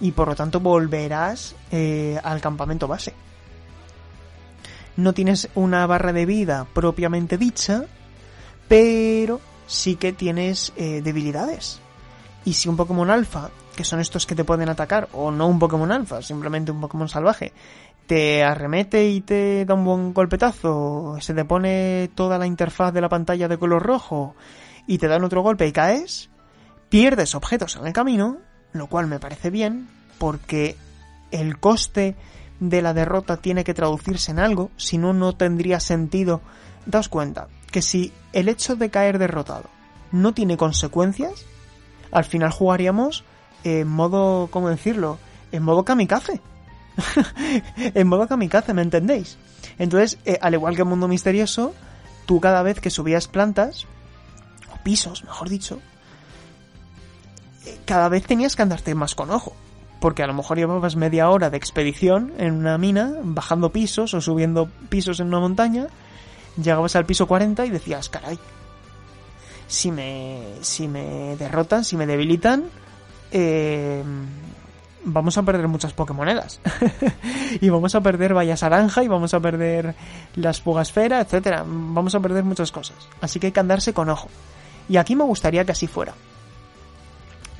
Y 0.00 0.12
por 0.12 0.28
lo 0.28 0.34
tanto 0.34 0.60
volverás 0.60 1.54
al 2.22 2.40
campamento 2.40 2.88
base. 2.88 3.12
No 4.96 5.12
tienes 5.12 5.50
una 5.54 5.86
barra 5.86 6.14
de 6.14 6.24
vida 6.24 6.66
propiamente 6.72 7.36
dicha, 7.36 7.84
pero 8.68 9.38
sí 9.66 9.96
que 9.96 10.14
tienes 10.14 10.72
debilidades. 10.76 11.80
Y 12.46 12.54
si 12.54 12.70
un 12.70 12.76
Pokémon 12.76 13.10
alfa, 13.10 13.50
que 13.76 13.84
son 13.84 14.00
estos 14.00 14.26
que 14.26 14.34
te 14.34 14.44
pueden 14.44 14.68
atacar, 14.68 15.08
o 15.12 15.30
no 15.30 15.46
un 15.46 15.58
Pokémon 15.58 15.92
alfa, 15.92 16.22
simplemente 16.22 16.72
un 16.72 16.80
Pokémon 16.80 17.08
salvaje, 17.08 17.52
te 18.06 18.42
arremete 18.42 19.08
y 19.08 19.20
te 19.20 19.64
da 19.64 19.74
un 19.74 19.84
buen 19.84 20.14
golpetazo, 20.14 21.16
se 21.20 21.34
te 21.34 21.44
pone 21.44 22.10
toda 22.14 22.38
la 22.38 22.46
interfaz 22.46 22.92
de 22.92 23.00
la 23.00 23.08
pantalla 23.08 23.48
de 23.48 23.58
color 23.58 23.82
rojo 23.82 24.34
y 24.86 24.98
te 24.98 25.08
dan 25.08 25.24
otro 25.24 25.42
golpe 25.42 25.66
y 25.66 25.72
caes, 25.72 26.30
pierdes 26.88 27.34
objetos 27.34 27.76
en 27.76 27.86
el 27.86 27.92
camino, 27.92 28.38
lo 28.72 28.86
cual 28.88 29.06
me 29.06 29.20
parece 29.20 29.50
bien, 29.50 29.88
porque 30.18 30.76
el 31.30 31.58
coste 31.58 32.16
de 32.60 32.82
la 32.82 32.94
derrota 32.94 33.36
tiene 33.36 33.64
que 33.64 33.74
traducirse 33.74 34.30
en 34.30 34.38
algo, 34.38 34.70
si 34.76 34.98
no, 34.98 35.12
no 35.12 35.34
tendría 35.34 35.80
sentido. 35.80 36.40
Daos 36.86 37.08
cuenta 37.08 37.48
que 37.70 37.82
si 37.82 38.12
el 38.32 38.48
hecho 38.48 38.76
de 38.76 38.90
caer 38.90 39.18
derrotado 39.18 39.68
no 40.12 40.32
tiene 40.32 40.56
consecuencias, 40.56 41.44
al 42.12 42.24
final 42.24 42.50
jugaríamos 42.50 43.24
en 43.66 43.88
modo, 43.88 44.48
¿cómo 44.52 44.68
decirlo? 44.68 45.18
En 45.50 45.64
modo 45.64 45.84
kamikaze. 45.84 46.40
en 47.76 48.06
modo 48.06 48.28
kamikaze, 48.28 48.72
¿me 48.74 48.82
entendéis? 48.82 49.38
Entonces, 49.78 50.18
eh, 50.24 50.38
al 50.40 50.54
igual 50.54 50.76
que 50.76 50.82
en 50.82 50.88
Mundo 50.88 51.08
Misterioso, 51.08 51.74
tú 52.26 52.40
cada 52.40 52.62
vez 52.62 52.80
que 52.80 52.90
subías 52.90 53.26
plantas, 53.26 53.86
o 54.72 54.82
pisos, 54.84 55.24
mejor 55.24 55.48
dicho, 55.48 55.80
eh, 57.66 57.76
cada 57.84 58.08
vez 58.08 58.24
tenías 58.24 58.54
que 58.54 58.62
andarte 58.62 58.94
más 58.94 59.16
con 59.16 59.30
ojo. 59.30 59.54
Porque 60.00 60.22
a 60.22 60.26
lo 60.28 60.34
mejor 60.34 60.58
llevabas 60.58 60.94
media 60.94 61.28
hora 61.28 61.50
de 61.50 61.56
expedición 61.56 62.34
en 62.38 62.54
una 62.54 62.78
mina, 62.78 63.14
bajando 63.22 63.72
pisos 63.72 64.14
o 64.14 64.20
subiendo 64.20 64.68
pisos 64.88 65.18
en 65.18 65.26
una 65.26 65.40
montaña, 65.40 65.88
llegabas 66.56 66.94
al 66.94 67.06
piso 67.06 67.26
40 67.26 67.66
y 67.66 67.70
decías, 67.70 68.08
caray, 68.08 68.38
si 69.66 69.90
me, 69.90 70.40
si 70.60 70.86
me 70.86 71.34
derrotan, 71.36 71.84
si 71.84 71.96
me 71.96 72.06
debilitan, 72.06 72.66
eh, 73.30 74.02
vamos 75.06 75.38
a 75.38 75.42
perder 75.42 75.68
muchas 75.68 75.94
Pokémonedas. 75.94 76.60
y 77.60 77.68
vamos 77.70 77.94
a 77.94 78.00
perder 78.02 78.34
Vallas 78.34 78.62
Aranja 78.62 79.02
y 79.02 79.08
vamos 79.08 79.32
a 79.32 79.40
perder 79.40 79.94
las 80.34 80.60
Fugasfera, 80.60 81.20
etcétera. 81.20 81.64
Vamos 81.66 82.14
a 82.14 82.20
perder 82.20 82.44
muchas 82.44 82.70
cosas. 82.70 82.96
Así 83.20 83.40
que 83.40 83.46
hay 83.46 83.52
que 83.52 83.60
andarse 83.60 83.94
con 83.94 84.10
ojo. 84.10 84.28
Y 84.88 84.98
aquí 84.98 85.16
me 85.16 85.24
gustaría 85.24 85.64
que 85.64 85.72
así 85.72 85.86
fuera. 85.86 86.12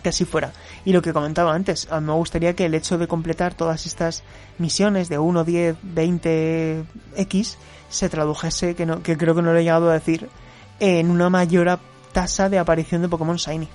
Que 0.02 0.10
así 0.10 0.24
fuera. 0.24 0.52
Y 0.84 0.92
lo 0.92 1.02
que 1.02 1.12
comentaba 1.12 1.54
antes, 1.54 1.88
me 1.90 2.12
gustaría 2.12 2.54
que 2.54 2.66
el 2.66 2.74
hecho 2.74 2.98
de 2.98 3.08
completar 3.08 3.54
todas 3.54 3.86
estas 3.86 4.22
misiones 4.58 5.08
de 5.08 5.18
1, 5.18 5.44
10, 5.44 5.76
20 5.82 6.84
X 7.16 7.58
se 7.88 8.08
tradujese, 8.08 8.74
que, 8.74 8.86
no, 8.86 9.02
que 9.02 9.16
creo 9.16 9.34
que 9.34 9.42
no 9.42 9.52
lo 9.52 9.58
he 9.58 9.62
llegado 9.62 9.90
a 9.90 9.94
decir, 9.94 10.28
en 10.80 11.10
una 11.10 11.30
mayor 11.30 11.78
tasa 12.12 12.48
de 12.48 12.58
aparición 12.58 13.02
de 13.02 13.08
Pokémon 13.08 13.36
Shiny. 13.36 13.68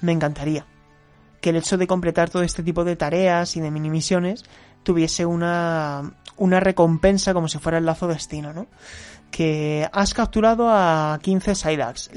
Me 0.00 0.12
encantaría 0.12 0.64
que 1.42 1.50
el 1.50 1.56
hecho 1.56 1.76
de 1.76 1.86
completar 1.86 2.30
todo 2.30 2.44
este 2.44 2.62
tipo 2.62 2.84
de 2.84 2.96
tareas 2.96 3.56
y 3.56 3.60
de 3.60 3.70
mini 3.70 3.90
misiones 3.90 4.44
tuviese 4.84 5.26
una, 5.26 6.14
una 6.36 6.60
recompensa 6.60 7.34
como 7.34 7.48
si 7.48 7.58
fuera 7.58 7.78
el 7.78 7.84
lazo 7.84 8.06
destino, 8.06 8.52
¿no? 8.52 8.68
Que 9.32 9.88
has 9.92 10.14
capturado 10.14 10.70
a 10.70 11.18
15 11.20 11.54
Psyducks. 11.54 12.10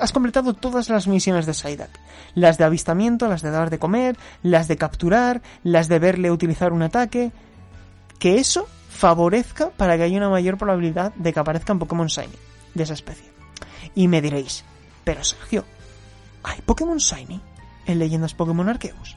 has 0.00 0.12
completado 0.12 0.54
todas 0.54 0.88
las 0.88 1.08
misiones 1.08 1.44
de 1.44 1.52
Psyduck. 1.52 1.90
Las 2.34 2.56
de 2.56 2.64
avistamiento, 2.64 3.28
las 3.28 3.42
de 3.42 3.50
dar 3.50 3.68
de 3.68 3.78
comer, 3.78 4.16
las 4.42 4.66
de 4.66 4.76
capturar, 4.76 5.42
las 5.62 5.88
de 5.88 5.98
verle 5.98 6.30
utilizar 6.30 6.72
un 6.72 6.82
ataque. 6.82 7.32
Que 8.18 8.36
eso 8.36 8.66
favorezca 8.88 9.70
para 9.70 9.96
que 9.96 10.04
haya 10.04 10.16
una 10.16 10.30
mayor 10.30 10.56
probabilidad 10.56 11.12
de 11.14 11.32
que 11.32 11.40
aparezcan 11.40 11.78
Pokémon 11.78 12.06
Shiny 12.06 12.36
de 12.74 12.82
esa 12.84 12.94
especie. 12.94 13.28
Y 13.94 14.08
me 14.08 14.22
diréis, 14.22 14.64
pero 15.04 15.22
Sergio, 15.24 15.64
¿hay 16.44 16.60
Pokémon 16.62 16.98
Shiny? 16.98 17.49
En 17.86 17.98
Leyendas 17.98 18.34
Pokémon 18.34 18.68
Arceus? 18.68 19.16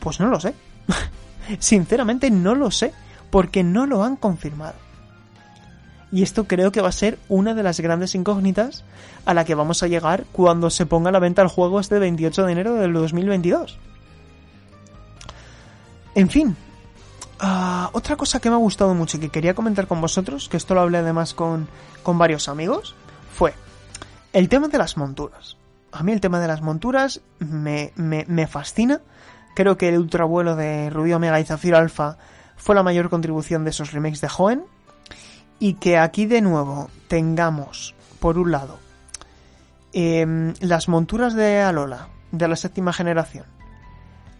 Pues 0.00 0.20
no 0.20 0.28
lo 0.28 0.40
sé. 0.40 0.54
Sinceramente 1.58 2.30
no 2.30 2.54
lo 2.54 2.70
sé, 2.70 2.92
porque 3.30 3.62
no 3.62 3.86
lo 3.86 4.04
han 4.04 4.16
confirmado. 4.16 4.74
Y 6.12 6.22
esto 6.22 6.44
creo 6.44 6.70
que 6.70 6.80
va 6.80 6.90
a 6.90 6.92
ser 6.92 7.18
una 7.28 7.54
de 7.54 7.64
las 7.64 7.80
grandes 7.80 8.14
incógnitas 8.14 8.84
a 9.24 9.34
la 9.34 9.44
que 9.44 9.56
vamos 9.56 9.82
a 9.82 9.88
llegar 9.88 10.24
cuando 10.30 10.70
se 10.70 10.86
ponga 10.86 11.08
a 11.08 11.12
la 11.12 11.18
venta 11.18 11.42
el 11.42 11.48
juego 11.48 11.80
este 11.80 11.98
28 11.98 12.46
de 12.46 12.52
enero 12.52 12.74
del 12.74 12.92
2022. 12.92 13.78
En 16.14 16.30
fin, 16.30 16.56
ah, 17.40 17.90
otra 17.92 18.16
cosa 18.16 18.38
que 18.38 18.48
me 18.48 18.54
ha 18.54 18.58
gustado 18.58 18.94
mucho 18.94 19.16
y 19.16 19.20
que 19.20 19.30
quería 19.30 19.54
comentar 19.54 19.88
con 19.88 20.00
vosotros, 20.00 20.48
que 20.48 20.56
esto 20.56 20.74
lo 20.74 20.82
hablé 20.82 20.98
además 20.98 21.34
con, 21.34 21.66
con 22.04 22.16
varios 22.16 22.48
amigos, 22.48 22.94
fue 23.34 23.54
el 24.32 24.48
tema 24.48 24.68
de 24.68 24.78
las 24.78 24.96
monturas 24.96 25.56
a 25.94 26.02
mí 26.02 26.12
el 26.12 26.20
tema 26.20 26.40
de 26.40 26.48
las 26.48 26.60
monturas 26.60 27.20
me, 27.38 27.92
me, 27.96 28.46
fascina. 28.48 29.00
Creo 29.54 29.78
que 29.78 29.88
el 29.88 29.98
ultravuelo 29.98 30.56
de 30.56 30.90
Rubio 30.90 31.16
Omega 31.16 31.38
y 31.38 31.44
Zafiro 31.44 31.78
Alpha 31.78 32.18
fue 32.56 32.74
la 32.74 32.82
mayor 32.82 33.08
contribución 33.08 33.62
de 33.62 33.70
esos 33.70 33.92
remakes 33.92 34.20
de 34.20 34.28
Hoenn. 34.36 34.64
Y 35.60 35.74
que 35.74 35.96
aquí 35.96 36.26
de 36.26 36.40
nuevo 36.40 36.90
tengamos, 37.06 37.94
por 38.18 38.38
un 38.38 38.50
lado, 38.50 38.78
em, 39.92 40.52
las 40.60 40.88
monturas 40.88 41.34
de 41.34 41.60
Alola, 41.60 42.08
de 42.32 42.48
la 42.48 42.56
séptima 42.56 42.92
generación, 42.92 43.46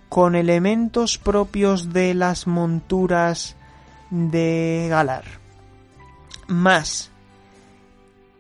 con 0.09 0.35
elementos 0.35 1.19
propios 1.19 1.93
de 1.93 2.15
las 2.15 2.49
monturas 2.49 3.55
de 4.11 4.89
Galar, 4.91 5.25
más 6.49 7.13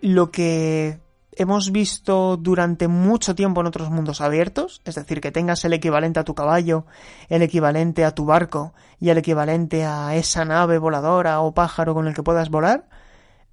lo 0.01 0.33
que 0.33 1.03
hemos 1.37 1.72
visto 1.72 2.37
durante 2.37 2.89
mucho 2.89 3.35
tiempo 3.35 3.61
en 3.61 3.66
otros 3.66 3.91
mundos 3.91 4.20
abiertos, 4.20 4.80
es 4.85 4.95
decir, 4.95 5.20
que 5.20 5.32
tengas 5.32 5.64
el 5.64 5.72
equivalente 5.72 6.20
a 6.20 6.24
tu 6.24 6.35
caballo, 6.35 6.87
el 7.28 7.43
equivalente 7.43 8.05
a 8.05 8.14
tu 8.14 8.24
barco 8.24 8.74
y 9.01 9.11
el 9.11 9.18
equivalente 9.18 9.85
a 9.85 10.14
esa 10.16 10.45
nave 10.45 10.78
voladora 10.78 11.41
o 11.41 11.55
pájaro 11.55 11.95
con 11.95 12.07
el 12.07 12.14
que 12.14 12.22
puedas 12.22 12.51
volar, 12.51 12.89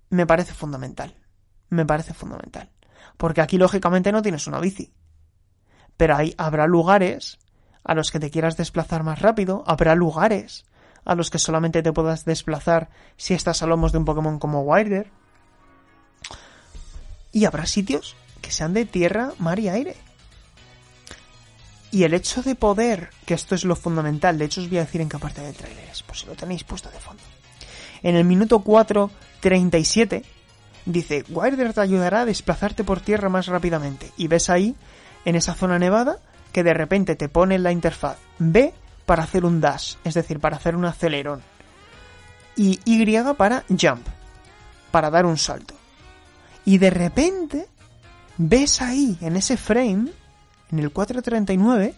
me 0.10 0.26
parece 0.26 0.54
fundamental. 0.54 1.16
Me 1.70 1.86
parece 1.86 2.14
fundamental. 2.14 2.70
Porque 3.18 3.42
aquí 3.42 3.58
lógicamente 3.58 4.12
no 4.12 4.22
tienes 4.22 4.48
una 4.48 4.60
bici. 4.60 4.94
Pero 5.98 6.16
ahí 6.16 6.34
habrá 6.38 6.68
lugares 6.68 7.40
a 7.84 7.94
los 7.94 8.12
que 8.12 8.20
te 8.20 8.30
quieras 8.30 8.58
desplazar 8.58 9.04
más 9.04 9.20
rápido, 9.20 9.64
habrá 9.66 9.96
lugares 9.96 10.66
a 11.06 11.16
los 11.16 11.32
que 11.32 11.40
solamente 11.40 11.82
te 11.82 11.94
puedas 11.94 12.26
desplazar 12.26 12.90
si 13.18 13.34
estás 13.34 13.64
a 13.64 13.68
lomos 13.68 13.92
de 13.92 13.98
un 13.98 14.06
Pokémon 14.06 14.40
como 14.40 14.62
Wilder, 14.62 15.12
y 17.32 17.46
habrá 17.46 17.66
sitios 17.66 18.16
que 18.42 18.52
sean 18.52 18.74
de 18.74 18.86
tierra, 18.86 19.34
mar 19.40 19.60
y 19.60 19.70
aire. 19.70 19.96
Y 21.92 22.04
el 22.04 22.14
hecho 22.14 22.42
de 22.42 22.56
poder, 22.56 23.10
que 23.26 23.34
esto 23.34 23.54
es 23.54 23.66
lo 23.66 23.76
fundamental, 23.76 24.38
de 24.38 24.46
hecho 24.46 24.62
os 24.62 24.70
voy 24.70 24.78
a 24.78 24.86
decir 24.86 25.02
en 25.02 25.10
qué 25.10 25.20
parte 25.20 25.42
del 25.42 25.56
trailer 25.56 25.90
es, 25.90 26.04
por 26.04 26.16
si 26.16 26.26
lo 26.26 26.36
tenéis 26.36 26.64
puesto 26.64 26.90
de 26.90 27.00
fondo. 27.00 27.22
En 28.02 28.16
el 28.16 28.24
minuto 28.24 28.64
4.37 28.64 30.24
dice, 30.86 31.26
Wilder 31.30 31.74
te 31.74 31.82
ayudará 31.82 32.22
a 32.22 32.26
desplazarte 32.26 32.84
por 32.84 33.02
tierra 33.02 33.30
más 33.30 33.48
rápidamente. 33.48 34.12
Y 34.18 34.28
ves 34.28 34.50
ahí, 34.50 34.76
en 35.26 35.36
esa 35.36 35.54
zona 35.54 35.78
nevada, 35.78 36.20
que 36.52 36.64
de 36.64 36.74
repente 36.74 37.16
te 37.16 37.30
pone 37.30 37.60
la 37.60 37.72
interfaz 37.72 38.18
B 38.40 38.74
para 39.06 39.24
hacer 39.24 39.46
un 39.46 39.60
dash, 39.60 39.96
es 40.04 40.14
decir, 40.14 40.40
para 40.40 40.58
hacer 40.58 40.76
un 40.76 40.86
acelerón. 40.86 41.42
Y 42.56 42.80
Y 42.86 43.06
para 43.38 43.64
jump, 43.70 44.06
para 44.92 45.10
dar 45.10 45.26
un 45.26 45.38
salto. 45.38 45.81
Y 46.66 46.78
de 46.78 46.90
repente 46.90 47.68
ves 48.38 48.82
ahí, 48.82 49.18
en 49.22 49.36
ese 49.36 49.58
frame, 49.58 50.12
en 50.72 50.80
el 50.80 50.92
439, 50.92 51.96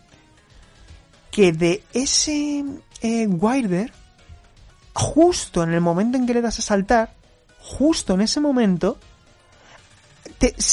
que 1.32 1.52
de 1.52 1.84
ese 1.94 2.64
eh, 3.02 3.28
Wilder, 3.28 3.92
justo 4.94 5.64
en 5.64 5.74
el 5.74 5.82
momento 5.82 6.18
en 6.18 6.26
que 6.26 6.34
le 6.34 6.42
das 6.42 6.60
a 6.60 6.62
saltar, 6.62 7.14
justo 7.60 8.14
en 8.14 8.22
ese 8.22 8.40
momento, 8.40 8.98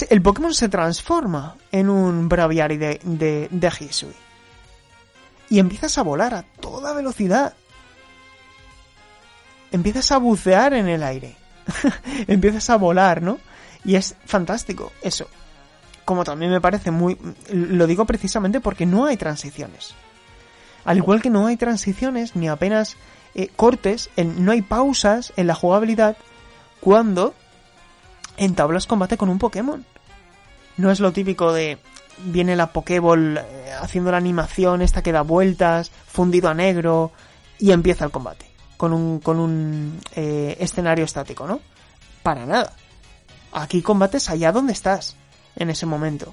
el 0.09 0.23
Pokémon 0.23 0.55
se 0.55 0.69
transforma 0.69 1.57
en 1.71 1.89
un 1.89 2.29
Braviary 2.29 2.77
de, 2.77 3.01
de, 3.03 3.49
de 3.51 3.69
Hisui. 3.69 4.13
Y 5.49 5.59
empiezas 5.59 5.99
a 5.99 6.03
volar 6.03 6.35
a 6.35 6.43
toda 6.43 6.93
velocidad. 6.93 7.55
Empiezas 9.73 10.11
a 10.13 10.19
bucear 10.19 10.75
en 10.75 10.89
el 10.89 11.03
aire. 11.03 11.37
empiezas 12.27 12.71
a 12.71 12.77
volar, 12.77 13.23
¿no? 13.23 13.39
Y 13.85 13.97
es 13.97 14.15
fantástico 14.25 14.93
eso. 15.03 15.27
Como 16.05 16.25
también 16.25 16.51
me 16.51 16.61
parece 16.61 16.91
muy... 16.91 17.17
Lo 17.51 17.87
digo 17.87 18.05
precisamente 18.05 18.61
porque 18.61 18.87
no 18.87 19.07
hay 19.07 19.17
transiciones. 19.17 19.95
Al 20.85 20.97
igual 20.97 21.23
que 21.23 21.31
no 21.31 21.47
hay 21.47 21.57
transiciones 21.57 22.37
ni 22.37 22.49
apenas 22.49 22.97
eh, 23.35 23.49
cortes, 23.55 24.11
no 24.17 24.53
hay 24.53 24.63
pausas 24.63 25.33
en 25.37 25.47
la 25.47 25.55
jugabilidad 25.55 26.17
cuando 26.81 27.35
entablas 28.37 28.87
combate 28.87 29.17
con 29.17 29.29
un 29.29 29.39
Pokémon. 29.39 29.85
No 30.77 30.91
es 30.91 31.01
lo 31.01 31.13
típico 31.13 31.53
de 31.53 31.79
viene 32.25 32.57
la 32.57 32.73
Pokéball 32.73 33.39
eh, 33.39 33.73
haciendo 33.81 34.11
la 34.11 34.17
animación 34.17 34.83
esta 34.83 35.03
que 35.03 35.13
da 35.13 35.23
vueltas, 35.23 35.91
fundido 35.91 36.49
a 36.49 36.55
negro 36.55 37.13
y 37.59 37.73
empieza 37.73 38.05
el 38.05 38.11
combate 38.11 38.47
con 38.77 38.93
un, 38.93 39.21
con 39.21 39.39
un 39.39 40.01
eh, 40.17 40.57
escenario 40.59 41.05
estático, 41.05 41.47
¿no? 41.47 41.61
Para 42.23 42.47
nada. 42.47 42.73
Aquí 43.53 43.83
combates 43.83 44.31
allá 44.31 44.53
donde 44.53 44.73
estás 44.73 45.17
en 45.57 45.71
ese 45.71 45.87
momento. 45.87 46.33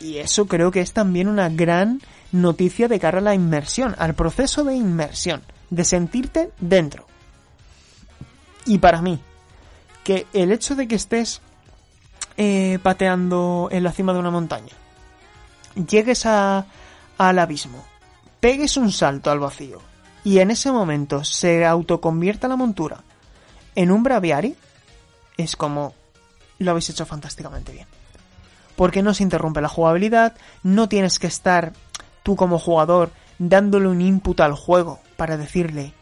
Y 0.00 0.16
eso 0.16 0.46
creo 0.46 0.70
que 0.70 0.80
es 0.80 0.92
también 0.92 1.28
una 1.28 1.48
gran 1.48 2.00
noticia 2.32 2.88
de 2.88 2.98
cara 2.98 3.18
a 3.18 3.22
la 3.22 3.34
inmersión, 3.34 3.94
al 3.98 4.14
proceso 4.14 4.64
de 4.64 4.74
inmersión, 4.74 5.42
de 5.68 5.84
sentirte 5.84 6.52
dentro. 6.58 7.06
Y 8.64 8.78
para 8.78 9.02
mí, 9.02 9.20
que 10.04 10.26
el 10.32 10.52
hecho 10.52 10.74
de 10.74 10.88
que 10.88 10.94
estés 10.94 11.42
eh, 12.36 12.78
pateando 12.82 13.68
en 13.70 13.84
la 13.84 13.92
cima 13.92 14.12
de 14.12 14.18
una 14.18 14.30
montaña, 14.30 14.72
llegues 15.74 16.24
a, 16.24 16.66
al 17.18 17.38
abismo, 17.38 17.84
pegues 18.40 18.76
un 18.76 18.92
salto 18.92 19.30
al 19.30 19.40
vacío 19.40 19.80
y 20.24 20.38
en 20.38 20.50
ese 20.50 20.72
momento 20.72 21.24
se 21.24 21.66
autoconvierta 21.66 22.48
la 22.48 22.56
montura 22.56 23.02
en 23.74 23.90
un 23.90 24.02
braviari, 24.02 24.56
es 25.40 25.56
como 25.56 25.94
lo 26.58 26.70
habéis 26.70 26.90
hecho 26.90 27.06
fantásticamente 27.06 27.72
bien. 27.72 27.86
Porque 28.76 29.02
no 29.02 29.14
se 29.14 29.22
interrumpe 29.22 29.60
la 29.60 29.68
jugabilidad, 29.68 30.34
no 30.62 30.88
tienes 30.88 31.18
que 31.18 31.26
estar 31.26 31.72
tú 32.22 32.36
como 32.36 32.58
jugador 32.58 33.10
dándole 33.38 33.88
un 33.88 34.00
input 34.00 34.40
al 34.40 34.54
juego 34.54 35.00
para 35.16 35.36
decirle, 35.36 35.92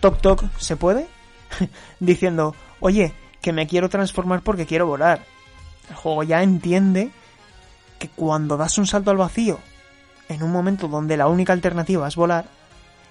toc 0.00 0.20
toc, 0.20 0.44
¿se 0.58 0.76
puede? 0.76 1.06
Diciendo, 2.00 2.54
oye, 2.80 3.14
que 3.40 3.52
me 3.52 3.66
quiero 3.66 3.88
transformar 3.88 4.42
porque 4.42 4.66
quiero 4.66 4.86
volar. 4.86 5.24
El 5.88 5.96
juego 5.96 6.22
ya 6.22 6.42
entiende 6.42 7.10
que 7.98 8.08
cuando 8.08 8.56
das 8.56 8.78
un 8.78 8.86
salto 8.86 9.10
al 9.10 9.16
vacío, 9.16 9.58
en 10.28 10.42
un 10.42 10.50
momento 10.50 10.88
donde 10.88 11.16
la 11.16 11.28
única 11.28 11.52
alternativa 11.52 12.08
es 12.08 12.16
volar, 12.16 12.46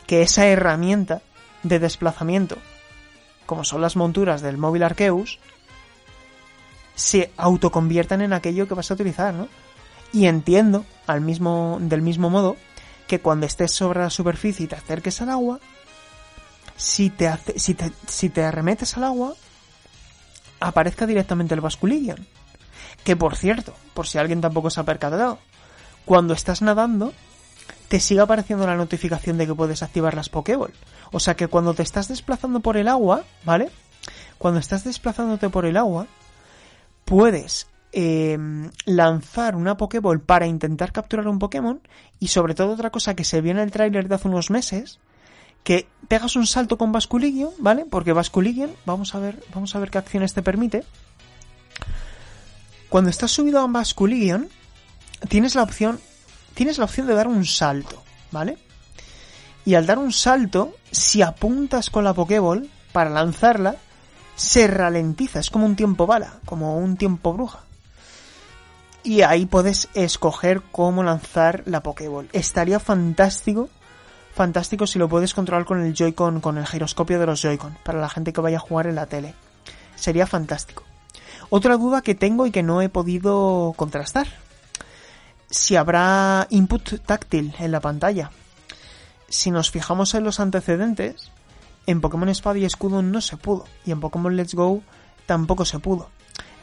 que 0.07 0.22
esa 0.22 0.47
herramienta 0.47 1.22
de 1.63 1.80
desplazamiento, 1.80 2.57
como 3.45 3.63
son 3.63 3.82
las 3.82 3.95
monturas 3.95 4.41
del 4.41 4.57
móvil 4.57 4.84
Arceus, 4.84 5.39
se 6.96 7.32
autoconviertan 7.38 8.22
en 8.22 8.34
aquello 8.34 8.68
que 8.68 8.74
vas 8.74 8.92
a 8.92 8.94
utilizar, 8.94 9.34
¿no? 9.34 9.48
Y 10.14 10.26
entiendo, 10.26 10.86
al 11.08 11.22
mismo, 11.22 11.78
del 11.82 12.02
mismo 12.02 12.30
modo, 12.30 12.58
que 13.08 13.20
cuando 13.20 13.46
estés 13.46 13.72
sobre 13.72 14.02
la 14.02 14.10
superficie 14.10 14.66
y 14.66 14.68
te 14.68 14.76
acerques 14.76 15.22
al 15.22 15.30
agua, 15.30 15.60
si 16.76 17.10
te, 17.10 17.28
hace, 17.28 17.58
si 17.60 17.74
te, 17.74 17.92
si 18.08 18.30
te 18.30 18.44
arremetes 18.44 18.98
al 18.98 19.06
agua, 19.06 19.34
aparezca 20.60 21.06
directamente 21.06 21.54
el 21.54 21.62
Basculidion. 21.62 22.26
Que 23.04 23.16
por 23.16 23.36
cierto, 23.36 23.74
por 23.94 24.08
si 24.08 24.18
alguien 24.18 24.42
tampoco 24.42 24.70
se 24.70 24.80
ha 24.80 24.84
percatado, 24.84 25.39
cuando 26.06 26.34
estás 26.34 26.62
nadando, 26.62 27.14
te 27.88 28.00
sigue 28.00 28.22
apareciendo 28.22 28.66
la 28.66 28.76
notificación 28.76 29.38
de 29.38 29.48
que 29.48 29.56
puedes 29.56 29.84
activar 29.84 30.14
las 30.14 30.30
Pokéball. 30.30 30.74
O 31.12 31.20
sea 31.20 31.36
que 31.36 31.48
cuando 31.48 31.74
te 31.74 31.84
estás 31.84 32.08
desplazando 32.08 32.62
por 32.62 32.78
el 32.78 32.88
agua, 32.88 33.24
¿vale? 33.44 33.70
Cuando 34.38 34.60
estás 34.60 34.84
desplazándote 34.84 35.50
por 35.50 35.66
el 35.66 35.78
agua, 35.78 36.08
puedes 37.12 37.68
em, 37.91 38.72
lanzar 38.86 39.57
una 39.57 39.76
Pokéball 39.76 40.22
para 40.22 40.47
intentar 40.47 40.93
capturar 40.93 41.28
un 41.28 41.39
Pokémon 41.39 41.82
y 42.22 42.30
sobre 42.30 42.55
todo 42.55 42.72
otra 42.72 42.89
cosa 42.89 43.18
que 43.18 43.26
se 43.26 43.41
vio 43.41 43.51
en 43.51 43.59
el 43.59 43.70
tráiler 43.70 44.07
de 44.07 44.16
hace 44.16 44.30
unos 44.30 44.49
meses 44.49 45.01
que 45.66 45.89
pegas 46.07 46.38
un 46.38 46.47
salto 46.47 46.78
con 46.78 46.93
Basculigion, 46.93 47.51
¿vale? 47.57 47.86
Porque 47.86 48.14
Basculigion, 48.14 48.72
vamos 48.86 49.14
a 49.14 49.20
ver, 49.20 49.43
vamos 49.53 49.76
a 49.76 49.80
ver 49.80 49.91
qué 49.91 49.97
acciones 49.97 50.34
te 50.34 50.41
permite. 50.41 50.86
Cuando 52.88 53.09
estás 53.09 53.32
subido 53.32 53.59
a 53.59 53.68
Basculigion, 53.68 54.47
tienes 55.28 55.55
la 55.55 55.64
opción 55.64 55.99
tienes 56.53 56.78
la 56.78 56.86
opción 56.86 57.07
de 57.07 57.14
dar 57.16 57.28
un 57.28 57.43
salto, 57.43 58.01
¿vale? 58.32 58.57
Y 59.66 59.76
al 59.76 59.86
dar 59.86 59.99
un 59.99 60.14
salto, 60.14 60.78
si 60.91 61.22
apuntas 61.22 61.89
con 61.89 62.05
la 62.05 62.14
Pokéball 62.14 62.70
para 62.93 63.09
lanzarla, 63.09 63.76
se 64.42 64.66
ralentiza, 64.66 65.39
es 65.39 65.52
como 65.52 65.68
un 65.68 65.76
tiempo 65.76 66.08
bala, 66.08 66.39
como 66.46 66.78
un 66.78 66.98
tiempo 66.98 67.32
bruja. 67.32 67.60
Y 69.04 69.22
ahí 69.22 69.46
puedes 69.46 69.88
escoger 69.94 70.64
cómo 70.72 71.04
lanzar 71.04 71.62
la 71.68 71.84
Pokéball. 71.84 72.28
Estaría 72.34 72.80
fantástico, 72.80 73.70
fantástico 74.34 74.88
si 74.88 74.98
lo 74.98 75.08
puedes 75.08 75.36
controlar 75.36 75.66
con 75.66 75.84
el 75.84 75.94
Joy-Con, 75.94 76.42
con 76.42 76.58
el 76.58 76.66
giroscopio 76.66 77.20
de 77.20 77.28
los 77.28 77.39
Joy-Con, 77.39 77.78
para 77.84 78.02
la 78.02 78.10
gente 78.10 78.34
que 78.34 78.42
vaya 78.42 78.58
a 78.58 78.62
jugar 78.62 78.88
en 78.88 78.96
la 78.96 79.06
tele. 79.06 79.36
Sería 79.96 80.26
fantástico. 80.26 80.84
Otra 81.52 81.78
duda 81.78 82.02
que 82.02 82.16
tengo 82.16 82.48
y 82.48 82.52
que 82.52 82.64
no 82.64 82.82
he 82.82 82.89
podido 82.89 83.74
contrastar. 83.76 84.28
Si 85.52 85.76
habrá 85.76 86.48
input 86.50 87.00
táctil 87.06 87.54
en 87.60 87.72
la 87.72 87.80
pantalla. 87.80 88.32
Si 89.30 89.52
nos 89.52 89.70
fijamos 89.70 90.16
en 90.16 90.24
los 90.24 90.39
antecedentes, 90.39 91.32
en 91.86 92.02
Pokémon 92.02 92.30
Espada 92.30 92.58
y 92.58 92.66
Escudo 92.66 93.02
no 93.02 93.22
se 93.22 93.38
pudo. 93.38 93.66
Y 93.86 93.92
en 93.92 94.00
Pokémon 94.00 94.36
Let's 94.36 94.54
Go 94.54 94.82
tampoco 95.26 95.66
se 95.66 95.80
pudo. 95.80 96.10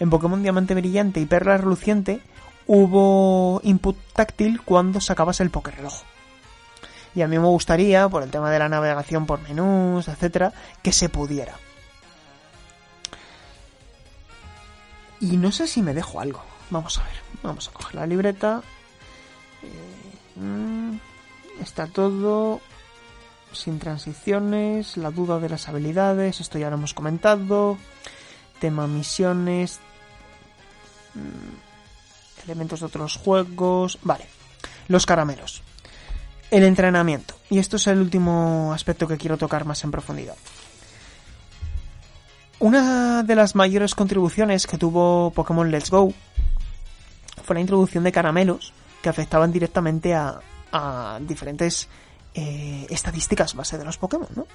En 0.00 0.10
Pokémon 0.10 0.42
Diamante 0.42 0.74
Brillante 0.74 1.20
y 1.20 1.26
Perla 1.26 1.56
Reluciente 1.56 2.20
hubo 2.66 3.60
input 3.64 3.96
táctil 4.12 4.60
cuando 4.62 5.00
sacabas 5.00 5.40
el 5.40 5.50
Reloj. 5.50 6.02
Y 7.14 7.22
a 7.22 7.28
mí 7.28 7.38
me 7.38 7.46
gustaría, 7.46 8.08
por 8.08 8.22
el 8.22 8.30
tema 8.30 8.50
de 8.50 8.58
la 8.58 8.68
navegación 8.68 9.26
por 9.26 9.40
menús, 9.40 10.06
etcétera, 10.08 10.52
que 10.82 10.92
se 10.92 11.08
pudiera. 11.08 11.56
Y 15.20 15.36
no 15.36 15.50
sé 15.50 15.66
si 15.66 15.82
me 15.82 15.94
dejo 15.94 16.20
algo. 16.20 16.42
Vamos 16.70 16.98
a 16.98 17.04
ver. 17.04 17.14
Vamos 17.42 17.68
a 17.68 17.72
coger 17.72 17.94
la 17.96 18.06
libreta. 18.06 18.62
Eh, 19.62 20.40
mm, 20.40 20.98
está 21.60 21.86
todo 21.86 22.60
sin 23.52 23.78
transiciones, 23.78 24.96
la 24.96 25.10
duda 25.10 25.38
de 25.38 25.48
las 25.48 25.68
habilidades, 25.68 26.40
esto 26.40 26.58
ya 26.58 26.70
lo 26.70 26.76
hemos 26.76 26.94
comentado, 26.94 27.78
tema 28.60 28.86
misiones, 28.86 29.80
mm, 31.14 32.44
elementos 32.44 32.80
de 32.80 32.86
otros 32.86 33.16
juegos, 33.16 33.98
vale, 34.02 34.26
los 34.88 35.06
caramelos, 35.06 35.62
el 36.50 36.64
entrenamiento, 36.64 37.34
y 37.50 37.58
esto 37.58 37.76
es 37.76 37.86
el 37.86 38.00
último 38.00 38.72
aspecto 38.72 39.06
que 39.06 39.18
quiero 39.18 39.36
tocar 39.36 39.64
más 39.64 39.82
en 39.84 39.90
profundidad. 39.90 40.36
Una 42.60 43.22
de 43.22 43.36
las 43.36 43.54
mayores 43.54 43.94
contribuciones 43.94 44.66
que 44.66 44.78
tuvo 44.78 45.30
Pokémon 45.30 45.70
Let's 45.70 45.90
Go 45.90 46.12
fue 47.44 47.54
la 47.54 47.60
introducción 47.60 48.02
de 48.02 48.10
caramelos 48.10 48.72
que 49.00 49.08
afectaban 49.08 49.52
directamente 49.52 50.12
a, 50.12 50.40
a 50.72 51.18
diferentes 51.20 51.88
eh, 52.38 52.86
estadísticas 52.88 53.54
base 53.54 53.78
de 53.78 53.84
los 53.84 53.98
Pokémon, 53.98 54.28
¿no? 54.36 54.46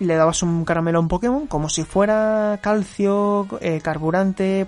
Le 0.00 0.16
dabas 0.16 0.42
un 0.42 0.66
caramelo 0.66 0.98
a 0.98 1.00
un 1.00 1.08
Pokémon 1.08 1.46
como 1.46 1.70
si 1.70 1.82
fuera 1.84 2.58
calcio, 2.62 3.48
eh, 3.62 3.80
carburante, 3.82 4.66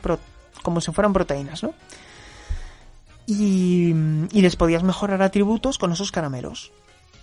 como 0.62 0.80
si 0.80 0.92
fueran 0.92 1.12
proteínas, 1.12 1.62
¿no? 1.62 1.74
Y, 3.26 3.94
y 4.32 4.40
les 4.40 4.56
podías 4.56 4.82
mejorar 4.82 5.22
atributos 5.22 5.76
con 5.76 5.92
esos 5.92 6.10
caramelos, 6.10 6.72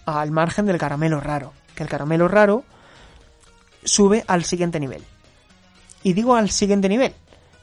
al 0.06 0.30
margen 0.30 0.68
del 0.68 0.78
caramelo 0.78 1.20
raro, 1.20 1.54
que 1.74 1.82
el 1.82 1.90
caramelo 1.90 2.28
raro 2.28 2.64
sube 3.84 4.24
al 4.28 4.44
siguiente 4.44 4.80
nivel. 4.80 5.04
Y 6.04 6.14
digo 6.14 6.36
al 6.36 6.52
siguiente 6.52 6.88
nivel, 6.88 7.16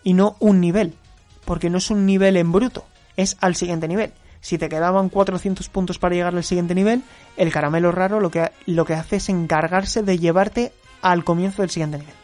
y 0.03 0.14
no 0.14 0.36
un 0.40 0.61
nivel, 0.61 0.94
porque 1.44 1.70
no 1.70 1.78
es 1.78 1.90
un 1.90 2.07
nivel 2.07 2.36
en 2.36 2.51
bruto, 2.51 2.84
es 3.16 3.36
al 3.40 3.55
siguiente 3.55 3.86
nivel. 3.86 4.12
Si 4.47 4.59
te 4.59 4.68
quedaban 4.68 5.09
400 5.09 5.68
puntos 5.70 5.99
para 5.99 6.14
llegar 6.14 6.32
al 6.32 6.44
siguiente 6.44 6.76
nivel, 6.76 7.03
el 7.36 7.51
caramelo 7.51 7.90
raro 7.90 8.20
lo 8.20 8.30
que, 8.30 8.53
lo 8.66 8.84
que 8.84 8.94
hace 8.94 9.16
es 9.16 9.28
encargarse 9.28 10.05
de 10.05 10.20
llevarte 10.20 10.72
al 11.03 11.24
comienzo 11.24 11.62
del 11.62 11.70
siguiente 11.70 11.99
nivel. 11.99 12.14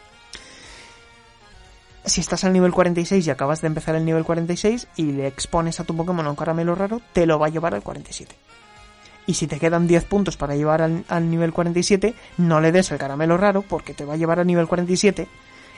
Si 2.04 2.20
estás 2.20 2.44
al 2.44 2.52
nivel 2.52 2.70
46 2.70 3.26
y 3.26 3.28
acabas 3.28 3.60
de 3.60 3.66
empezar 3.66 3.96
el 3.96 4.04
nivel 4.04 4.22
46 4.22 4.86
y 4.94 5.10
le 5.10 5.26
expones 5.26 5.80
a 5.80 5.84
tu 5.84 5.96
Pokémon 5.96 6.24
a 6.24 6.30
un 6.30 6.36
caramelo 6.36 6.76
raro, 6.76 7.00
te 7.12 7.26
lo 7.26 7.40
va 7.40 7.46
a 7.46 7.50
llevar 7.50 7.74
al 7.74 7.82
47. 7.82 8.32
Y 9.26 9.34
si 9.34 9.48
te 9.48 9.58
quedan 9.58 9.88
10 9.88 10.04
puntos 10.04 10.36
para 10.36 10.54
llevar 10.54 10.80
al, 10.80 11.04
al, 11.08 11.28
nivel 11.28 11.52
47, 11.52 12.14
no 12.38 12.60
le 12.60 12.70
des 12.70 12.88
el 12.92 12.98
caramelo 12.98 13.36
raro 13.36 13.62
porque 13.62 13.94
te 13.94 14.04
va 14.04 14.14
a 14.14 14.16
llevar 14.16 14.38
al 14.38 14.46
nivel 14.46 14.68
47. 14.68 15.26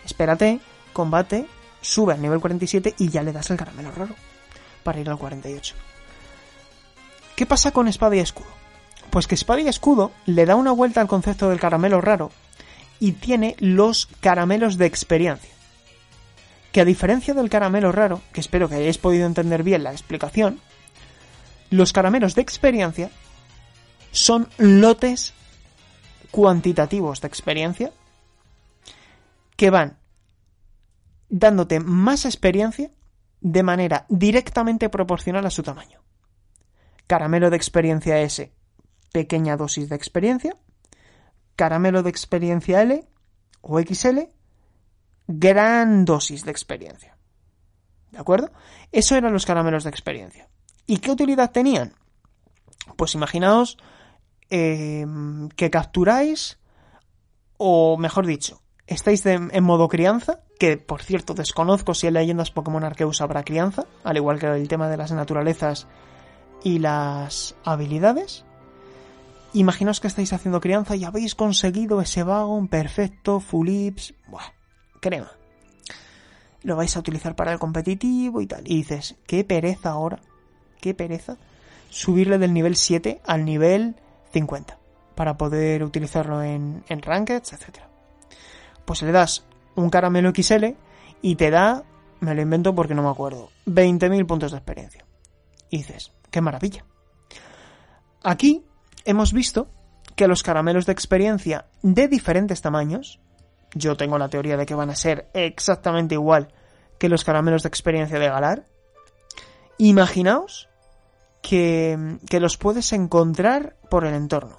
Espérate, 0.05 0.61
combate, 0.93 1.47
sube 1.81 2.13
al 2.13 2.21
nivel 2.21 2.41
47 2.41 2.97
y 2.99 3.09
ya 3.09 3.23
le 3.23 3.33
das 3.33 3.51
el 3.51 3.57
caramelo 3.57 3.93
raro 3.93 4.15
para 4.83 5.01
ir 5.01 5.09
al 5.09 5.17
48. 5.17 5.75
¿Qué 7.37 7.47
pasa 7.47 7.73
con 7.73 7.89
espada 7.89 8.17
y 8.17 8.21
escudo? 8.21 8.47
Pues 9.11 9.27
que 9.27 9.35
espada 9.35 9.61
y 9.61 9.69
escudo 9.69 10.13
le 10.27 10.47
da 10.47 10.57
una 10.57 10.73
vuelta 10.73 11.01
al 11.01 11.09
concepto 11.09 11.49
del 11.49 11.61
caramelo 11.61 12.01
raro 12.01 12.31
y 13.01 13.13
tiene 13.13 13.57
los 13.59 14.07
caramelos 14.21 14.79
de 14.79 14.87
experiencia. 14.87 15.51
Que 16.73 16.81
a 16.81 16.85
diferencia 16.85 17.35
del 17.35 17.51
caramelo 17.51 17.93
raro, 17.93 18.23
que 18.33 18.41
espero 18.41 18.69
que 18.69 18.77
hayáis 18.77 18.99
podido 18.99 19.27
entender 19.27 19.63
bien 19.63 19.83
la 19.83 19.93
explicación, 19.93 20.61
los 21.71 21.93
caramelos 21.93 22.35
de 22.35 22.43
experiencia 22.43 23.11
son 24.13 24.49
lotes 24.59 25.35
cuantitativos 26.31 27.21
de 27.21 27.29
experiencia 27.29 27.93
que 29.57 29.71
van 29.71 29.99
dándote 31.29 31.81
más 31.81 32.27
experiencia 32.27 32.91
de 33.41 33.63
manera 33.63 34.07
directamente 34.09 34.89
proporcional 34.89 35.47
a 35.47 35.51
su 35.51 35.63
tamaño. 35.63 36.04
Caramelo 37.07 37.51
de 37.51 37.57
experiencia 37.57 38.21
S, 38.21 38.53
pequeña 39.13 39.57
dosis 39.57 39.89
de 39.89 39.97
experiencia. 39.97 40.57
Caramelo 41.57 42.03
de 42.03 42.11
experiencia 42.11 42.83
L 42.83 43.07
o 43.61 43.81
XL, 43.81 44.21
gran 45.27 46.05
dosis 46.05 46.45
de 46.45 46.51
experiencia. 46.51 47.17
¿De 48.11 48.19
acuerdo? 48.19 48.51
Eso 48.93 49.17
eran 49.17 49.33
los 49.33 49.47
caramelos 49.47 49.85
de 49.85 49.91
experiencia. 49.91 50.49
¿Y 50.87 50.99
qué 50.99 51.11
utilidad 51.11 51.51
tenían? 51.51 51.95
Pues 52.97 53.15
imaginaos 53.15 53.79
eh, 54.51 55.07
que 55.57 55.71
capturáis, 55.71 56.59
o 57.57 57.97
mejor 57.97 58.27
dicho, 58.27 58.63
estáis 58.87 59.25
en 59.27 59.65
modo 59.65 59.89
crianza, 59.89 60.41
que 60.59 60.77
por 60.77 61.03
cierto 61.03 61.35
desconozco 61.35 61.95
si 61.95 62.07
en 62.07 62.15
leyendas 62.15 62.51
Pokémon 62.51 62.85
Arceus 62.85 63.21
habrá 63.21 63.43
crianza, 63.43 63.87
al 64.05 64.17
igual 64.17 64.39
que 64.39 64.47
el 64.47 64.69
tema 64.69 64.89
de 64.89 64.97
las 64.97 65.13
naturalezas 65.13 65.87
y 66.65 66.81
las 66.81 67.55
habilidades. 67.65 68.45
Imaginaos 69.53 70.01
que 70.01 70.09
estáis 70.09 70.33
haciendo 70.33 70.61
crianza 70.61 70.97
y 70.97 71.05
habéis 71.05 71.37
conseguido 71.37 72.01
ese 72.01 72.25
vagón 72.25 72.67
perfecto, 72.67 73.39
full 73.39 73.69
ips, 73.69 74.15
buah, 74.27 74.53
crema. 75.01 75.31
Lo 76.63 76.75
vais 76.75 76.97
a 76.97 76.99
utilizar 76.99 77.37
para 77.37 77.53
el 77.53 77.61
competitivo 77.61 78.41
y 78.41 78.47
tal. 78.47 78.65
Y 78.67 78.79
dices, 78.79 79.15
qué 79.29 79.45
pereza 79.45 79.91
ahora, 79.91 80.19
qué 80.81 80.95
pereza, 80.95 81.37
subirle 81.91 82.39
del 82.39 82.53
nivel 82.53 82.75
7 82.75 83.21
al 83.25 83.45
nivel 83.45 83.95
50 84.33 84.79
para 85.15 85.37
poder 85.37 85.85
utilizarlo 85.85 86.43
en, 86.43 86.83
en 86.89 87.03
rankeds, 87.03 87.53
etc. 87.53 87.79
Pues 88.85 89.03
le 89.03 89.13
das 89.13 89.45
un 89.77 89.91
caramelo 89.91 90.33
XL 90.35 90.75
y 91.23 91.37
te 91.37 91.51
da, 91.51 91.85
me 92.21 92.35
lo 92.35 92.43
invento 92.43 92.75
porque 92.75 92.95
no 92.95 93.03
me 93.03 93.11
acuerdo, 93.11 93.51
20.000 93.67 94.27
puntos 94.27 94.51
de 94.51 94.59
experiencia. 94.59 95.05
Y 95.71 95.79
dices, 95.79 96.14
qué 96.35 96.41
maravilla. 96.41 96.85
Aquí 98.25 98.65
hemos 99.05 99.33
visto 99.33 99.69
que 100.17 100.27
los 100.27 100.43
caramelos 100.43 100.85
de 100.85 100.91
experiencia 100.91 101.67
de 101.83 102.09
diferentes 102.09 102.61
tamaños, 102.61 103.21
yo 103.73 103.97
tengo 103.97 104.19
la 104.19 104.29
teoría 104.29 104.57
de 104.57 104.67
que 104.67 104.75
van 104.75 104.91
a 104.91 104.97
ser 104.97 105.31
exactamente 105.33 106.17
igual 106.17 106.53
que 106.99 107.09
los 107.09 107.23
caramelos 107.23 107.63
de 107.63 107.69
experiencia 107.69 108.19
de 108.19 108.29
Galar, 108.29 108.65
imaginaos 109.79 110.69
que, 111.41 112.19
que 112.29 112.41
los 112.41 112.57
puedes 112.57 112.93
encontrar 112.93 113.77
por 113.89 114.05
el 114.05 114.15
entorno. 114.15 114.59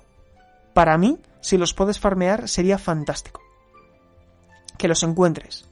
Para 0.74 0.98
mí, 0.98 1.20
si 1.42 1.58
los 1.58 1.74
puedes 1.74 2.00
farmear, 2.00 2.48
sería 2.48 2.78
fantástico 2.78 3.42
que 4.78 4.88
los 4.88 5.04
encuentres. 5.04 5.66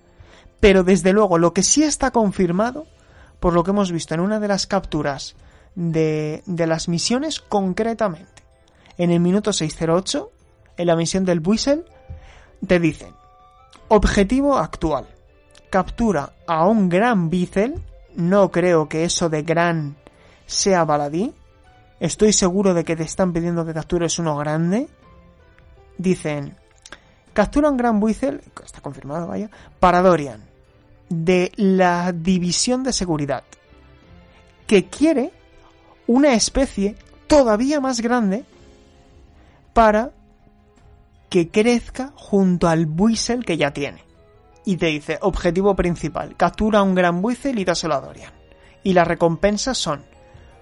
Pero 0.60 0.84
desde 0.84 1.14
luego, 1.14 1.38
lo 1.38 1.54
que 1.54 1.64
sí 1.64 1.84
está 1.84 2.12
confirmado, 2.12 2.88
por 3.40 3.54
lo 3.54 3.64
que 3.64 3.72
hemos 3.72 3.94
visto 3.94 4.14
en 4.14 4.20
una 4.20 4.42
de 4.42 4.50
las 4.50 4.68
capturas 4.68 5.38
de, 5.76 6.44
de 6.46 6.68
las 6.68 6.88
misiones 6.88 7.40
concretamente, 7.40 8.44
en 8.98 9.12
el 9.12 9.20
minuto 9.20 9.54
608, 9.54 10.32
en 10.78 10.88
la 10.88 10.96
misión 10.96 11.26
del 11.26 11.40
Buisel, 11.40 11.86
te 12.66 12.80
dicen, 12.80 13.14
objetivo 13.88 14.58
actual, 14.58 15.08
captura 15.70 16.34
a 16.48 16.68
un 16.68 16.90
gran 16.90 17.30
Bicel, 17.30 17.82
no 18.16 18.52
creo 18.52 18.88
que 18.88 19.06
eso 19.06 19.30
de 19.30 19.44
gran 19.44 19.96
sea 20.46 20.86
baladí, 20.86 21.34
estoy 22.00 22.34
seguro 22.34 22.74
de 22.74 22.84
que 22.84 22.96
te 22.96 23.04
están 23.04 23.34
pidiendo 23.34 23.66
que 23.66 23.74
captures 23.74 24.20
uno 24.20 24.38
grande, 24.38 24.88
dicen, 25.98 26.56
Captura 27.34 27.72
un 27.72 27.78
gran 27.78 28.00
Buizel, 28.00 28.42
está 28.64 28.80
confirmado, 28.80 29.28
vaya, 29.28 29.50
para 29.80 30.04
Dorian, 30.04 30.44
de 31.10 31.52
la 31.56 32.12
División 32.12 32.84
de 32.84 32.94
Seguridad, 32.94 33.44
que 34.68 34.86
quiere 34.86 35.34
una 36.08 36.34
especie 36.34 36.96
todavía 37.28 37.80
más 37.80 38.02
grande 38.02 38.46
para 39.74 40.12
que 41.30 41.50
crezca 41.50 42.14
junto 42.16 42.68
al 42.68 42.86
Buizel 42.86 43.46
que 43.46 43.58
ya 43.58 43.72
tiene. 43.72 44.04
Y 44.66 44.78
te 44.78 44.88
dice, 44.88 45.18
objetivo 45.22 45.76
principal, 45.76 46.38
captura 46.38 46.84
un 46.84 46.96
gran 46.96 47.22
Buizel 47.22 47.60
y 47.60 47.66
dáselo 47.66 47.96
a 47.96 48.02
Dorian. 48.02 48.32
Y 48.84 48.94
las 48.94 49.08
recompensas 49.08 49.78
son 49.78 50.04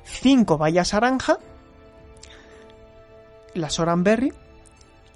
5 0.03 0.57
vallas 0.57 0.93
naranja, 0.93 1.39
la 3.53 3.69
Soranberry 3.69 4.33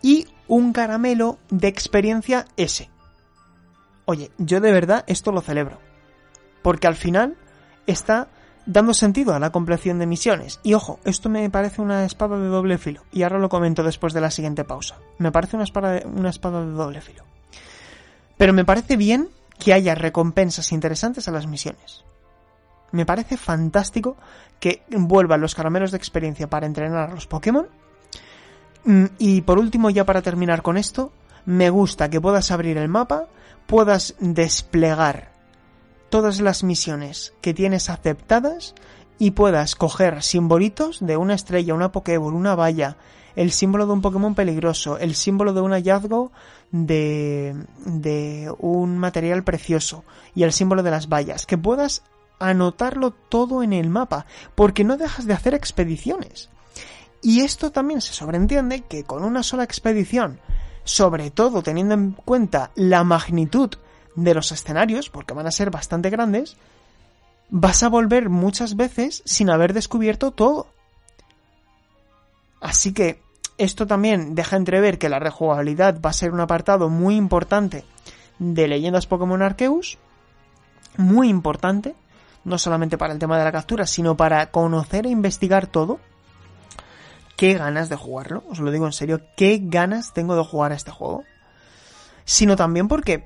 y 0.02 0.28
un 0.48 0.74
caramelo 0.74 1.40
de 1.50 1.68
experiencia 1.68 2.46
S. 2.58 2.90
Oye, 4.06 4.32
yo 4.38 4.62
de 4.62 4.72
verdad 4.72 5.04
esto 5.08 5.32
lo 5.32 5.42
celebro. 5.42 5.80
Porque 6.62 6.88
al 6.88 6.96
final 6.96 7.38
está 7.88 8.28
dando 8.66 8.94
sentido 8.94 9.34
a 9.34 9.40
la 9.40 9.52
compleción 9.52 10.00
de 10.00 10.06
misiones. 10.06 10.60
Y 10.64 10.74
ojo, 10.74 11.00
esto 11.06 11.30
me 11.30 11.50
parece 11.50 11.82
una 11.82 12.06
espada 12.06 12.38
de 12.38 12.48
doble 12.48 12.78
filo. 12.78 13.04
Y 13.12 13.24
ahora 13.24 13.40
lo 13.40 13.50
comento 13.50 13.84
después 13.84 14.14
de 14.14 14.22
la 14.22 14.32
siguiente 14.32 14.64
pausa. 14.64 14.98
Me 15.18 15.32
parece 15.32 15.56
una 15.56 15.64
espada 15.64 15.92
de, 15.92 16.08
una 16.08 16.30
espada 16.30 16.66
de 16.66 16.72
doble 16.72 17.02
filo. 17.02 17.24
Pero 18.38 18.54
me 18.54 18.66
parece 18.66 18.98
bien 18.98 19.30
que 19.58 19.74
haya 19.74 19.96
recompensas 19.96 20.72
interesantes 20.72 21.28
a 21.28 21.32
las 21.32 21.48
misiones. 21.48 22.04
Me 22.92 23.06
parece 23.06 23.38
fantástico 23.38 24.18
que 24.60 24.84
vuelvan 24.90 25.42
los 25.42 25.56
caramelos 25.56 25.92
de 25.92 25.98
experiencia 25.98 26.50
para 26.50 26.66
entrenar 26.66 27.10
a 27.10 27.14
los 27.14 27.28
Pokémon 27.28 27.68
Mm, 28.86 29.06
y 29.18 29.42
por 29.42 29.58
último, 29.58 29.90
ya 29.90 30.06
para 30.06 30.22
terminar 30.22 30.62
con 30.62 30.78
esto, 30.78 31.12
me 31.46 31.70
gusta 31.70 32.10
que 32.10 32.22
puedas 32.22 32.52
abrir 32.52 32.78
el 32.78 32.88
mapa, 32.88 33.28
puedas 33.66 34.16
desplegar 34.20 35.32
todas 36.10 36.40
las 36.42 36.64
misiones 36.64 37.34
que 37.42 37.54
tienes 37.54 37.90
aceptadas 37.90 38.76
y 39.18 39.32
puedas 39.32 39.76
coger 39.76 40.24
simbolitos 40.24 41.00
de 41.06 41.18
una 41.18 41.34
estrella, 41.34 41.74
una 41.74 41.92
Pokéball, 41.92 42.34
una 42.34 42.56
valla, 42.56 42.98
el 43.36 43.52
símbolo 43.52 43.86
de 43.86 43.94
un 43.94 44.02
Pokémon 44.02 44.36
peligroso, 44.36 44.98
el 44.98 45.16
símbolo 45.16 45.54
de 45.54 45.62
un 45.62 45.72
hallazgo 45.72 46.32
de, 46.72 47.56
de 47.86 48.54
un 48.60 48.98
material 48.98 49.44
precioso 49.44 50.04
y 50.34 50.44
el 50.44 50.54
símbolo 50.54 50.84
de 50.84 50.92
las 50.92 51.10
vallas, 51.10 51.46
que 51.46 51.58
puedas 51.58 52.04
anotarlo 52.40 53.12
todo 53.12 53.64
en 53.64 53.74
el 53.74 53.90
mapa, 53.90 54.26
porque 54.56 54.84
no 54.84 54.98
dejas 54.98 55.26
de 55.26 55.34
hacer 55.34 55.54
expediciones. 55.54 56.50
Y 57.22 57.42
esto 57.42 57.72
también 57.72 58.02
se 58.02 58.14
sobreentiende 58.14 58.82
que 58.82 59.04
con 59.04 59.24
una 59.24 59.44
sola 59.44 59.64
expedición, 59.64 60.40
sobre 60.84 61.32
todo 61.32 61.64
teniendo 61.64 61.96
en 61.96 62.12
cuenta 62.12 62.72
la 62.76 63.04
magnitud 63.04 63.72
de 64.16 64.34
los 64.34 64.52
escenarios, 64.52 65.10
porque 65.10 65.34
van 65.34 65.48
a 65.48 65.52
ser 65.52 65.72
bastante 65.72 66.10
grandes, 66.10 66.58
vas 67.50 67.84
a 67.84 67.90
volver 67.90 68.30
muchas 68.30 68.76
veces 68.76 69.22
sin 69.26 69.50
haber 69.50 69.74
descubierto 69.74 70.32
todo. 70.32 70.68
Así 72.62 72.94
que 72.94 73.22
esto 73.58 73.88
también 73.88 74.36
deja 74.36 74.58
entrever 74.58 74.98
que 74.98 75.10
la 75.10 75.20
rejugabilidad 75.20 76.00
va 76.02 76.10
a 76.10 76.14
ser 76.14 76.32
un 76.32 76.40
apartado 76.40 76.90
muy 76.90 77.16
importante 77.16 77.86
de 78.40 78.68
Leyendas 78.68 79.08
Pokémon 79.08 79.42
Arceus, 79.42 79.98
muy 80.98 81.30
importante, 81.30 81.96
no 82.44 82.58
solamente 82.58 82.98
para 82.98 83.14
el 83.14 83.20
tema 83.20 83.38
de 83.38 83.44
la 83.44 83.52
captura, 83.52 83.86
sino 83.86 84.18
para 84.18 84.52
conocer 84.52 85.06
e 85.06 85.10
investigar 85.10 85.68
todo 85.68 86.00
qué 87.36 87.56
ganas 87.56 87.90
de 87.90 87.96
jugarlo, 87.96 88.44
os 88.50 88.60
lo 88.60 88.72
digo 88.72 88.86
en 88.86 88.94
serio, 88.94 89.22
qué 89.36 89.60
ganas 89.62 90.14
tengo 90.14 90.36
de 90.36 90.44
jugar 90.44 90.72
a 90.72 90.76
este 90.76 90.92
juego. 90.92 91.24
Sino 92.24 92.56
también 92.56 92.88
porque 92.88 93.26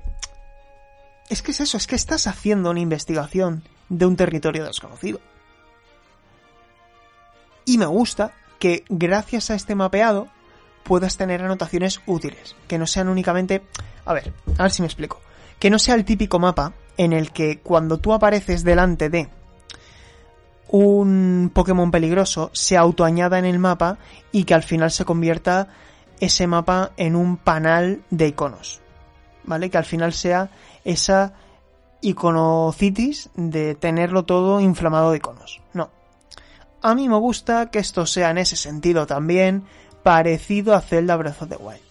es 1.30 1.42
que 1.42 1.52
es 1.52 1.60
eso, 1.60 1.76
es 1.76 1.86
que 1.86 1.94
estás 1.94 2.26
haciendo 2.26 2.70
una 2.70 2.80
investigación 2.80 3.62
de 3.88 4.04
un 4.04 4.16
territorio 4.16 4.64
desconocido. 4.64 5.20
Y 7.64 7.78
me 7.78 7.86
gusta 7.86 8.32
que 8.58 8.84
gracias 8.88 9.50
a 9.50 9.54
este 9.54 9.74
mapeado 9.74 10.28
puedas 10.82 11.16
tener 11.16 11.42
anotaciones 11.42 12.00
útiles, 12.06 12.56
que 12.66 12.78
no 12.78 12.86
sean 12.86 13.08
únicamente... 13.08 13.62
A 14.04 14.12
ver, 14.12 14.32
a 14.58 14.64
ver 14.64 14.72
si 14.72 14.82
me 14.82 14.86
explico. 14.86 15.20
Que 15.60 15.70
no 15.70 15.78
sea 15.78 15.94
el 15.94 16.04
típico 16.04 16.40
mapa 16.40 16.72
en 16.96 17.12
el 17.12 17.30
que 17.30 17.60
cuando 17.60 17.98
tú 17.98 18.12
apareces 18.12 18.64
delante 18.64 19.08
de 19.08 19.28
un 20.68 21.50
Pokémon 21.54 21.90
peligroso 21.90 22.50
se 22.52 22.76
autoañada 22.76 23.38
en 23.38 23.44
el 23.44 23.58
mapa 23.58 23.98
y 24.32 24.44
que 24.44 24.54
al 24.54 24.62
final 24.62 24.90
se 24.90 25.04
convierta 25.04 25.68
ese 26.18 26.46
mapa 26.46 26.92
en 26.96 27.14
un 27.14 27.36
panel 27.36 28.02
de 28.10 28.28
iconos. 28.28 28.80
¿Vale? 29.44 29.70
Que 29.70 29.78
al 29.78 29.84
final 29.84 30.12
sea 30.12 30.50
esa 30.84 31.34
iconocitis 32.00 33.30
de 33.34 33.74
tenerlo 33.74 34.24
todo 34.24 34.60
inflamado 34.60 35.10
de 35.10 35.18
iconos. 35.18 35.60
No. 35.74 35.90
A 36.82 36.94
mí 36.94 37.08
me 37.08 37.18
gusta 37.18 37.70
que 37.70 37.78
esto 37.78 38.06
sea 38.06 38.30
en 38.30 38.38
ese 38.38 38.56
sentido 38.56 39.06
también 39.06 39.64
parecido 40.02 40.74
a 40.74 40.80
Zelda 40.80 41.16
Breath 41.16 41.42
of 41.42 41.48
the 41.48 41.56
Wild. 41.56 41.82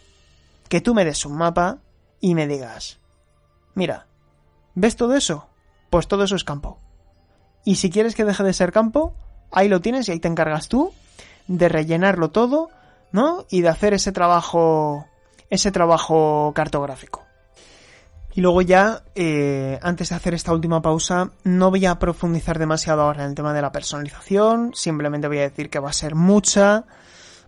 Que 0.67 0.81
tú 0.81 0.93
me 0.93 1.05
des 1.05 1.25
un 1.25 1.37
mapa 1.37 1.77
y 2.19 2.35
me 2.35 2.47
digas, 2.47 2.99
mira, 3.75 4.07
¿ves 4.75 4.95
todo 4.95 5.15
eso? 5.15 5.47
Pues 5.89 6.07
todo 6.07 6.23
eso 6.23 6.35
es 6.35 6.43
campo. 6.43 6.79
Y 7.65 7.75
si 7.75 7.89
quieres 7.89 8.15
que 8.15 8.25
deje 8.25 8.43
de 8.43 8.53
ser 8.53 8.71
campo, 8.71 9.13
ahí 9.51 9.67
lo 9.67 9.81
tienes 9.81 10.07
y 10.07 10.11
ahí 10.11 10.19
te 10.19 10.27
encargas 10.27 10.69
tú 10.69 10.91
de 11.47 11.69
rellenarlo 11.69 12.31
todo 12.31 12.69
¿no? 13.11 13.45
Y 13.49 13.61
de 13.61 13.69
hacer 13.69 13.93
ese 13.93 14.11
trabajo, 14.11 15.05
ese 15.49 15.71
trabajo 15.71 16.51
cartográfico. 16.55 17.25
Y 18.39 18.41
luego 18.41 18.61
ya, 18.61 19.03
eh, 19.15 19.77
antes 19.81 20.07
de 20.07 20.15
hacer 20.15 20.33
esta 20.33 20.53
última 20.53 20.81
pausa, 20.81 21.31
no 21.43 21.71
voy 21.71 21.85
a 21.85 21.99
profundizar 21.99 22.57
demasiado 22.57 23.01
ahora 23.01 23.25
en 23.25 23.31
el 23.31 23.35
tema 23.35 23.51
de 23.53 23.61
la 23.61 23.73
personalización, 23.73 24.71
simplemente 24.73 25.27
voy 25.27 25.39
a 25.39 25.49
decir 25.49 25.69
que 25.69 25.79
va 25.79 25.89
a 25.89 25.91
ser 25.91 26.15
mucha, 26.15 26.85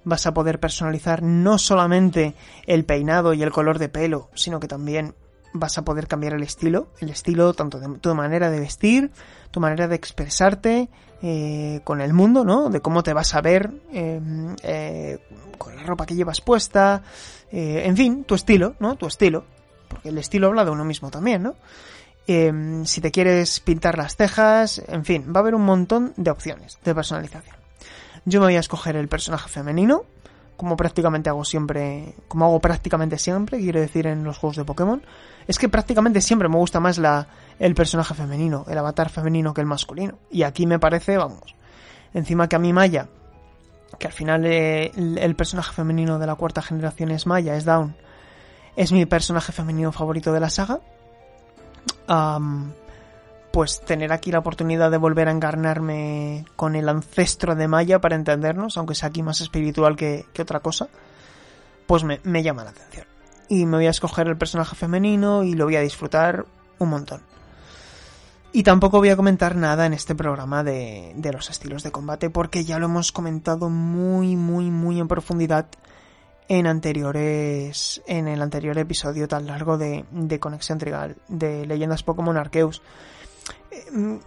vas 0.03 0.27
a 0.27 0.33
poder 0.33 0.59
personalizar 0.59 1.23
no 1.23 1.57
solamente 1.59 2.35
el 2.67 2.83
peinado 2.83 3.33
y 3.33 3.41
el 3.41 3.51
color 3.53 3.79
de 3.79 3.87
pelo, 3.87 4.31
sino 4.33 4.59
que 4.59 4.67
también 4.67 5.15
vas 5.53 5.77
a 5.77 5.85
poder 5.85 6.09
cambiar 6.09 6.33
el 6.33 6.43
estilo, 6.43 6.89
el 6.99 7.09
estilo 7.09 7.53
tanto 7.53 7.79
de 7.79 7.97
tu 7.99 8.13
manera 8.13 8.49
de 8.49 8.59
vestir, 8.59 9.11
tu 9.49 9.61
manera 9.61 9.87
de 9.87 9.95
expresarte 9.95 10.89
eh, 11.21 11.79
con 11.85 12.01
el 12.01 12.11
mundo, 12.11 12.43
¿no? 12.43 12.69
De 12.69 12.81
cómo 12.81 13.01
te 13.01 13.13
vas 13.13 13.33
a 13.33 13.39
ver 13.39 13.71
em, 13.93 14.57
eh, 14.61 15.19
con 15.57 15.73
la 15.73 15.83
ropa 15.83 16.05
que 16.05 16.15
llevas 16.15 16.41
puesta, 16.41 17.01
eh, 17.49 17.83
en 17.85 17.95
fin, 17.95 18.25
tu 18.25 18.35
estilo, 18.35 18.75
¿no? 18.81 18.97
Tu 18.97 19.07
estilo, 19.07 19.45
el 20.04 20.18
estilo 20.18 20.47
habla 20.47 20.66
de 20.66 20.72
uno 20.72 20.86
mismo 20.86 21.12
también, 21.12 21.43
¿no? 21.43 21.56
Em, 22.28 22.86
si 22.86 23.02
te 23.02 23.12
quieres 23.12 23.60
pintar 23.60 23.97
las 23.97 24.16
cejas, 24.16 24.82
en 24.88 25.06
fin, 25.06 25.34
va 25.36 25.39
a 25.39 25.41
haber 25.41 25.56
un 25.56 25.64
montón 25.64 26.14
de 26.18 26.32
opciones 26.32 26.78
de 26.84 26.93
personalización. 26.95 27.56
Yo 28.26 28.39
me 28.39 28.47
voy 28.47 28.56
a 28.56 28.60
escoger 28.60 28.95
el 28.95 29.08
personaje 29.08 29.49
femenino, 29.49 30.04
como 30.56 30.78
prácticamente 30.78 31.30
hago 31.30 31.43
siempre, 31.43 32.14
como 32.28 32.45
hago 32.45 32.60
prácticamente 32.60 33.18
siempre, 33.18 33.60
quiero 33.60 33.80
decir 33.80 34.06
en 34.06 34.24
los 34.24 34.38
juegos 34.38 34.58
de 34.58 34.64
Pokémon, 34.64 35.02
es 35.47 35.58
que 35.58 35.70
prácticamente 35.70 36.22
siempre 36.22 36.47
me 36.47 36.58
gusta 36.58 36.80
más 36.80 36.99
la, 36.99 37.28
el 37.58 37.74
personaje 37.74 38.14
femenino, 38.14 38.66
el 38.70 38.78
avatar 38.78 39.10
femenino 39.10 39.54
que 39.54 39.62
el 39.62 39.68
masculino. 39.68 40.20
Y 40.30 40.43
aquí 40.43 40.68
me 40.68 40.78
parece, 40.78 41.18
vamos, 41.18 41.56
encima 42.14 42.47
que 42.47 42.56
a 42.56 42.60
mí 42.60 42.74
Maya, 42.74 43.08
que 43.97 44.08
al 44.08 44.14
final 44.14 44.45
eh, 44.45 44.91
el, 44.95 45.36
personaje 45.36 45.74
femenino 45.74 46.20
de 46.20 46.28
la 46.28 46.36
cuarta 46.36 46.62
generación 46.62 47.12
es 47.12 47.26
Maya, 47.26 47.56
es 47.56 47.66
Down, 47.66 47.95
es 48.76 48.91
mi 48.91 49.05
personaje 49.05 49.51
femenino 49.51 49.91
favorito 49.91 50.32
de 50.34 50.39
la 50.39 50.49
saga 50.49 50.80
pues 53.51 53.82
tener 53.82 54.13
aquí 54.13 54.32
la 54.32 54.39
oportunidad 54.39 54.89
de 54.91 54.97
volver 54.97 55.28
a 55.28 55.32
encarnarme 55.32 56.45
con 56.55 56.76
el 56.76 56.88
ancestro 56.88 57.55
de 57.55 57.67
Maya 57.67 57.99
para 57.99 58.15
entendernos, 58.15 58.78
aunque 58.78 58.95
sea 58.95 59.09
aquí 59.09 59.24
más 59.24 59.41
espiritual 59.41 59.95
que, 59.95 60.26
otra 60.39 60.61
cosa, 60.61 60.88
pues 61.86 62.03
me, 62.03 62.43
llama 62.43 62.63
la 62.63 62.72
atención. 62.72 63.05
Y 63.49 63.65
me 63.65 63.78
voy 63.78 63.88
a 63.88 63.89
escoger 63.89 64.28
el 64.28 64.38
personaje 64.38 64.76
femenino 64.76 65.43
y 65.43 65.53
lo 65.53 65.65
voy 65.65 65.76
a 65.76 65.82
disfrutar 65.82 66.45
un 66.80 66.89
montón. 66.89 67.22
Y 68.53 68.63
tampoco 68.63 68.99
voy 68.99 69.09
a 69.09 69.15
comentar 69.15 69.55
nada 69.55 69.86
en 69.86 69.93
este 69.93 70.15
programa 70.15 70.63
de, 70.63 71.13
de, 71.15 71.32
los 71.32 71.49
estilos 71.49 71.84
de 71.84 71.91
combate 71.91 72.30
porque 72.30 72.65
ya 72.65 72.80
lo 72.80 72.86
hemos 72.86 73.11
comentado 73.11 73.69
muy, 73.69 74.36
muy, 74.36 74.69
muy 74.69 74.99
en 74.99 75.07
profundidad 75.07 75.67
en 76.52 76.68
anteriores, 76.68 78.02
en 78.08 78.28
el 78.28 78.41
anterior 78.41 78.78
episodio 78.78 79.26
tan 79.30 79.47
largo 79.47 79.78
de, 79.78 80.04
de 80.12 80.39
Conexión 80.41 80.80
Trigal, 80.80 81.16
de 81.30 81.66
Leyendas 81.66 82.04
Pokémon 82.04 82.36
Arceus. 82.36 82.82
Mm, 83.93 84.18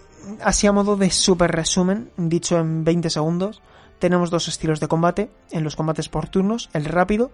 así 0.40 0.66
a 0.66 0.72
modo 0.72 0.96
de 0.96 1.10
super 1.10 1.52
resumen, 1.52 2.10
dicho 2.16 2.58
en 2.58 2.82
20 2.82 3.10
segundos, 3.10 3.60
tenemos 3.98 4.30
dos 4.30 4.48
estilos 4.48 4.80
de 4.80 4.88
combate 4.88 5.30
en 5.50 5.64
los 5.64 5.76
combates 5.76 6.08
por 6.08 6.28
turnos, 6.28 6.70
el 6.72 6.86
rápido 6.86 7.30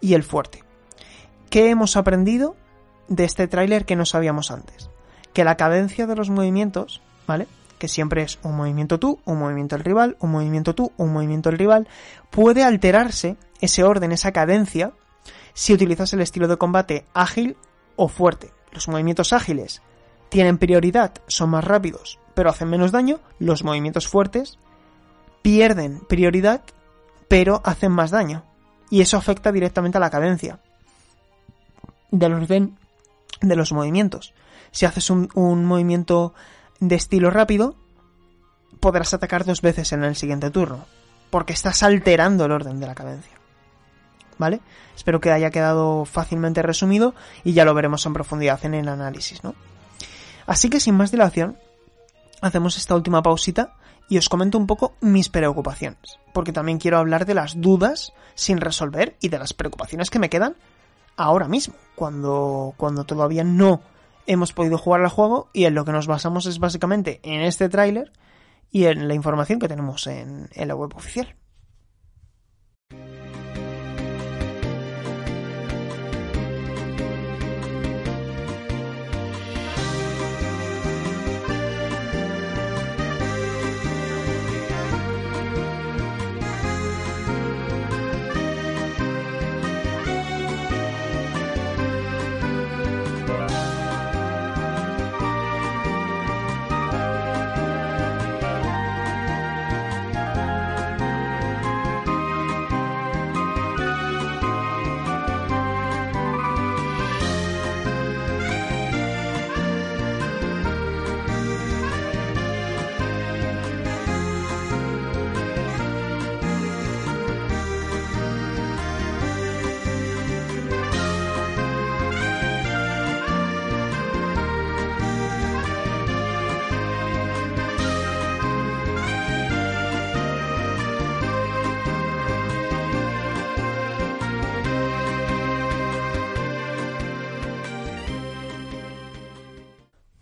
y 0.00 0.14
el 0.14 0.22
fuerte. 0.22 0.62
¿Qué 1.50 1.70
hemos 1.70 1.96
aprendido 1.96 2.54
de 3.08 3.24
este 3.24 3.48
tráiler 3.48 3.86
que 3.86 3.96
no 3.96 4.06
sabíamos 4.06 4.52
antes? 4.52 4.88
Que 5.32 5.42
la 5.42 5.56
cadencia 5.56 6.06
de 6.06 6.14
los 6.14 6.30
movimientos, 6.30 7.02
¿vale? 7.26 7.48
Que 7.78 7.88
siempre 7.88 8.22
es 8.22 8.38
un 8.42 8.56
movimiento 8.56 8.98
tú, 8.98 9.20
un 9.24 9.38
movimiento 9.38 9.76
el 9.76 9.84
rival, 9.84 10.16
un 10.20 10.32
movimiento 10.32 10.74
tú, 10.74 10.92
un 10.96 11.12
movimiento 11.12 11.48
el 11.48 11.58
rival, 11.58 11.88
puede 12.30 12.64
alterarse 12.64 13.36
ese 13.60 13.84
orden, 13.84 14.12
esa 14.12 14.32
cadencia, 14.32 14.92
si 15.54 15.72
utilizas 15.72 16.12
el 16.12 16.20
estilo 16.20 16.48
de 16.48 16.56
combate 16.56 17.06
ágil 17.14 17.56
o 17.96 18.08
fuerte. 18.08 18.52
Los 18.72 18.88
movimientos 18.88 19.32
ágiles 19.32 19.82
tienen 20.28 20.58
prioridad, 20.58 21.14
son 21.26 21.50
más 21.50 21.64
rápidos, 21.64 22.18
pero 22.34 22.50
hacen 22.50 22.68
menos 22.68 22.92
daño. 22.92 23.18
Los 23.38 23.64
movimientos 23.64 24.08
fuertes 24.08 24.58
pierden 25.42 26.00
prioridad, 26.00 26.62
pero 27.28 27.60
hacen 27.64 27.92
más 27.92 28.10
daño. 28.10 28.44
Y 28.90 29.00
eso 29.00 29.16
afecta 29.16 29.52
directamente 29.52 29.98
a 29.98 30.00
la 30.00 30.10
cadencia 30.10 30.60
del 32.10 32.34
orden 32.34 32.78
de 33.40 33.56
los 33.56 33.72
movimientos. 33.72 34.34
Si 34.70 34.86
haces 34.86 35.10
un, 35.10 35.28
un 35.34 35.64
movimiento 35.64 36.34
de 36.80 36.94
estilo 36.94 37.30
rápido, 37.30 37.74
podrás 38.80 39.14
atacar 39.14 39.44
dos 39.44 39.62
veces 39.62 39.92
en 39.92 40.04
el 40.04 40.16
siguiente 40.16 40.50
turno, 40.50 40.86
porque 41.30 41.52
estás 41.52 41.82
alterando 41.82 42.44
el 42.44 42.52
orden 42.52 42.80
de 42.80 42.86
la 42.86 42.94
cadencia. 42.94 43.32
¿Vale? 44.38 44.60
Espero 44.94 45.20
que 45.20 45.32
haya 45.32 45.50
quedado 45.50 46.04
fácilmente 46.04 46.62
resumido 46.62 47.14
y 47.42 47.54
ya 47.54 47.64
lo 47.64 47.74
veremos 47.74 48.06
en 48.06 48.12
profundidad 48.12 48.64
en 48.64 48.74
el 48.74 48.88
análisis, 48.88 49.42
¿no? 49.42 49.54
Así 50.46 50.70
que 50.70 50.78
sin 50.80 50.94
más 50.94 51.10
dilación, 51.10 51.58
hacemos 52.40 52.76
esta 52.76 52.94
última 52.94 53.22
pausita 53.22 53.74
y 54.08 54.16
os 54.16 54.28
comento 54.28 54.56
un 54.56 54.66
poco 54.66 54.94
mis 55.00 55.28
preocupaciones, 55.28 56.18
porque 56.32 56.52
también 56.52 56.78
quiero 56.78 56.98
hablar 56.98 57.26
de 57.26 57.34
las 57.34 57.60
dudas 57.60 58.12
sin 58.34 58.60
resolver 58.60 59.16
y 59.20 59.28
de 59.28 59.38
las 59.38 59.52
preocupaciones 59.52 60.08
que 60.08 60.20
me 60.20 60.30
quedan 60.30 60.56
ahora 61.16 61.48
mismo, 61.48 61.74
cuando, 61.96 62.74
cuando 62.76 63.04
todavía 63.04 63.44
no 63.44 63.82
hemos 64.28 64.52
podido 64.52 64.78
jugar 64.78 65.00
al 65.02 65.08
juego 65.08 65.50
y 65.52 65.64
en 65.64 65.74
lo 65.74 65.84
que 65.84 65.92
nos 65.92 66.06
basamos 66.06 66.46
es 66.46 66.58
básicamente 66.60 67.20
en 67.24 67.40
este 67.40 67.68
tráiler 67.68 68.12
y 68.70 68.84
en 68.84 69.08
la 69.08 69.14
información 69.14 69.58
que 69.58 69.68
tenemos 69.68 70.06
en, 70.06 70.48
en 70.52 70.68
la 70.68 70.76
web 70.76 70.94
oficial. 70.94 71.34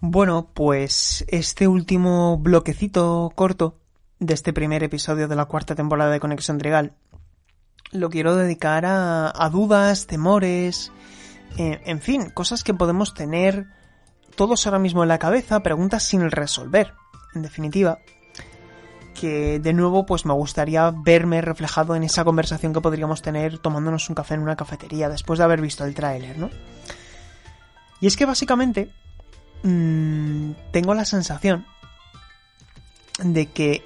Bueno, 0.09 0.53
pues 0.55 1.25
este 1.27 1.67
último 1.67 2.39
bloquecito 2.39 3.33
corto 3.35 3.81
de 4.21 4.35
este 4.35 4.53
primer 4.53 4.85
episodio 4.85 5.27
de 5.27 5.35
la 5.35 5.47
cuarta 5.47 5.75
temporada 5.75 6.13
de 6.13 6.21
Conexión 6.21 6.59
Trigal 6.59 6.95
lo 7.91 8.09
quiero 8.09 8.37
dedicar 8.37 8.85
a, 8.87 9.51
dudas, 9.51 10.07
temores, 10.07 10.93
eh, 11.59 11.81
en 11.85 12.01
fin, 12.01 12.31
cosas 12.31 12.63
que 12.63 12.73
podemos 12.73 13.15
tener 13.15 13.67
todos 14.37 14.65
ahora 14.67 14.79
mismo 14.79 15.03
en 15.03 15.09
la 15.09 15.19
cabeza, 15.19 15.65
preguntas 15.65 16.05
sin 16.05 16.31
resolver, 16.31 16.95
en 17.35 17.43
definitiva, 17.43 17.99
que 19.13 19.59
de 19.59 19.73
nuevo 19.73 20.07
pues 20.07 20.25
me 20.25 20.35
gustaría 20.35 20.89
verme 20.97 21.41
reflejado 21.41 21.97
en 21.97 22.05
esa 22.05 22.23
conversación 22.23 22.73
que 22.73 22.81
podríamos 22.81 23.23
tener 23.23 23.59
tomándonos 23.59 24.09
un 24.09 24.15
café 24.15 24.35
en 24.35 24.43
una 24.43 24.55
cafetería 24.55 25.09
después 25.09 25.41
de 25.41 25.47
haber 25.47 25.61
visto 25.61 25.85
el 25.85 25.97
tráiler, 25.97 26.39
¿no? 26.39 26.49
Y 28.01 28.07
es 28.07 28.17
que 28.17 28.25
básicamente 28.25 28.93
Mm, 29.67 30.53
tengo 30.71 30.95
la 30.95 31.05
sensación 31.05 31.67
de 33.19 33.47
que 33.47 33.83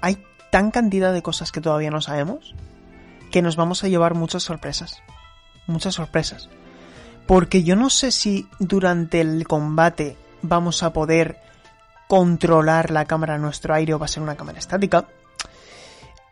hay 0.00 0.22
tan 0.52 0.70
cantidad 0.70 1.12
de 1.12 1.20
cosas 1.20 1.50
que 1.50 1.60
todavía 1.60 1.90
no 1.90 2.00
sabemos 2.00 2.54
que 3.32 3.42
nos 3.42 3.56
vamos 3.56 3.82
a 3.82 3.88
llevar 3.88 4.14
muchas 4.14 4.44
sorpresas. 4.44 5.02
Muchas 5.66 5.96
sorpresas. 5.96 6.48
Porque 7.26 7.64
yo 7.64 7.74
no 7.74 7.90
sé 7.90 8.12
si 8.12 8.48
durante 8.60 9.20
el 9.20 9.48
combate 9.48 10.16
vamos 10.42 10.84
a 10.84 10.92
poder 10.92 11.40
controlar 12.06 12.92
la 12.92 13.04
cámara 13.04 13.36
nuestro 13.36 13.74
aire 13.74 13.94
o 13.94 13.98
va 13.98 14.04
a 14.04 14.08
ser 14.08 14.22
una 14.22 14.36
cámara 14.36 14.60
estática. 14.60 15.08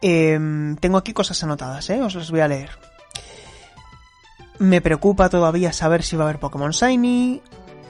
Em, 0.01 0.77
tengo 0.77 0.99
aquí 0.99 1.13
cosas 1.13 1.43
anotadas, 1.43 1.91
¿eh? 1.91 2.01
Os 2.01 2.15
las 2.15 2.31
voy 2.31 2.41
a 2.41 2.49
leer. 2.49 2.71
Me 4.61 4.81
preocupa 4.81 5.29
todavía 5.29 5.73
saber 5.73 6.05
si 6.05 6.15
va 6.15 6.25
a 6.25 6.29
haber 6.29 6.39
Pokémon 6.39 6.71
Shiny. 6.71 7.43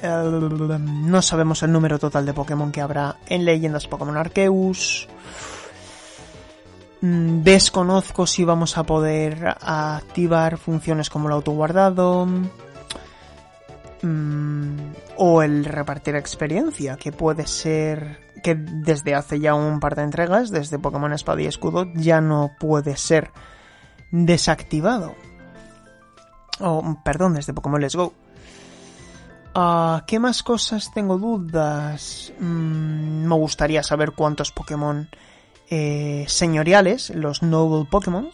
No 0.03 1.23
sabemos 1.23 1.63
el 1.63 1.73
número 1.73 1.99
total 1.99 2.27
de 2.27 2.35
Pokémon 2.35 2.73
que 2.73 2.81
habrá 2.81 3.17
en 3.29 3.45
Leyendas 3.45 3.87
Pokémon 3.87 4.17
Arceus. 4.17 5.09
Mm, 7.01 7.43
desconozco 7.43 8.27
si 8.27 8.45
vamos 8.45 8.77
a 8.77 8.83
poder 8.83 9.55
activar 9.61 10.59
funciones 10.59 11.11
como 11.11 11.29
el 11.29 11.35
autoguardado 11.35 12.27
mm, 14.03 14.77
o 15.17 15.43
el 15.43 15.65
repartir 15.65 16.17
experiencia, 16.17 16.97
que 16.97 17.13
puede 17.13 17.47
ser 17.47 18.19
que 18.43 18.55
desde 18.57 19.15
hace 19.15 19.39
ya 19.41 19.55
un 19.55 19.81
par 19.81 19.95
de 19.95 20.03
entregas, 20.03 20.51
desde 20.51 20.79
Pokémon 20.79 21.13
Espada 21.13 21.43
y 21.43 21.47
Escudo, 21.47 21.87
ya 21.95 22.21
no 22.21 22.53
puede 22.59 22.97
ser 22.97 23.31
desactivado. 24.11 25.15
O, 26.61 26.97
perdón, 27.05 27.35
desde 27.35 27.53
Pokémon 27.53 27.81
Let's 27.81 27.95
Go. 27.95 28.13
Ah, 29.55 30.05
¿Qué 30.07 30.19
más 30.19 30.43
cosas 30.43 30.93
tengo 30.93 31.19
dudas? 31.19 32.33
Mm, 32.39 33.27
me 33.27 33.35
gustaría 33.35 33.83
saber 33.83 34.13
cuántos 34.13 34.53
Pokémon 34.53 35.09
eh, 35.71 36.25
señoriales, 36.29 37.11
los 37.11 37.43
Noble 37.43 37.87
Pokémon, 37.91 38.31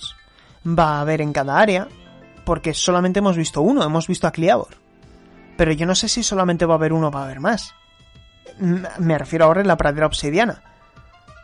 va 0.67 0.97
a 0.97 1.01
haber 1.01 1.21
en 1.21 1.33
cada 1.33 1.59
área, 1.59 1.89
porque 2.45 2.75
solamente 2.75 3.19
hemos 3.19 3.37
visto 3.37 3.63
uno, 3.63 3.83
hemos 3.83 4.07
visto 4.07 4.27
a 4.27 4.33
Cliabor. 4.33 4.77
Pero 5.57 5.73
yo 5.73 5.87
no 5.87 5.95
sé 5.95 6.09
si 6.09 6.23
solamente 6.23 6.67
va 6.67 6.75
a 6.75 6.77
haber 6.77 6.93
uno 6.93 7.09
o 7.09 7.11
va 7.11 7.23
a 7.23 7.25
haber 7.25 7.41
más. 7.41 7.75
Me 8.59 9.19
refiero 9.19 9.47
ahora 9.47 9.61
en 9.61 9.69
la 9.69 9.77
pradera 9.77 10.07
obsidiana. 10.07 10.63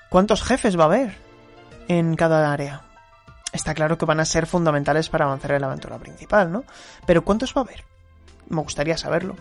¿Cuántos 0.09 0.43
jefes 0.43 0.79
va 0.79 0.85
a 0.85 0.87
haber 0.87 1.17
en 1.89 2.17
cada 2.17 2.53
área? 2.53 2.83
Está 3.53 3.75
claro 3.75 3.99
que 3.99 4.07
van 4.07 4.21
a 4.21 4.25
ser 4.25 4.47
fundamentales 4.47 5.09
para 5.09 5.25
avanzar 5.25 5.53
en 5.53 5.61
la 5.61 5.67
aventura 5.69 5.99
principal, 5.99 6.53
¿no? 6.53 6.65
Pero 7.07 7.25
¿cuántos 7.25 7.55
va 7.57 7.63
a 7.63 7.65
haber? 7.65 7.85
Me 8.49 8.61
gustaría 8.63 8.97
saberlo. 8.97 9.37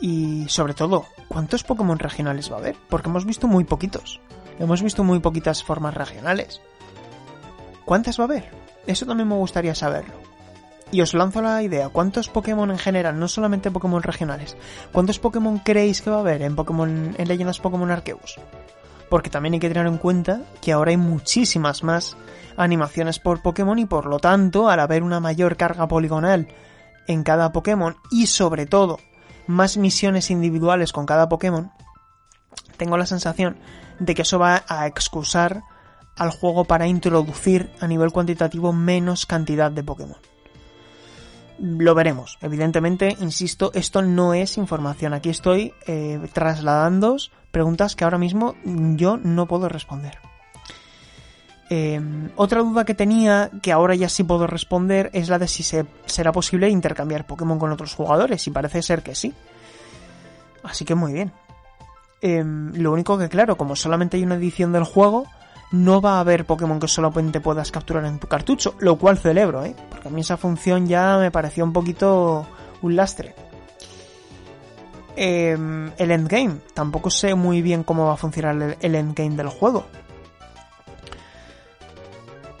Y 0.00 0.46
sobre 0.48 0.74
todo, 0.74 1.06
¿cuántos 1.28 1.64
Pokémon 1.64 1.98
regionales 1.98 2.50
va 2.50 2.56
a 2.56 2.58
haber? 2.60 2.76
Porque 2.88 3.08
hemos 3.08 3.24
visto 3.24 3.46
muy 3.46 3.64
poquitos. 3.64 4.20
Hemos 4.58 4.82
visto 4.82 5.04
muy 5.04 5.20
poquitas 5.20 5.62
formas 5.62 5.94
regionales. 5.94 6.60
¿Cuántas 7.84 8.18
va 8.18 8.24
a 8.24 8.26
haber? 8.26 8.50
Eso 8.86 9.06
también 9.06 9.28
me 9.28 9.34
gustaría 9.36 9.74
saberlo. 9.74 10.14
Y 10.92 11.00
os 11.00 11.14
lanzo 11.14 11.42
la 11.42 11.62
idea, 11.62 11.88
¿cuántos 11.88 12.28
Pokémon 12.28 12.70
en 12.70 12.78
general, 12.78 13.18
no 13.18 13.26
solamente 13.26 13.72
Pokémon 13.72 14.02
regionales, 14.02 14.56
cuántos 14.92 15.18
Pokémon 15.18 15.58
creéis 15.58 16.00
que 16.00 16.10
va 16.10 16.16
a 16.16 16.20
haber 16.20 16.42
en 16.42 16.54
Pokémon 16.54 17.14
en 17.18 17.28
Leyendas 17.28 17.58
Pokémon 17.58 17.90
Arceus? 17.90 18.38
Porque 19.10 19.30
también 19.30 19.54
hay 19.54 19.60
que 19.60 19.68
tener 19.68 19.86
en 19.86 19.98
cuenta 19.98 20.42
que 20.60 20.72
ahora 20.72 20.90
hay 20.90 20.96
muchísimas 20.96 21.82
más 21.82 22.16
animaciones 22.56 23.18
por 23.18 23.42
Pokémon 23.42 23.78
y 23.80 23.86
por 23.86 24.06
lo 24.06 24.20
tanto, 24.20 24.68
al 24.68 24.78
haber 24.78 25.02
una 25.02 25.18
mayor 25.18 25.56
carga 25.56 25.88
poligonal 25.88 26.46
en 27.08 27.24
cada 27.24 27.50
Pokémon 27.52 27.96
y 28.10 28.26
sobre 28.26 28.66
todo 28.66 28.98
más 29.46 29.76
misiones 29.76 30.30
individuales 30.30 30.92
con 30.92 31.06
cada 31.06 31.28
Pokémon, 31.28 31.70
tengo 32.76 32.96
la 32.96 33.06
sensación 33.06 33.56
de 33.98 34.14
que 34.14 34.22
eso 34.22 34.38
va 34.38 34.64
a 34.68 34.86
excusar 34.86 35.62
al 36.16 36.30
juego 36.30 36.64
para 36.64 36.86
introducir 36.86 37.70
a 37.80 37.86
nivel 37.86 38.10
cuantitativo 38.10 38.72
menos 38.72 39.26
cantidad 39.26 39.70
de 39.70 39.84
Pokémon. 39.84 40.18
Lo 41.58 41.94
veremos. 41.94 42.38
Evidentemente, 42.42 43.16
insisto, 43.20 43.70
esto 43.74 44.02
no 44.02 44.34
es 44.34 44.58
información. 44.58 45.14
Aquí 45.14 45.30
estoy 45.30 45.72
eh, 45.86 46.20
trasladando 46.32 47.16
preguntas 47.50 47.96
que 47.96 48.04
ahora 48.04 48.18
mismo 48.18 48.54
yo 48.64 49.16
no 49.16 49.46
puedo 49.46 49.68
responder. 49.68 50.18
Em, 51.68 52.30
otra 52.36 52.60
duda 52.60 52.84
que 52.84 52.94
tenía, 52.94 53.50
que 53.60 53.72
ahora 53.72 53.94
ya 53.94 54.08
sí 54.08 54.22
puedo 54.22 54.46
responder, 54.46 55.10
es 55.12 55.28
la 55.28 55.38
de 55.38 55.48
si 55.48 55.62
se, 55.62 55.84
será 56.04 56.32
posible 56.32 56.68
intercambiar 56.68 57.26
Pokémon 57.26 57.58
con 57.58 57.72
otros 57.72 57.94
jugadores, 57.94 58.46
y 58.46 58.50
parece 58.50 58.82
ser 58.82 59.02
que 59.02 59.14
sí. 59.14 59.34
Así 60.62 60.84
que 60.84 60.94
muy 60.94 61.12
bien. 61.12 61.32
Em, 62.20 62.72
lo 62.74 62.92
único 62.92 63.18
que, 63.18 63.28
claro, 63.28 63.56
como 63.56 63.76
solamente 63.76 64.16
hay 64.16 64.22
una 64.22 64.36
edición 64.36 64.72
del 64.72 64.84
juego, 64.84 65.26
no 65.72 66.00
va 66.00 66.16
a 66.16 66.20
haber 66.20 66.44
Pokémon 66.44 66.78
que 66.78 66.88
solamente 66.88 67.40
puedas 67.40 67.70
capturar 67.70 68.04
en 68.04 68.18
tu 68.18 68.28
cartucho, 68.28 68.74
lo 68.78 68.96
cual 68.96 69.18
celebro, 69.18 69.64
¿eh? 69.64 69.74
Porque 69.90 70.08
a 70.08 70.10
mí 70.10 70.20
esa 70.20 70.36
función 70.36 70.86
ya 70.86 71.18
me 71.18 71.30
pareció 71.30 71.64
un 71.64 71.72
poquito 71.72 72.46
un 72.82 72.96
lastre. 72.96 73.34
Em, 75.16 75.90
el 75.96 76.10
endgame, 76.10 76.58
tampoco 76.74 77.10
sé 77.10 77.34
muy 77.34 77.62
bien 77.62 77.82
cómo 77.84 78.06
va 78.06 78.12
a 78.12 78.16
funcionar 78.16 78.76
el, 78.80 78.94
endgame 78.94 79.34
del 79.34 79.48
juego. 79.48 79.86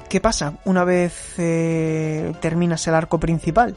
¿Qué 0.08 0.20
pasa 0.20 0.58
una 0.64 0.84
vez 0.84 1.34
eh, 1.38 2.32
terminas 2.40 2.86
el 2.86 2.94
arco 2.94 3.18
principal? 3.18 3.76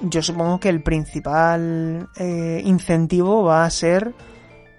Yo 0.00 0.22
supongo 0.22 0.60
que 0.60 0.68
el 0.68 0.82
principal 0.82 2.08
eh, 2.16 2.62
incentivo 2.64 3.44
va 3.44 3.64
a 3.64 3.70
ser 3.70 4.14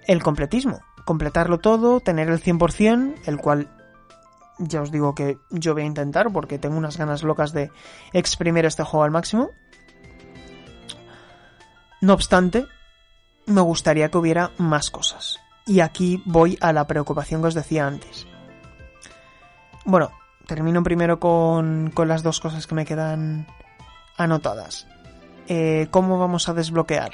el 0.06 0.22
completismo. 0.22 0.80
Completarlo 1.04 1.58
todo, 1.58 2.00
tener 2.00 2.28
el 2.28 2.42
100%, 2.42 3.14
el 3.26 3.36
cual 3.38 3.68
ya 4.58 4.82
os 4.82 4.90
digo 4.90 5.14
que 5.14 5.38
yo 5.50 5.74
voy 5.74 5.82
a 5.82 5.86
intentar 5.86 6.32
porque 6.32 6.58
tengo 6.58 6.76
unas 6.76 6.96
ganas 6.96 7.22
locas 7.22 7.52
de 7.52 7.70
exprimir 8.12 8.66
este 8.66 8.82
juego 8.82 9.04
al 9.04 9.10
máximo. 9.10 9.50
No 12.00 12.14
obstante, 12.14 12.66
me 13.46 13.60
gustaría 13.60 14.10
que 14.10 14.18
hubiera 14.18 14.50
más 14.58 14.90
cosas. 14.90 15.38
Y 15.66 15.80
aquí 15.80 16.22
voy 16.24 16.58
a 16.60 16.72
la 16.72 16.86
preocupación 16.86 17.42
que 17.42 17.48
os 17.48 17.54
decía 17.54 17.86
antes. 17.86 18.26
Bueno, 19.84 20.10
termino 20.50 20.82
primero 20.82 21.20
con, 21.20 21.92
con 21.94 22.08
las 22.08 22.24
dos 22.24 22.40
cosas 22.40 22.66
que 22.66 22.74
me 22.74 22.84
quedan 22.84 23.46
anotadas. 24.16 24.88
Eh, 25.46 25.86
¿Cómo 25.92 26.18
vamos 26.18 26.48
a 26.48 26.54
desbloquear 26.54 27.12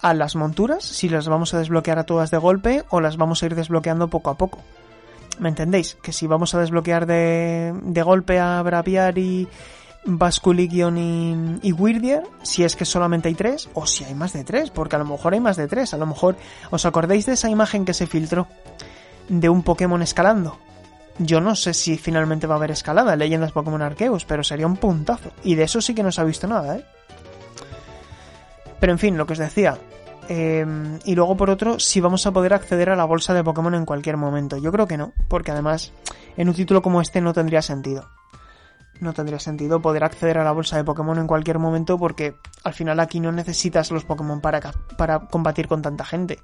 a 0.00 0.14
las 0.14 0.36
monturas, 0.36 0.84
si 0.84 1.08
las 1.08 1.26
vamos 1.26 1.52
a 1.52 1.58
desbloquear 1.58 1.98
a 1.98 2.04
todas 2.04 2.30
de 2.30 2.36
golpe 2.36 2.84
o 2.90 3.00
las 3.00 3.16
vamos 3.16 3.42
a 3.42 3.46
ir 3.46 3.56
desbloqueando 3.56 4.06
poco 4.06 4.30
a 4.30 4.36
poco. 4.36 4.60
¿Me 5.40 5.48
entendéis? 5.48 5.96
Que 6.00 6.12
si 6.12 6.28
vamos 6.28 6.54
a 6.54 6.60
desbloquear 6.60 7.06
de, 7.06 7.74
de 7.82 8.02
golpe 8.02 8.38
a 8.38 8.62
Braviary, 8.62 9.48
Basculigion 10.04 10.96
y, 10.96 11.58
y 11.60 11.72
Weirdier, 11.72 12.22
si 12.42 12.62
es 12.62 12.76
que 12.76 12.84
solamente 12.84 13.26
hay 13.26 13.34
tres, 13.34 13.68
o 13.74 13.84
si 13.86 14.04
hay 14.04 14.14
más 14.14 14.32
de 14.32 14.44
tres, 14.44 14.70
porque 14.70 14.94
a 14.94 15.00
lo 15.00 15.06
mejor 15.06 15.32
hay 15.32 15.40
más 15.40 15.56
de 15.56 15.66
tres. 15.66 15.92
A 15.92 15.96
lo 15.96 16.06
mejor, 16.06 16.36
¿os 16.70 16.86
acordáis 16.86 17.26
de 17.26 17.32
esa 17.32 17.50
imagen 17.50 17.84
que 17.84 17.94
se 17.94 18.06
filtró? 18.06 18.46
De 19.28 19.48
un 19.48 19.64
Pokémon 19.64 20.02
escalando. 20.02 20.58
Yo 21.18 21.40
no 21.40 21.54
sé 21.54 21.74
si 21.74 21.96
finalmente 21.96 22.46
va 22.46 22.54
a 22.54 22.58
haber 22.58 22.72
escalada 22.72 23.12
en 23.12 23.18
Leyendas 23.20 23.52
Pokémon 23.52 23.82
Arceus, 23.82 24.24
pero 24.24 24.42
sería 24.42 24.66
un 24.66 24.76
puntazo. 24.76 25.30
Y 25.44 25.54
de 25.54 25.64
eso 25.64 25.80
sí 25.80 25.94
que 25.94 26.02
no 26.02 26.10
se 26.10 26.20
ha 26.20 26.24
visto 26.24 26.46
nada, 26.46 26.76
¿eh? 26.76 26.84
Pero 28.80 28.92
en 28.92 28.98
fin, 28.98 29.16
lo 29.16 29.24
que 29.24 29.34
os 29.34 29.38
decía, 29.38 29.78
Em, 30.28 30.98
y 31.04 31.14
luego 31.14 31.36
por 31.36 31.50
otro, 31.50 31.78
si 31.78 32.00
vamos 32.00 32.26
a 32.26 32.32
poder 32.32 32.54
acceder 32.54 32.88
a 32.88 32.96
la 32.96 33.04
bolsa 33.04 33.34
de 33.34 33.44
Pokémon 33.44 33.74
en 33.74 33.84
cualquier 33.84 34.16
momento. 34.16 34.56
Yo 34.56 34.72
creo 34.72 34.86
que 34.86 34.96
no, 34.96 35.12
porque 35.28 35.50
además 35.50 35.92
en 36.36 36.48
un 36.48 36.54
título 36.54 36.82
como 36.82 37.00
este 37.00 37.20
no 37.20 37.32
tendría 37.32 37.62
sentido. 37.62 38.08
No 39.00 39.12
tendría 39.12 39.38
sentido 39.38 39.82
poder 39.82 40.04
acceder 40.04 40.38
a 40.38 40.44
la 40.44 40.52
bolsa 40.52 40.76
de 40.76 40.84
Pokémon 40.84 41.18
en 41.18 41.26
cualquier 41.26 41.58
momento 41.58 41.98
porque 41.98 42.36
al 42.62 42.72
final 42.72 43.00
aquí 43.00 43.20
no 43.20 43.32
necesitas 43.32 43.90
los 43.90 44.04
Pokémon 44.04 44.40
para, 44.40 44.60
para 44.96 45.20
combatir 45.20 45.68
con 45.68 45.82
tanta 45.82 46.04
gente. 46.04 46.38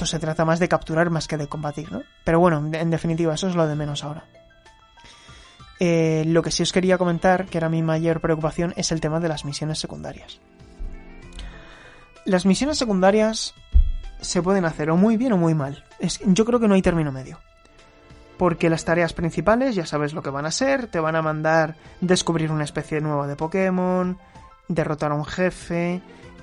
Esto 0.00 0.12
se 0.12 0.18
trata 0.18 0.46
más 0.46 0.58
de 0.58 0.66
capturar 0.66 1.10
más 1.10 1.28
que 1.28 1.36
de 1.36 1.46
combatir, 1.46 1.92
¿no? 1.92 2.04
Pero 2.24 2.40
bueno, 2.40 2.70
en 2.72 2.88
definitiva, 2.88 3.34
eso 3.34 3.48
es 3.48 3.54
lo 3.54 3.68
de 3.68 3.74
menos 3.74 4.02
ahora. 4.02 4.24
Eh, 5.78 6.24
lo 6.26 6.40
que 6.42 6.50
sí 6.50 6.62
os 6.62 6.72
quería 6.72 6.96
comentar, 6.96 7.44
que 7.44 7.58
era 7.58 7.68
mi 7.68 7.82
mayor 7.82 8.22
preocupación, 8.22 8.72
es 8.78 8.92
el 8.92 9.02
tema 9.02 9.20
de 9.20 9.28
las 9.28 9.44
misiones 9.44 9.78
secundarias. 9.78 10.40
Las 12.24 12.46
misiones 12.46 12.78
secundarias 12.78 13.54
se 14.22 14.40
pueden 14.40 14.64
hacer 14.64 14.88
o 14.88 14.96
muy 14.96 15.18
bien 15.18 15.34
o 15.34 15.36
muy 15.36 15.52
mal. 15.52 15.84
Es, 15.98 16.18
yo 16.24 16.46
creo 16.46 16.60
que 16.60 16.66
no 16.66 16.72
hay 16.72 16.80
término 16.80 17.12
medio. 17.12 17.38
Porque 18.38 18.70
las 18.70 18.86
tareas 18.86 19.12
principales 19.12 19.74
ya 19.74 19.84
sabes 19.84 20.14
lo 20.14 20.22
que 20.22 20.30
van 20.30 20.46
a 20.46 20.50
ser, 20.50 20.86
te 20.86 20.98
van 20.98 21.14
a 21.14 21.20
mandar 21.20 21.76
descubrir 22.00 22.50
una 22.50 22.64
especie 22.64 23.02
nueva 23.02 23.26
de 23.26 23.36
Pokémon, 23.36 24.16
derrotar 24.66 25.12
a 25.12 25.16
un 25.16 25.26
jefe, 25.26 26.00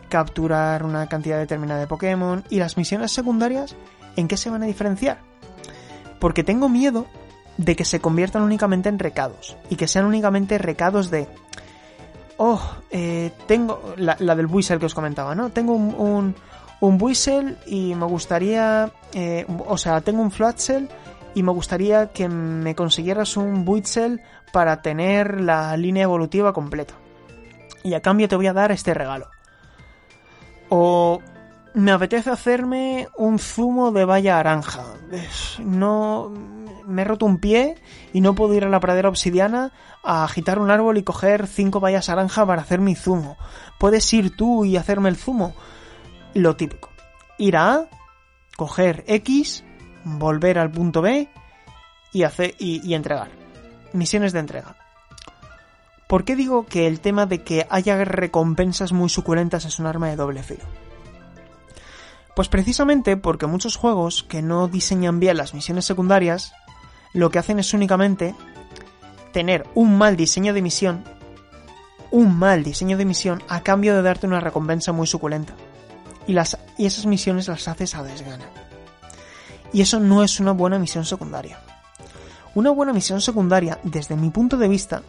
capturar 0.09 0.83
una 0.83 1.07
cantidad 1.07 1.37
determinada 1.37 1.79
de 1.79 1.87
Pokémon. 1.87 2.43
Y 2.49 2.59
las 2.59 2.77
misiones 2.77 3.11
secundarias, 3.11 3.75
¿en 4.15 4.27
qué 4.27 4.37
se 4.37 4.49
van 4.49 4.63
a 4.63 4.67
diferenciar? 4.67 5.19
Porque 6.19 6.43
tengo 6.43 6.69
miedo 6.69 7.07
de 7.57 7.75
que 7.75 7.85
se 7.85 7.99
conviertan 7.99 8.43
únicamente 8.43 8.89
en 8.89 8.99
recados. 8.99 9.57
Y 9.69 9.75
que 9.75 9.87
sean 9.87 10.05
únicamente 10.05 10.57
recados 10.57 11.09
de 11.09 11.27
oh, 12.37 12.61
eh, 12.89 13.31
tengo 13.47 13.93
la, 13.97 14.15
del 14.15 14.47
Buisel 14.47 14.79
que 14.79 14.85
os 14.85 14.95
comentaba, 14.95 15.35
¿no? 15.35 15.49
Tengo 15.49 15.73
un, 15.73 15.95
un, 15.95 16.35
un 16.79 17.13
y 17.65 17.95
me 17.95 18.05
gustaría, 18.05 18.91
eh, 19.13 19.45
o 19.67 19.77
sea, 19.77 20.01
tengo 20.01 20.21
un 20.21 20.31
Flatshell 20.31 20.87
y 21.33 21.43
me 21.43 21.51
gustaría 21.51 22.07
que 22.11 22.29
me 22.29 22.75
consiguieras 22.75 23.37
un 23.37 23.65
Buisel 23.65 24.21
para 24.51 24.81
tener 24.81 25.41
la 25.41 25.75
línea 25.77 26.03
evolutiva 26.03 26.53
completa. 26.53 26.93
Y 27.83 27.93
a 27.93 28.01
cambio 28.01 28.27
te 28.27 28.35
voy 28.35 28.47
a 28.47 28.53
dar 28.53 28.71
este 28.71 28.93
regalo. 28.93 29.29
O 30.70 31.22
me 31.74 31.91
apetece 31.91 32.30
hacerme 32.30 33.07
un 33.18 33.39
zumo 33.39 33.91
de 33.91 34.05
valla 34.05 34.36
naranja. 34.36 34.84
No 35.59 36.32
me 36.88 37.01
he 37.01 37.05
roto 37.05 37.26
un 37.26 37.38
pie 37.38 37.76
y 38.13 38.22
no 38.22 38.34
puedo 38.34 38.53
ir 38.53 38.63
a 38.63 38.70
la 38.70 38.80
pradera 38.80 39.09
obsidiana 39.09 39.72
a 40.03 40.24
agitar 40.24 40.57
un 40.57 40.72
árbol 40.72 40.97
y 40.97 41.03
coger 41.03 41.45
cinco 41.45 41.80
vallas 41.80 42.09
naranja 42.09 42.45
para 42.45 42.61
hacer 42.61 42.80
mi 42.80 42.95
zumo. 42.95 43.38
Puedes 43.78 44.11
ir 44.13 44.36
tú 44.36 44.65
y 44.65 44.78
hacerme 44.78 45.09
el 45.09 45.18
zumo. 45.18 45.53
Lo 46.34 46.55
típico. 46.55 46.89
Ir 47.38 47.57
a 47.57 47.74
A, 47.74 47.89
coger 48.55 49.03
X, 49.07 49.63
volver 50.03 50.57
al 50.57 50.72
punto 50.72 51.01
B 51.01 51.30
y, 52.11 52.24
hacer, 52.24 52.55
y, 52.57 52.93
entregar. 52.93 53.30
Misiones 53.93 54.34
de 54.34 54.39
entrega. 54.39 54.76
¿Por 56.07 56.23
qué 56.23 56.37
digo 56.37 56.65
que 56.65 56.87
el 56.87 57.01
tema 57.01 57.25
de 57.25 57.43
que 57.43 57.67
haya 57.69 58.03
recompensas 58.05 58.93
muy 58.93 59.09
suculentas 59.09 59.65
es 59.65 59.77
un 59.77 59.87
arma 59.87 60.07
de 60.07 60.15
doble 60.15 60.41
filo? 60.41 60.63
Pues 62.33 62.47
precisamente 62.47 63.17
porque 63.17 63.45
muchos 63.45 63.75
juegos 63.75 64.23
que 64.23 64.41
no 64.41 64.69
diseñan 64.69 65.19
bien 65.19 65.35
las 65.35 65.53
misiones 65.53 65.85
secundarias, 65.85 66.53
lo 67.13 67.29
que 67.29 67.39
hacen 67.39 67.59
es 67.59 67.73
únicamente 67.73 68.35
tener 69.33 69.67
un 69.75 69.97
mal 69.97 70.15
diseño 70.15 70.53
de 70.53 70.61
misión, 70.61 71.03
un 72.09 72.37
mal 72.37 72.63
diseño 72.63 72.95
de 72.97 73.05
misión 73.05 73.43
a 73.49 73.61
cambio 73.61 73.93
de 73.93 74.01
darte 74.01 74.27
una 74.27 74.39
recompensa 74.39 74.93
muy 74.93 75.07
suculenta. 75.07 75.55
Y, 76.25 76.35
y 76.77 76.85
esas 76.85 77.05
misiones 77.05 77.49
las 77.49 77.67
haces 77.67 77.95
a 77.95 78.03
desgana. 78.03 78.45
Y 79.73 79.81
eso 79.81 79.99
no 79.99 80.23
es 80.23 80.39
una 80.39 80.53
buena 80.53 80.79
misión 80.79 81.03
secundaria. 81.03 81.59
Una 82.55 82.69
buena 82.71 82.93
misión 82.93 83.19
secundaria, 83.19 83.79
desde 83.83 84.15
mi 84.15 84.29
punto 84.29 84.57
de 84.57 84.67
vista, 84.67 85.03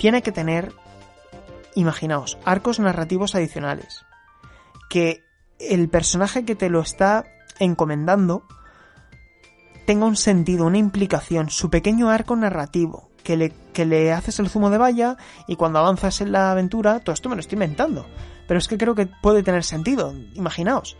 tiene 0.00 0.22
que 0.22 0.32
tener, 0.32 0.72
imaginaos, 1.74 2.38
arcos 2.46 2.80
narrativos 2.80 3.34
adicionales. 3.34 4.06
Que 4.88 5.22
el 5.58 5.90
personaje 5.90 6.46
que 6.46 6.54
te 6.54 6.70
lo 6.70 6.80
está 6.80 7.26
encomendando 7.58 8.44
tenga 9.84 10.06
un 10.06 10.16
sentido, 10.16 10.64
una 10.64 10.78
implicación, 10.78 11.50
su 11.50 11.68
pequeño 11.68 12.08
arco 12.08 12.34
narrativo, 12.34 13.10
que 13.22 13.36
le, 13.36 13.52
que 13.74 13.84
le 13.84 14.10
haces 14.10 14.38
el 14.38 14.48
zumo 14.48 14.70
de 14.70 14.78
valla 14.78 15.18
y 15.46 15.56
cuando 15.56 15.80
avanzas 15.80 16.22
en 16.22 16.32
la 16.32 16.50
aventura, 16.50 17.00
todo 17.00 17.12
esto 17.12 17.28
me 17.28 17.34
lo 17.34 17.40
estoy 17.40 17.56
inventando. 17.56 18.06
Pero 18.48 18.56
es 18.56 18.68
que 18.68 18.78
creo 18.78 18.94
que 18.94 19.06
puede 19.20 19.42
tener 19.42 19.64
sentido, 19.64 20.14
imaginaos. 20.32 20.96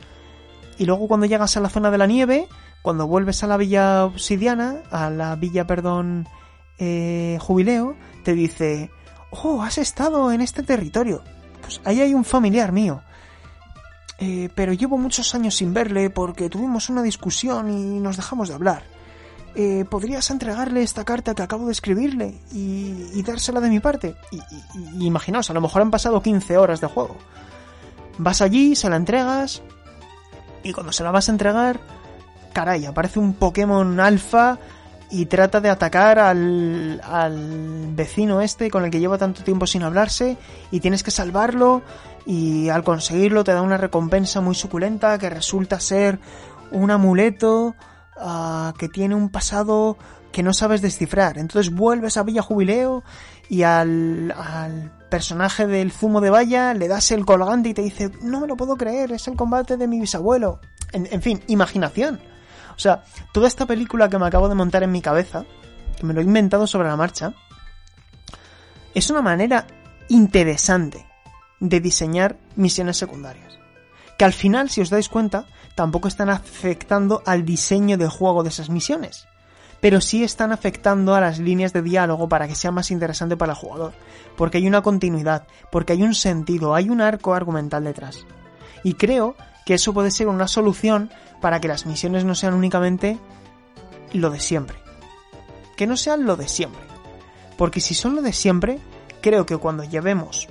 Y 0.76 0.84
luego 0.84 1.08
cuando 1.08 1.24
llegas 1.24 1.56
a 1.56 1.60
la 1.60 1.70
zona 1.70 1.90
de 1.90 1.96
la 1.96 2.06
nieve, 2.06 2.48
cuando 2.82 3.06
vuelves 3.06 3.42
a 3.42 3.46
la 3.46 3.56
villa 3.56 4.04
obsidiana, 4.04 4.82
a 4.90 5.08
la 5.08 5.36
villa, 5.36 5.66
perdón, 5.66 6.28
eh, 6.80 7.38
jubileo, 7.40 7.94
te 8.24 8.34
dice, 8.34 8.90
oh, 9.30 9.62
has 9.62 9.78
estado 9.78 10.32
en 10.32 10.40
este 10.40 10.62
territorio. 10.62 11.22
Pues 11.60 11.80
ahí 11.84 12.00
hay 12.00 12.14
un 12.14 12.24
familiar 12.24 12.72
mío. 12.72 13.02
Eh, 14.18 14.48
pero 14.54 14.72
llevo 14.72 14.98
muchos 14.98 15.34
años 15.34 15.54
sin 15.54 15.72
verle 15.72 16.10
porque 16.10 16.50
tuvimos 16.50 16.90
una 16.90 17.02
discusión 17.02 17.70
y 17.70 18.00
nos 18.00 18.16
dejamos 18.16 18.48
de 18.48 18.54
hablar. 18.54 18.82
Eh, 19.54 19.84
¿Podrías 19.88 20.30
entregarle 20.30 20.82
esta 20.82 21.04
carta 21.04 21.34
que 21.34 21.42
acabo 21.42 21.66
de 21.66 21.72
escribirle 21.72 22.40
y, 22.52 23.22
dársela 23.22 23.60
de 23.60 23.68
mi 23.68 23.80
parte? 23.80 24.14
Y, 24.30 25.06
imaginaos, 25.06 25.50
a 25.50 25.54
lo 25.54 25.60
mejor 25.60 25.82
han 25.82 25.90
pasado 25.90 26.22
15 26.22 26.56
horas 26.56 26.80
de 26.80 26.86
juego. 26.86 27.16
Vas 28.18 28.40
allí, 28.42 28.74
se 28.74 28.88
la 28.88 28.96
entregas 28.96 29.62
y 30.62 30.72
cuando 30.72 30.92
se 30.92 31.04
la 31.04 31.10
vas 31.10 31.28
a 31.28 31.32
entregar 31.32 31.80
caray, 32.52 32.86
aparece 32.86 33.18
un 33.18 33.34
Pokémon 33.34 34.00
alfa 34.00 34.58
y 35.10 35.26
trata 35.26 35.60
de 35.60 35.70
atacar 35.70 36.18
al, 36.18 37.00
al 37.04 37.88
vecino 37.94 38.40
este 38.40 38.70
con 38.70 38.84
el 38.84 38.90
que 38.90 39.00
lleva 39.00 39.18
tanto 39.18 39.42
tiempo 39.42 39.66
sin 39.66 39.82
hablarse 39.82 40.36
y 40.70 40.80
tienes 40.80 41.02
que 41.02 41.10
salvarlo 41.10 41.82
y 42.26 42.68
al 42.68 42.84
conseguirlo 42.84 43.44
te 43.44 43.52
da 43.52 43.62
una 43.62 43.76
recompensa 43.76 44.40
muy 44.40 44.54
suculenta 44.54 45.18
que 45.18 45.28
resulta 45.28 45.80
ser 45.80 46.20
un 46.70 46.90
amuleto 46.90 47.74
ah, 48.16 48.72
que 48.78 48.88
tiene 48.88 49.14
un 49.14 49.30
pasado 49.30 49.96
que 50.30 50.44
no 50.44 50.52
sabes 50.52 50.80
descifrar. 50.80 51.38
Entonces 51.38 51.74
vuelves 51.74 52.16
a 52.16 52.22
Villa 52.22 52.42
Jubileo 52.42 53.02
y 53.48 53.64
al, 53.64 54.32
al 54.36 54.92
personaje 55.10 55.66
del 55.66 55.90
zumo 55.90 56.20
de 56.20 56.30
valla 56.30 56.72
le 56.72 56.86
das 56.86 57.10
el 57.10 57.26
colgante 57.26 57.70
y 57.70 57.74
te 57.74 57.82
dice, 57.82 58.12
no 58.22 58.38
me 58.38 58.46
lo 58.46 58.56
puedo 58.56 58.76
creer, 58.76 59.10
es 59.10 59.26
el 59.26 59.34
combate 59.34 59.76
de 59.76 59.88
mi 59.88 59.98
bisabuelo. 59.98 60.60
en 60.92 61.22
fin, 61.22 61.42
imaginación. 61.48 62.20
O 62.80 62.82
sea, 62.82 63.04
toda 63.32 63.46
esta 63.46 63.66
película 63.66 64.08
que 64.08 64.18
me 64.18 64.26
acabo 64.26 64.48
de 64.48 64.54
montar 64.54 64.82
en 64.82 64.90
mi 64.90 65.02
cabeza, 65.02 65.44
que 65.98 66.06
me 66.06 66.14
lo 66.14 66.22
he 66.22 66.24
inventado 66.24 66.66
sobre 66.66 66.88
la 66.88 66.96
marcha, 66.96 67.34
es 68.94 69.10
una 69.10 69.20
manera 69.20 69.66
interesante 70.08 71.06
de 71.60 71.78
diseñar 71.80 72.38
misiones 72.56 72.96
secundarias. 72.96 73.58
Que 74.16 74.24
al 74.24 74.32
final, 74.32 74.70
si 74.70 74.80
os 74.80 74.88
dais 74.88 75.10
cuenta, 75.10 75.44
tampoco 75.74 76.08
están 76.08 76.30
afectando 76.30 77.22
al 77.26 77.44
diseño 77.44 77.98
de 77.98 78.08
juego 78.08 78.42
de 78.44 78.48
esas 78.48 78.70
misiones. 78.70 79.28
Pero 79.82 80.00
sí 80.00 80.24
están 80.24 80.50
afectando 80.50 81.14
a 81.14 81.20
las 81.20 81.38
líneas 81.38 81.74
de 81.74 81.82
diálogo 81.82 82.30
para 82.30 82.48
que 82.48 82.54
sea 82.54 82.70
más 82.70 82.90
interesante 82.90 83.36
para 83.36 83.52
el 83.52 83.58
jugador. 83.58 83.92
Porque 84.38 84.56
hay 84.56 84.66
una 84.66 84.80
continuidad, 84.80 85.46
porque 85.70 85.92
hay 85.92 86.02
un 86.02 86.14
sentido, 86.14 86.74
hay 86.74 86.88
un 86.88 87.02
arco 87.02 87.34
argumental 87.34 87.84
detrás. 87.84 88.24
Y 88.84 88.94
creo 88.94 89.36
que 89.66 89.74
eso 89.74 89.92
puede 89.92 90.10
ser 90.10 90.28
una 90.28 90.48
solución 90.48 91.10
para 91.40 91.60
que 91.60 91.68
las 91.68 91.86
misiones 91.86 92.24
no 92.24 92.34
sean 92.34 92.54
únicamente 92.54 93.18
lo 94.12 94.30
de 94.30 94.40
siempre. 94.40 94.78
Que 95.76 95.86
no 95.86 95.96
sean 95.96 96.26
lo 96.26 96.36
de 96.36 96.48
siempre. 96.48 96.82
Porque 97.56 97.80
si 97.80 97.94
son 97.94 98.14
lo 98.16 98.22
de 98.22 98.32
siempre, 98.32 98.78
creo 99.20 99.46
que 99.46 99.56
cuando 99.56 99.84
llevemos 99.84 100.48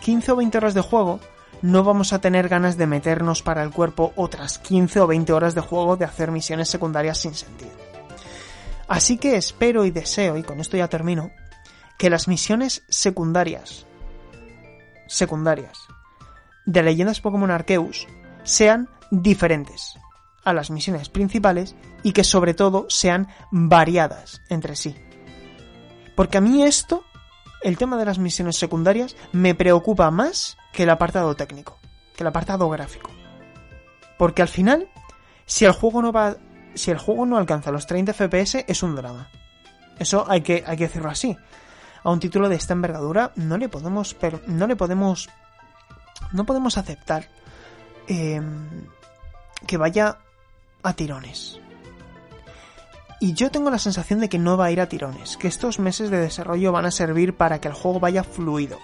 15 0.00 0.32
o 0.32 0.36
20 0.36 0.58
horas 0.58 0.74
de 0.74 0.80
juego, 0.80 1.20
no 1.62 1.84
vamos 1.84 2.12
a 2.12 2.20
tener 2.20 2.48
ganas 2.48 2.76
de 2.76 2.86
meternos 2.86 3.42
para 3.42 3.62
el 3.62 3.70
cuerpo 3.70 4.12
otras 4.16 4.58
15 4.58 5.00
o 5.00 5.06
20 5.06 5.32
horas 5.32 5.54
de 5.54 5.60
juego 5.60 5.96
de 5.96 6.06
hacer 6.06 6.30
misiones 6.30 6.68
secundarias 6.68 7.18
sin 7.18 7.34
sentido. 7.34 7.72
Así 8.88 9.18
que 9.18 9.36
espero 9.36 9.84
y 9.84 9.90
deseo, 9.90 10.36
y 10.36 10.42
con 10.42 10.58
esto 10.58 10.76
ya 10.76 10.88
termino, 10.88 11.30
que 11.98 12.10
las 12.10 12.28
misiones 12.28 12.82
secundarias, 12.88 13.86
secundarias, 15.06 15.78
de 16.66 16.82
leyendas 16.82 17.20
Pokémon 17.20 17.50
Arceus 17.50 18.08
sean 18.42 18.88
diferentes 19.10 19.99
a 20.44 20.52
las 20.52 20.70
misiones 20.70 21.08
principales 21.08 21.76
y 22.02 22.12
que 22.12 22.24
sobre 22.24 22.54
todo 22.54 22.86
sean 22.88 23.28
variadas 23.50 24.42
entre 24.48 24.76
sí. 24.76 24.96
Porque 26.16 26.38
a 26.38 26.40
mí 26.40 26.62
esto, 26.62 27.04
el 27.62 27.78
tema 27.78 27.96
de 27.96 28.04
las 28.04 28.18
misiones 28.18 28.56
secundarias, 28.56 29.16
me 29.32 29.54
preocupa 29.54 30.10
más 30.10 30.56
que 30.72 30.84
el 30.84 30.90
apartado 30.90 31.34
técnico, 31.34 31.78
que 32.16 32.22
el 32.22 32.28
apartado 32.28 32.68
gráfico. 32.68 33.10
Porque 34.18 34.42
al 34.42 34.48
final, 34.48 34.88
si 35.46 35.64
el 35.64 35.72
juego 35.72 36.02
no 36.02 36.12
va, 36.12 36.36
si 36.74 36.90
el 36.90 36.98
juego 36.98 37.26
no 37.26 37.38
alcanza 37.38 37.70
los 37.70 37.86
30 37.86 38.12
FPS, 38.12 38.64
es 38.68 38.82
un 38.82 38.94
drama. 38.94 39.30
Eso 39.98 40.24
hay 40.28 40.40
que, 40.40 40.64
hay 40.66 40.76
que 40.76 40.88
decirlo 40.88 41.10
así. 41.10 41.36
A 42.02 42.10
un 42.10 42.20
título 42.20 42.48
de 42.48 42.56
esta 42.56 42.72
envergadura 42.72 43.32
no 43.36 43.58
le 43.58 43.68
podemos, 43.68 44.14
pero 44.14 44.40
no 44.46 44.66
le 44.66 44.76
podemos, 44.76 45.28
no 46.32 46.46
podemos 46.46 46.78
aceptar 46.78 47.28
em, 48.08 48.86
que 49.66 49.76
vaya 49.76 50.18
a 50.82 50.92
tirones. 50.94 51.60
Y 53.22 53.34
yo 53.34 53.50
tengo 53.50 53.70
la 53.70 53.78
sensación 53.78 54.20
de 54.20 54.30
que 54.30 54.38
no 54.38 54.56
va 54.56 54.66
a 54.66 54.70
ir 54.70 54.80
a 54.80 54.88
tirones, 54.88 55.36
que 55.36 55.46
estos 55.46 55.78
meses 55.78 56.10
de 56.10 56.18
desarrollo 56.18 56.72
van 56.72 56.86
a 56.86 56.90
servir 56.90 57.36
para 57.36 57.60
que 57.60 57.68
el 57.68 57.74
juego 57.74 58.00
vaya 58.00 58.24
fluido. 58.24 58.78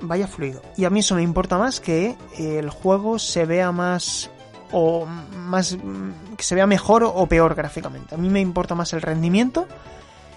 Vaya 0.00 0.28
fluido. 0.28 0.62
Y 0.76 0.84
a 0.84 0.90
mí 0.90 1.00
eso 1.00 1.16
me 1.16 1.22
importa 1.22 1.58
más 1.58 1.80
que 1.80 2.16
el 2.38 2.70
juego 2.70 3.18
se 3.18 3.46
vea 3.46 3.72
más 3.72 4.30
o 4.70 5.06
más 5.06 5.76
que 6.36 6.44
se 6.44 6.54
vea 6.54 6.68
mejor 6.68 7.02
o 7.02 7.26
peor 7.26 7.56
gráficamente. 7.56 8.14
A 8.14 8.18
mí 8.18 8.30
me 8.30 8.40
importa 8.40 8.76
más 8.76 8.92
el 8.92 9.02
rendimiento 9.02 9.66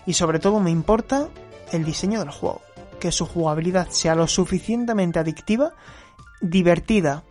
y 0.07 0.13
sobre 0.13 0.39
todo 0.39 0.59
me 0.59 0.71
importa 0.71 1.29
el 1.71 1.85
diseño 1.85 2.19
del 2.19 2.31
juego, 2.31 2.61
que 2.99 3.11
su 3.11 3.27
jugabilidad 3.27 3.89
sea 3.89 4.15
lo 4.15 4.27
suficientemente 4.27 5.19
adictiva, 5.19 5.73
divertida 6.41 7.23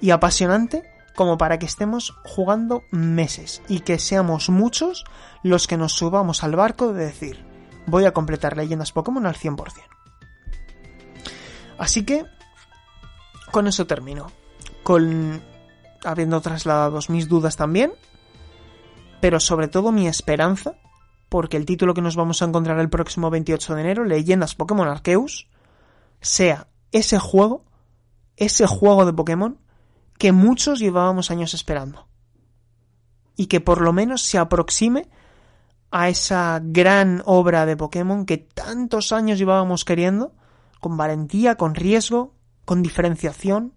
y 0.00 0.10
apasionante 0.10 0.97
como 1.18 1.36
para 1.36 1.58
que 1.58 1.66
estemos 1.66 2.14
jugando 2.22 2.84
meses 2.92 3.60
y 3.66 3.80
que 3.80 3.98
seamos 3.98 4.50
muchos 4.50 5.02
los 5.42 5.66
que 5.66 5.76
nos 5.76 5.94
subamos 5.94 6.44
al 6.44 6.54
barco 6.54 6.92
de 6.92 7.06
decir, 7.06 7.44
voy 7.88 8.04
a 8.04 8.12
completar 8.12 8.56
leyendas 8.56 8.92
Pokémon 8.92 9.26
al 9.26 9.34
100%. 9.34 9.72
Así 11.76 12.04
que, 12.04 12.24
con 13.50 13.66
eso 13.66 13.84
termino. 13.84 14.30
Con 14.84 15.42
habiendo 16.04 16.40
trasladado 16.40 17.00
mis 17.08 17.28
dudas 17.28 17.56
también, 17.56 17.92
pero 19.20 19.40
sobre 19.40 19.66
todo 19.66 19.90
mi 19.90 20.06
esperanza, 20.06 20.76
porque 21.28 21.56
el 21.56 21.66
título 21.66 21.94
que 21.94 22.00
nos 22.00 22.14
vamos 22.14 22.42
a 22.42 22.44
encontrar 22.44 22.78
el 22.78 22.90
próximo 22.90 23.28
28 23.28 23.74
de 23.74 23.80
enero, 23.80 24.04
Leyendas 24.04 24.54
Pokémon 24.54 24.86
Arceus, 24.86 25.48
sea 26.20 26.68
ese 26.92 27.18
juego, 27.18 27.64
ese 28.36 28.68
juego 28.68 29.04
de 29.04 29.12
Pokémon 29.12 29.58
que 30.18 30.32
muchos 30.32 30.80
llevábamos 30.80 31.30
años 31.30 31.54
esperando. 31.54 32.06
Y 33.36 33.46
que 33.46 33.60
por 33.60 33.80
lo 33.80 33.92
menos 33.92 34.22
se 34.22 34.38
aproxime 34.38 35.08
a 35.90 36.08
esa 36.08 36.60
gran 36.62 37.22
obra 37.24 37.64
de 37.64 37.76
Pokémon 37.76 38.26
que 38.26 38.36
tantos 38.36 39.12
años 39.12 39.38
llevábamos 39.38 39.84
queriendo, 39.84 40.34
con 40.80 40.96
valentía, 40.96 41.54
con 41.54 41.74
riesgo, 41.74 42.34
con 42.64 42.82
diferenciación, 42.82 43.74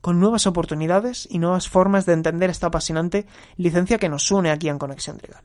con 0.00 0.20
nuevas 0.20 0.46
oportunidades 0.46 1.26
y 1.30 1.38
nuevas 1.38 1.68
formas 1.68 2.06
de 2.06 2.12
entender 2.12 2.50
esta 2.50 2.68
apasionante 2.68 3.26
licencia 3.56 3.98
que 3.98 4.08
nos 4.08 4.30
une 4.30 4.50
aquí 4.50 4.68
en 4.68 4.78
Conexión 4.78 5.18
Trigal. 5.18 5.42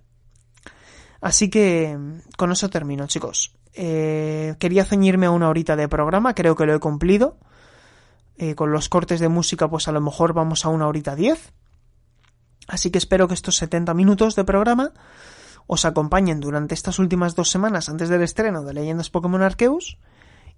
Así 1.22 1.50
que 1.50 1.98
con 2.38 2.52
eso 2.52 2.70
termino, 2.70 3.08
chicos. 3.08 3.56
Eh, 3.74 4.56
quería 4.60 4.86
ceñirme 4.86 5.26
a 5.26 5.32
una 5.32 5.50
horita 5.50 5.76
de 5.76 5.88
programa, 5.88 6.36
creo 6.36 6.56
que 6.56 6.66
lo 6.66 6.76
he 6.76 6.80
cumplido. 6.80 7.38
Eh, 8.38 8.56
con 8.56 8.72
los 8.72 8.90
cortes 8.90 9.20
de 9.20 9.30
música, 9.30 9.70
pues 9.70 9.88
a 9.88 9.92
lo 9.92 10.02
mejor 10.02 10.34
vamos 10.34 10.66
a 10.66 10.70
una 10.70 10.88
horita 10.88 11.16
diez. 11.16 11.54
Así 12.68 12.90
que 12.90 12.98
espero 12.98 13.28
que 13.28 13.34
estos 13.34 13.58
70 13.58 13.94
minutos 13.94 14.36
de 14.36 14.44
programa 14.44 14.94
os 15.68 15.86
acompañen 15.86 16.40
durante 16.40 16.74
estas 16.74 17.00
últimas 17.00 17.36
dos 17.36 17.50
semanas 17.50 17.90
antes 17.90 18.10
del 18.10 18.22
estreno 18.22 18.64
de 18.64 18.74
Leyendas 18.74 19.10
Pokémon 19.10 19.42
Arceus. 19.42 19.98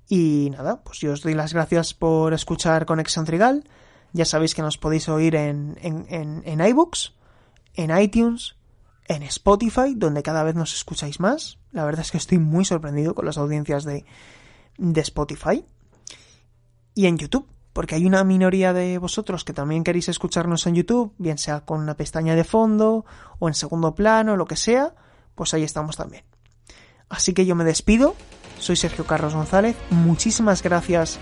Y 0.07 0.52
nada, 0.52 0.84
pues 0.84 0.99
yo 0.99 1.14
os 1.14 1.22
doy 1.22 1.34
las 1.34 1.53
gracias 1.53 1.93
por 1.93 2.34
escuchar 2.34 2.85
Conexión 2.85 3.26
Trigal. 3.26 3.68
Ya 4.14 4.26
sabéis 4.26 4.56
que 4.56 4.61
nos 4.61 4.77
podéis 4.77 5.10
oír 5.10 5.35
en, 5.35 5.77
en, 5.81 6.06
en, 6.10 6.43
en 6.45 6.65
iBooks, 6.68 7.14
en 7.73 7.97
iTunes, 7.97 8.56
en 9.07 9.23
Spotify, 9.23 9.93
donde 9.95 10.23
cada 10.23 10.43
vez 10.43 10.56
nos 10.56 10.73
escucháis 10.73 11.19
más. 11.19 11.57
La 11.72 11.85
verdad 11.85 12.02
es 12.02 12.11
que 12.11 12.18
estoy 12.18 12.38
muy 12.38 12.65
sorprendido 12.65 13.15
con 13.15 13.26
las 13.26 13.38
audiencias 13.38 13.84
de, 13.84 14.06
de 14.77 15.02
Spotify. 15.02 15.65
Y 16.93 17.07
en 17.07 17.18
YouTube, 17.18 17.47
porque 17.76 17.95
hay 17.95 18.06
una 18.06 18.23
minoría 18.23 18.72
de 18.72 18.97
vosotros 18.99 19.43
que 19.43 19.52
también 19.52 19.84
queréis 19.84 20.07
escucharnos 20.07 20.65
en 20.65 20.76
YouTube, 20.76 21.14
bien 21.18 21.38
sea 21.38 21.60
con 21.60 21.81
una 21.81 21.95
pestaña 21.95 22.34
de 22.34 22.45
fondo 22.45 23.03
o 23.38 23.49
en 23.49 23.53
segundo 23.53 23.93
plano, 23.93 24.38
lo 24.38 24.45
que 24.45 24.56
sea, 24.56 24.95
pues 25.35 25.53
ahí 25.53 25.64
estamos 25.64 25.97
también. 25.97 26.23
Así 27.10 27.34
que 27.34 27.45
yo 27.45 27.53
me 27.53 27.65
despido, 27.65 28.15
soy 28.60 28.77
Sergio 28.77 29.06
Carlos 29.06 29.35
González, 29.35 29.76
muchísimas 29.89 30.64
gracias 30.64 31.19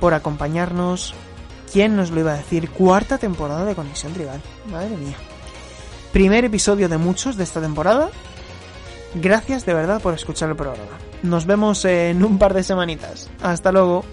por 0.00 0.12
acompañarnos. 0.12 1.14
¿Quién 1.72 1.94
nos 1.94 2.10
lo 2.10 2.18
iba 2.18 2.32
a 2.32 2.38
decir? 2.38 2.68
Cuarta 2.70 3.16
temporada 3.18 3.64
de 3.64 3.76
Conexión 3.76 4.12
Trigal. 4.12 4.42
Madre 4.72 4.96
mía. 4.96 5.16
Primer 6.12 6.44
episodio 6.44 6.88
de 6.88 6.98
muchos 6.98 7.36
de 7.36 7.44
esta 7.44 7.60
temporada. 7.60 8.10
Gracias 9.14 9.64
de 9.64 9.74
verdad 9.74 10.02
por 10.02 10.14
escuchar 10.14 10.48
el 10.48 10.56
programa. 10.56 10.98
Nos 11.22 11.46
vemos 11.46 11.84
en 11.84 12.24
un 12.24 12.38
par 12.40 12.54
de 12.54 12.64
semanitas. 12.64 13.30
Hasta 13.40 13.70
luego. 13.70 14.04